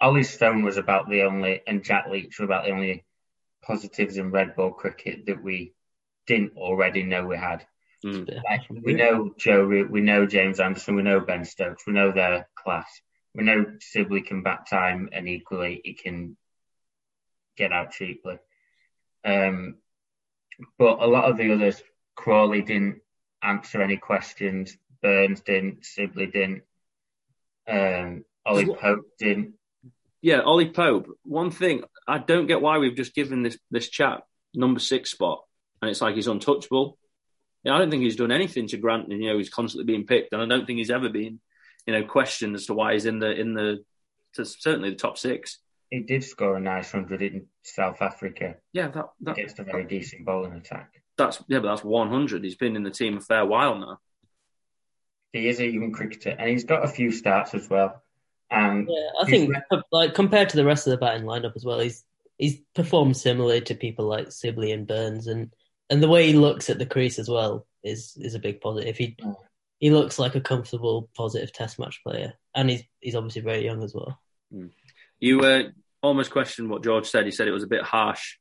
Ollie 0.00 0.24
Stone 0.24 0.64
was 0.64 0.76
about 0.76 1.08
the 1.08 1.22
only, 1.22 1.62
and 1.66 1.84
Jack 1.84 2.08
Leach 2.10 2.38
were 2.38 2.44
about 2.44 2.64
the 2.64 2.72
only 2.72 3.04
positives 3.62 4.16
in 4.16 4.30
red 4.30 4.54
ball 4.54 4.72
cricket 4.72 5.26
that 5.26 5.42
we 5.42 5.72
didn't 6.26 6.56
already 6.56 7.02
know 7.02 7.26
we 7.26 7.36
had. 7.36 7.64
Mm. 8.04 8.28
Like, 8.44 8.62
we 8.68 8.94
know 8.94 9.32
Joe 9.38 9.62
Root, 9.62 9.90
we 9.90 10.00
know 10.00 10.26
James 10.26 10.60
Anderson, 10.60 10.96
we 10.96 11.02
know 11.02 11.20
Ben 11.20 11.44
Stokes, 11.44 11.86
we 11.86 11.94
know 11.94 12.12
their 12.12 12.48
class. 12.54 13.00
We 13.34 13.44
know 13.44 13.64
Sibley 13.80 14.20
can 14.20 14.42
back 14.42 14.68
time, 14.68 15.08
and 15.12 15.28
equally 15.28 15.80
he 15.84 15.94
can 15.94 16.36
get 17.56 17.72
out 17.72 17.92
cheaply. 17.92 18.38
Um, 19.24 19.76
but 20.78 21.02
a 21.02 21.06
lot 21.06 21.24
of 21.24 21.36
the 21.36 21.52
others, 21.52 21.82
Crawley 22.14 22.62
didn't 22.62 23.00
answer 23.42 23.82
any 23.82 23.96
questions. 23.96 24.76
Burns 25.02 25.40
didn't. 25.40 25.84
Sibley 25.84 26.26
didn't. 26.26 26.62
Um, 27.68 28.24
Ollie 28.44 28.66
Pope 28.66 29.06
didn't. 29.18 29.54
Yeah, 30.20 30.40
Ollie 30.40 30.70
Pope. 30.70 31.06
One 31.24 31.50
thing 31.50 31.82
I 32.06 32.18
don't 32.18 32.46
get 32.46 32.60
why 32.60 32.78
we've 32.78 32.96
just 32.96 33.14
given 33.14 33.42
this 33.42 33.58
this 33.70 33.88
chap 33.88 34.24
number 34.54 34.80
six 34.80 35.10
spot, 35.10 35.44
and 35.80 35.90
it's 35.90 36.00
like 36.00 36.14
he's 36.14 36.26
untouchable. 36.26 36.98
Yeah, 37.62 37.74
I 37.74 37.78
don't 37.78 37.90
think 37.90 38.02
he's 38.02 38.16
done 38.16 38.32
anything 38.32 38.66
to 38.68 38.76
grant. 38.76 39.08
and 39.08 39.22
You 39.22 39.30
know, 39.30 39.38
he's 39.38 39.50
constantly 39.50 39.90
being 39.90 40.06
picked, 40.06 40.32
and 40.32 40.42
I 40.42 40.46
don't 40.46 40.66
think 40.66 40.78
he's 40.78 40.90
ever 40.90 41.08
been, 41.08 41.40
you 41.86 41.92
know, 41.92 42.04
questioned 42.04 42.54
as 42.54 42.66
to 42.66 42.74
why 42.74 42.92
he's 42.92 43.06
in 43.06 43.18
the 43.18 43.30
in 43.30 43.54
the 43.54 43.84
certainly 44.34 44.90
the 44.90 44.96
top 44.96 45.18
six. 45.18 45.58
He 45.90 46.00
did 46.00 46.24
score 46.24 46.56
a 46.56 46.60
nice 46.60 46.90
hundred 46.90 47.22
in 47.22 47.46
South 47.62 48.02
Africa. 48.02 48.56
Yeah, 48.72 48.88
that, 48.88 49.06
that 49.20 49.32
against 49.32 49.58
a 49.58 49.64
very 49.64 49.84
decent 49.84 50.24
bowling 50.24 50.54
attack. 50.54 50.92
That's 51.16 51.42
yeah, 51.48 51.60
but 51.60 51.68
that's 51.68 51.84
one 51.84 52.08
hundred. 52.08 52.44
He's 52.44 52.56
been 52.56 52.76
in 52.76 52.82
the 52.82 52.90
team 52.90 53.16
a 53.16 53.20
fair 53.20 53.46
while 53.46 53.78
now. 53.78 53.98
He 55.34 55.48
is 55.48 55.58
a 55.58 55.66
young 55.66 55.90
cricketer, 55.90 56.30
and 56.30 56.48
he's 56.48 56.62
got 56.62 56.84
a 56.84 56.88
few 56.88 57.10
starts 57.10 57.54
as 57.54 57.68
well. 57.68 58.00
And 58.52 58.88
yeah, 58.88 59.08
I 59.20 59.24
think 59.24 59.52
like 59.90 60.14
compared 60.14 60.50
to 60.50 60.56
the 60.56 60.64
rest 60.64 60.86
of 60.86 60.92
the 60.92 60.96
batting 60.96 61.24
lineup 61.24 61.56
as 61.56 61.64
well, 61.64 61.80
he's 61.80 62.04
he's 62.38 62.60
performed 62.76 63.16
similarly 63.16 63.60
to 63.62 63.74
people 63.74 64.06
like 64.06 64.30
Sibley 64.30 64.70
and 64.70 64.86
Burns, 64.86 65.26
and 65.26 65.52
and 65.90 66.00
the 66.00 66.08
way 66.08 66.28
he 66.28 66.34
looks 66.34 66.70
at 66.70 66.78
the 66.78 66.86
crease 66.86 67.18
as 67.18 67.28
well 67.28 67.66
is 67.82 68.16
is 68.16 68.36
a 68.36 68.38
big 68.38 68.60
positive. 68.60 68.96
He 68.96 69.16
he 69.80 69.90
looks 69.90 70.20
like 70.20 70.36
a 70.36 70.40
comfortable, 70.40 71.10
positive 71.16 71.52
Test 71.52 71.80
match 71.80 72.00
player, 72.06 72.34
and 72.54 72.70
he's 72.70 72.84
he's 73.00 73.16
obviously 73.16 73.42
very 73.42 73.64
young 73.64 73.82
as 73.82 73.92
well. 73.92 74.20
You 75.18 75.40
uh, 75.40 75.62
almost 76.00 76.30
questioned 76.30 76.70
what 76.70 76.84
George 76.84 77.08
said. 77.08 77.24
He 77.24 77.32
said 77.32 77.48
it 77.48 77.52
was 77.52 77.64
a 77.64 77.66
bit 77.66 77.82
harsh, 77.82 78.36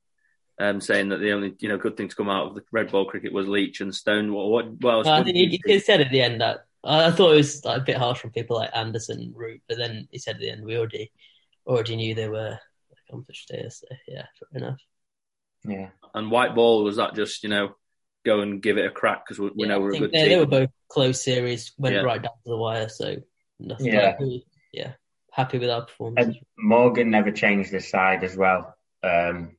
um, 0.59 0.79
saying 0.79 1.09
that 1.09 1.17
the 1.17 1.31
only 1.31 1.55
you 1.59 1.69
know 1.69 1.77
good 1.77 1.97
thing 1.97 2.09
to 2.09 2.15
come 2.15 2.29
out 2.29 2.49
of 2.49 2.53
the 2.53 2.63
red 2.71 2.91
ball 2.91 3.05
cricket 3.05 3.33
was 3.33 3.47
Leach 3.47 3.81
and 3.81 3.95
Stone. 3.95 4.31
What? 4.31 4.47
what 4.47 4.79
well, 4.79 5.09
I 5.09 5.23
think 5.23 5.35
he, 5.35 5.59
he, 5.65 5.79
said 5.79 5.99
at 5.99 6.11
the 6.11 6.21
end 6.21 6.41
that 6.41 6.67
I 6.83 7.11
thought 7.11 7.33
it 7.33 7.37
was 7.37 7.63
like, 7.63 7.81
a 7.81 7.85
bit 7.85 7.97
harsh 7.97 8.19
from 8.19 8.31
people 8.31 8.57
like 8.57 8.75
Anderson, 8.75 9.33
Root, 9.35 9.61
but 9.67 9.77
then 9.77 10.07
he 10.11 10.19
said 10.19 10.35
at 10.35 10.41
the 10.41 10.49
end 10.49 10.65
we 10.65 10.77
already 10.77 11.11
already 11.65 11.95
knew 11.95 12.13
they 12.13 12.27
were 12.27 12.59
accomplished 13.07 13.51
here. 13.53 13.69
So 13.69 13.87
yeah, 14.07 14.25
fair 14.51 14.61
enough. 14.61 14.79
Yeah. 15.65 15.89
And 16.13 16.29
white 16.29 16.55
ball 16.55 16.83
was 16.83 16.97
that 16.97 17.15
just 17.15 17.43
you 17.43 17.49
know 17.49 17.75
go 18.25 18.41
and 18.41 18.61
give 18.61 18.77
it 18.77 18.85
a 18.85 18.91
crack 18.91 19.25
because 19.25 19.39
we, 19.39 19.47
we 19.47 19.53
yeah, 19.59 19.67
know 19.67 19.79
we're 19.79 19.95
a 19.95 19.99
good 19.99 20.11
they, 20.11 20.19
team. 20.19 20.29
They 20.29 20.39
were 20.39 20.45
both 20.45 20.69
close 20.89 21.23
series, 21.23 21.73
went 21.77 21.95
Yeah. 21.95 22.01
right 22.01 22.21
down 22.21 22.33
to 22.43 22.49
the 22.49 22.57
wire. 22.57 22.89
So 22.89 23.17
nothing. 23.59 23.87
Yeah. 23.87 24.15
Like, 24.19 24.43
yeah, 24.71 24.93
happy 25.31 25.59
with 25.59 25.69
our 25.69 25.85
performance. 25.85 26.27
And 26.27 26.37
Morgan 26.57 27.09
never 27.09 27.31
changed 27.31 27.71
his 27.71 27.89
side 27.89 28.23
as 28.23 28.35
well. 28.35 28.75
Um, 29.03 29.57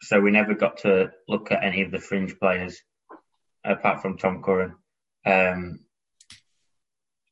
so 0.00 0.20
we 0.20 0.30
never 0.30 0.54
got 0.54 0.78
to 0.78 1.10
look 1.28 1.50
at 1.50 1.64
any 1.64 1.82
of 1.82 1.90
the 1.90 1.98
fringe 1.98 2.38
players 2.38 2.80
apart 3.64 4.02
from 4.02 4.16
Tom 4.16 4.42
Curran. 4.42 4.76
Um, 5.26 5.80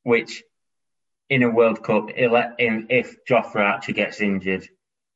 which 0.06 0.44
in 1.28 1.42
a 1.42 1.50
World 1.50 1.82
Cup, 1.82 2.10
if 2.14 3.24
Jofra 3.28 3.74
actually 3.74 3.94
gets 3.94 4.20
injured, 4.20 4.68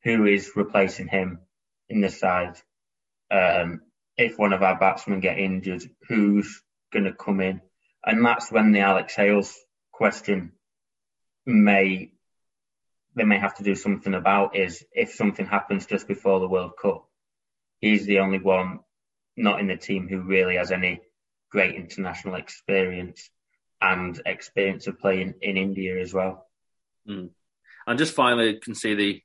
who 0.02 0.26
is 0.26 0.50
replacing 0.56 1.06
him 1.06 1.38
in 1.88 2.00
the 2.00 2.10
side? 2.10 2.56
Um, 3.30 3.82
if 4.16 4.36
one 4.36 4.52
of 4.52 4.64
our 4.64 4.76
batsmen 4.76 5.20
get 5.20 5.38
injured, 5.38 5.84
who's 6.08 6.60
going 6.92 7.04
to 7.04 7.12
come 7.12 7.40
in? 7.40 7.60
And 8.04 8.26
that's 8.26 8.50
when 8.50 8.72
the 8.72 8.80
Alex 8.80 9.14
Hales 9.14 9.56
question 9.92 10.54
may 11.46 12.10
they 13.14 13.24
may 13.24 13.38
have 13.38 13.54
to 13.58 13.62
do 13.62 13.76
something 13.76 14.14
about 14.14 14.56
is 14.56 14.84
if 14.92 15.12
something 15.12 15.46
happens 15.46 15.86
just 15.86 16.08
before 16.08 16.40
the 16.40 16.48
World 16.48 16.72
Cup, 16.82 17.08
he's 17.78 18.06
the 18.06 18.18
only 18.18 18.40
one 18.40 18.80
not 19.36 19.60
in 19.60 19.68
the 19.68 19.76
team 19.76 20.08
who 20.08 20.22
really 20.22 20.56
has 20.56 20.72
any 20.72 21.00
great 21.48 21.76
international 21.76 22.34
experience 22.34 23.30
and 23.80 24.20
experience 24.26 24.86
of 24.86 24.98
playing 24.98 25.34
in 25.40 25.56
India 25.56 26.00
as 26.00 26.12
well. 26.12 26.46
And 27.86 27.98
just 27.98 28.14
finally, 28.14 28.50
you 28.50 28.60
can 28.60 28.74
see 28.74 28.94
the 28.94 29.22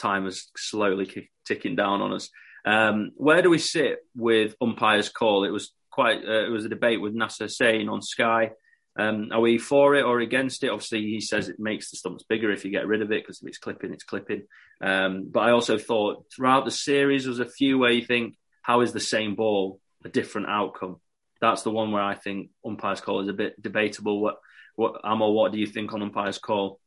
time 0.00 0.26
is 0.26 0.50
slowly 0.56 1.06
kick, 1.06 1.30
ticking 1.46 1.76
down 1.76 2.00
on 2.00 2.12
us. 2.12 2.30
Um, 2.64 3.12
where 3.16 3.42
do 3.42 3.50
we 3.50 3.58
sit 3.58 3.98
with 4.14 4.54
umpire's 4.60 5.08
call? 5.08 5.44
It 5.44 5.50
was 5.50 5.72
quite. 5.90 6.18
Uh, 6.24 6.46
it 6.46 6.50
was 6.50 6.64
a 6.64 6.68
debate 6.68 7.00
with 7.00 7.14
Nasser 7.14 7.44
Hussain 7.44 7.88
on 7.88 8.02
Sky. 8.02 8.52
Um, 8.98 9.28
are 9.32 9.40
we 9.40 9.58
for 9.58 9.94
it 9.94 10.04
or 10.04 10.20
against 10.20 10.64
it? 10.64 10.70
Obviously, 10.70 11.02
he 11.02 11.20
says 11.20 11.48
it 11.48 11.60
makes 11.60 11.90
the 11.90 11.96
stumps 11.96 12.24
bigger 12.24 12.50
if 12.50 12.64
you 12.64 12.70
get 12.70 12.86
rid 12.86 13.00
of 13.00 13.12
it 13.12 13.22
because 13.22 13.40
if 13.40 13.48
it's 13.48 13.58
clipping, 13.58 13.92
it's 13.92 14.04
clipping. 14.04 14.42
Um, 14.80 15.28
but 15.30 15.40
I 15.40 15.50
also 15.50 15.78
thought 15.78 16.26
throughout 16.34 16.64
the 16.64 16.70
series 16.70 17.24
there 17.24 17.30
was 17.30 17.40
a 17.40 17.46
few 17.46 17.78
where 17.78 17.92
you 17.92 18.04
think, 18.04 18.36
how 18.62 18.80
is 18.80 18.92
the 18.92 19.00
same 19.00 19.34
ball 19.34 19.80
a 20.04 20.08
different 20.08 20.48
outcome? 20.48 21.00
That's 21.40 21.62
the 21.62 21.70
one 21.70 21.92
where 21.92 22.02
I 22.02 22.14
think 22.14 22.50
umpire's 22.64 23.00
call 23.00 23.20
is 23.20 23.28
a 23.28 23.32
bit 23.32 23.60
debatable. 23.62 24.20
What, 24.20 24.40
what, 24.76 25.02
Amol, 25.02 25.34
what 25.34 25.52
do 25.52 25.58
you 25.58 25.66
think 25.66 25.92
on 25.92 26.02
umpire's 26.02 26.38
call? 26.38 26.80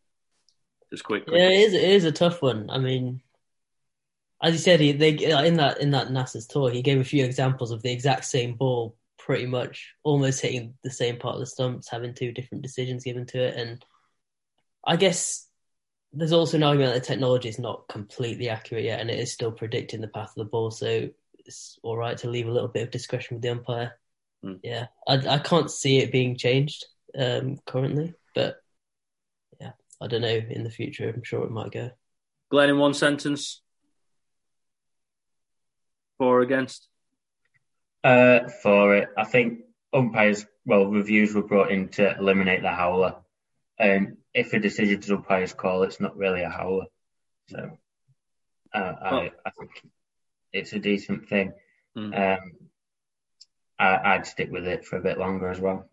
Just 0.92 1.04
quickly. 1.04 1.38
Yeah, 1.38 1.48
it 1.48 1.60
is. 1.60 1.74
It 1.74 1.84
is 1.84 2.04
a 2.04 2.12
tough 2.12 2.42
one. 2.42 2.70
I 2.70 2.78
mean, 2.78 3.22
as 4.44 4.54
you 4.54 4.60
said, 4.60 4.80
he 4.80 4.92
they 4.92 5.12
in 5.12 5.56
that 5.58 5.80
in 5.80 5.92
that 5.92 6.10
Nasser's 6.10 6.48
tour, 6.48 6.70
he 6.70 6.82
gave 6.82 7.00
a 7.00 7.06
few 7.06 7.24
examples 7.24 7.72
of 7.72 7.82
the 7.82 7.92
exact 7.92 8.26
same 8.26 8.56
ball, 8.56 8.98
pretty 9.18 9.46
much 9.46 9.94
almost 10.04 10.42
hitting 10.42 10.74
the 10.84 10.92
same 10.92 11.18
part 11.18 11.36
of 11.36 11.40
the 11.40 11.46
stumps, 11.46 11.90
having 11.90 12.14
two 12.14 12.34
different 12.34 12.64
decisions 12.64 13.06
given 13.06 13.26
to 13.28 13.42
it, 13.42 13.56
and 13.56 13.86
I 14.86 14.96
guess 14.96 15.48
there's 16.14 16.34
also 16.34 16.58
an 16.58 16.64
argument 16.64 16.94
that 16.94 17.02
the 17.02 17.08
technology 17.08 17.48
is 17.48 17.60
not 17.60 17.88
completely 17.88 18.50
accurate 18.50 18.84
yet, 18.84 19.00
and 19.00 19.10
it 19.10 19.20
is 19.20 19.32
still 19.32 19.52
predicting 19.52 20.02
the 20.02 20.08
path 20.08 20.30
of 20.30 20.44
the 20.44 20.46
ball. 20.46 20.72
So 20.72 21.10
it's 21.46 21.80
all 21.84 21.98
right 21.98 22.18
to 22.18 22.30
leave 22.30 22.48
a 22.48 22.52
little 22.52 22.68
bit 22.68 22.84
of 22.84 22.92
discretion 22.92 23.36
with 23.36 23.44
the 23.44 23.50
umpire. 23.50 23.98
Mm. 24.46 24.60
Yeah, 24.64 24.88
I, 25.08 25.16
I 25.16 25.40
can't 25.40 25.70
see 25.70 26.00
it 26.00 26.12
being 26.12 26.36
changed 26.36 26.86
um, 27.18 27.58
currently, 27.66 28.14
but 28.34 28.58
yeah, 29.60 29.72
I 30.02 30.08
don't 30.08 30.22
know 30.22 30.42
in 30.50 30.64
the 30.64 30.70
future. 30.70 31.10
I'm 31.10 31.24
sure 31.24 31.44
it 31.46 31.52
might 31.52 31.72
go. 31.72 31.92
Glenn, 32.50 32.70
in 32.70 32.78
one 32.78 32.94
sentence, 32.94 33.62
for 36.18 36.40
or 36.40 36.42
against? 36.42 36.88
Uh, 38.04 38.48
for 38.62 38.96
it, 38.96 39.10
I 39.18 39.24
think 39.24 39.62
umpires, 39.94 40.46
well, 40.66 40.86
reviews 40.86 41.34
were 41.34 41.44
brought 41.44 41.72
in 41.72 41.90
to 41.90 42.16
eliminate 42.18 42.62
the 42.62 42.70
howler. 42.70 43.16
And 43.80 44.18
if 44.34 44.54
a 44.54 44.60
decision 44.60 45.00
is 45.00 45.10
umpire's 45.10 45.54
call, 45.54 45.84
it's 45.84 46.00
not 46.00 46.18
really 46.18 46.44
a 46.44 46.50
howler. 46.50 46.86
So 47.50 47.78
uh, 48.74 48.94
I, 49.02 49.32
I 49.46 49.50
think 49.50 49.72
it's 50.54 50.74
a 50.74 50.80
decent 50.80 51.28
thing. 51.28 51.54
Mm. 51.98 52.38
Um, 52.38 52.52
I, 53.82 54.16
I'd 54.16 54.26
stick 54.26 54.52
with 54.52 54.68
it 54.68 54.86
for 54.86 54.98
a 54.98 55.02
bit 55.02 55.18
longer 55.18 55.50
as 55.50 55.60
well. 55.60 55.90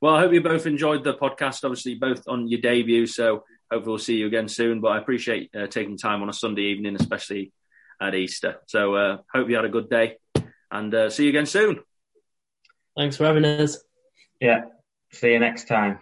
Well, 0.00 0.14
I 0.14 0.20
hope 0.20 0.32
you 0.32 0.40
both 0.40 0.66
enjoyed 0.66 1.04
the 1.04 1.14
podcast. 1.14 1.62
Obviously, 1.62 1.94
both 1.94 2.26
on 2.26 2.48
your 2.48 2.60
debut, 2.60 3.06
so 3.06 3.44
hopefully 3.70 3.92
we'll 3.92 3.98
see 3.98 4.16
you 4.16 4.26
again 4.26 4.48
soon. 4.48 4.80
But 4.80 4.88
I 4.88 4.98
appreciate 4.98 5.54
uh, 5.54 5.66
taking 5.66 5.98
time 5.98 6.22
on 6.22 6.30
a 6.30 6.32
Sunday 6.32 6.62
evening, 6.62 6.96
especially 6.98 7.52
at 8.00 8.14
Easter. 8.14 8.56
So 8.66 8.94
uh, 8.94 9.18
hope 9.32 9.50
you 9.50 9.56
had 9.56 9.66
a 9.66 9.68
good 9.68 9.90
day, 9.90 10.16
and 10.70 10.94
uh, 10.94 11.10
see 11.10 11.24
you 11.24 11.28
again 11.28 11.46
soon. 11.46 11.80
Thanks 12.96 13.16
for 13.16 13.24
having 13.24 13.44
us. 13.44 13.78
Yeah. 14.40 14.62
See 15.12 15.32
you 15.32 15.38
next 15.38 15.68
time. 15.68 15.98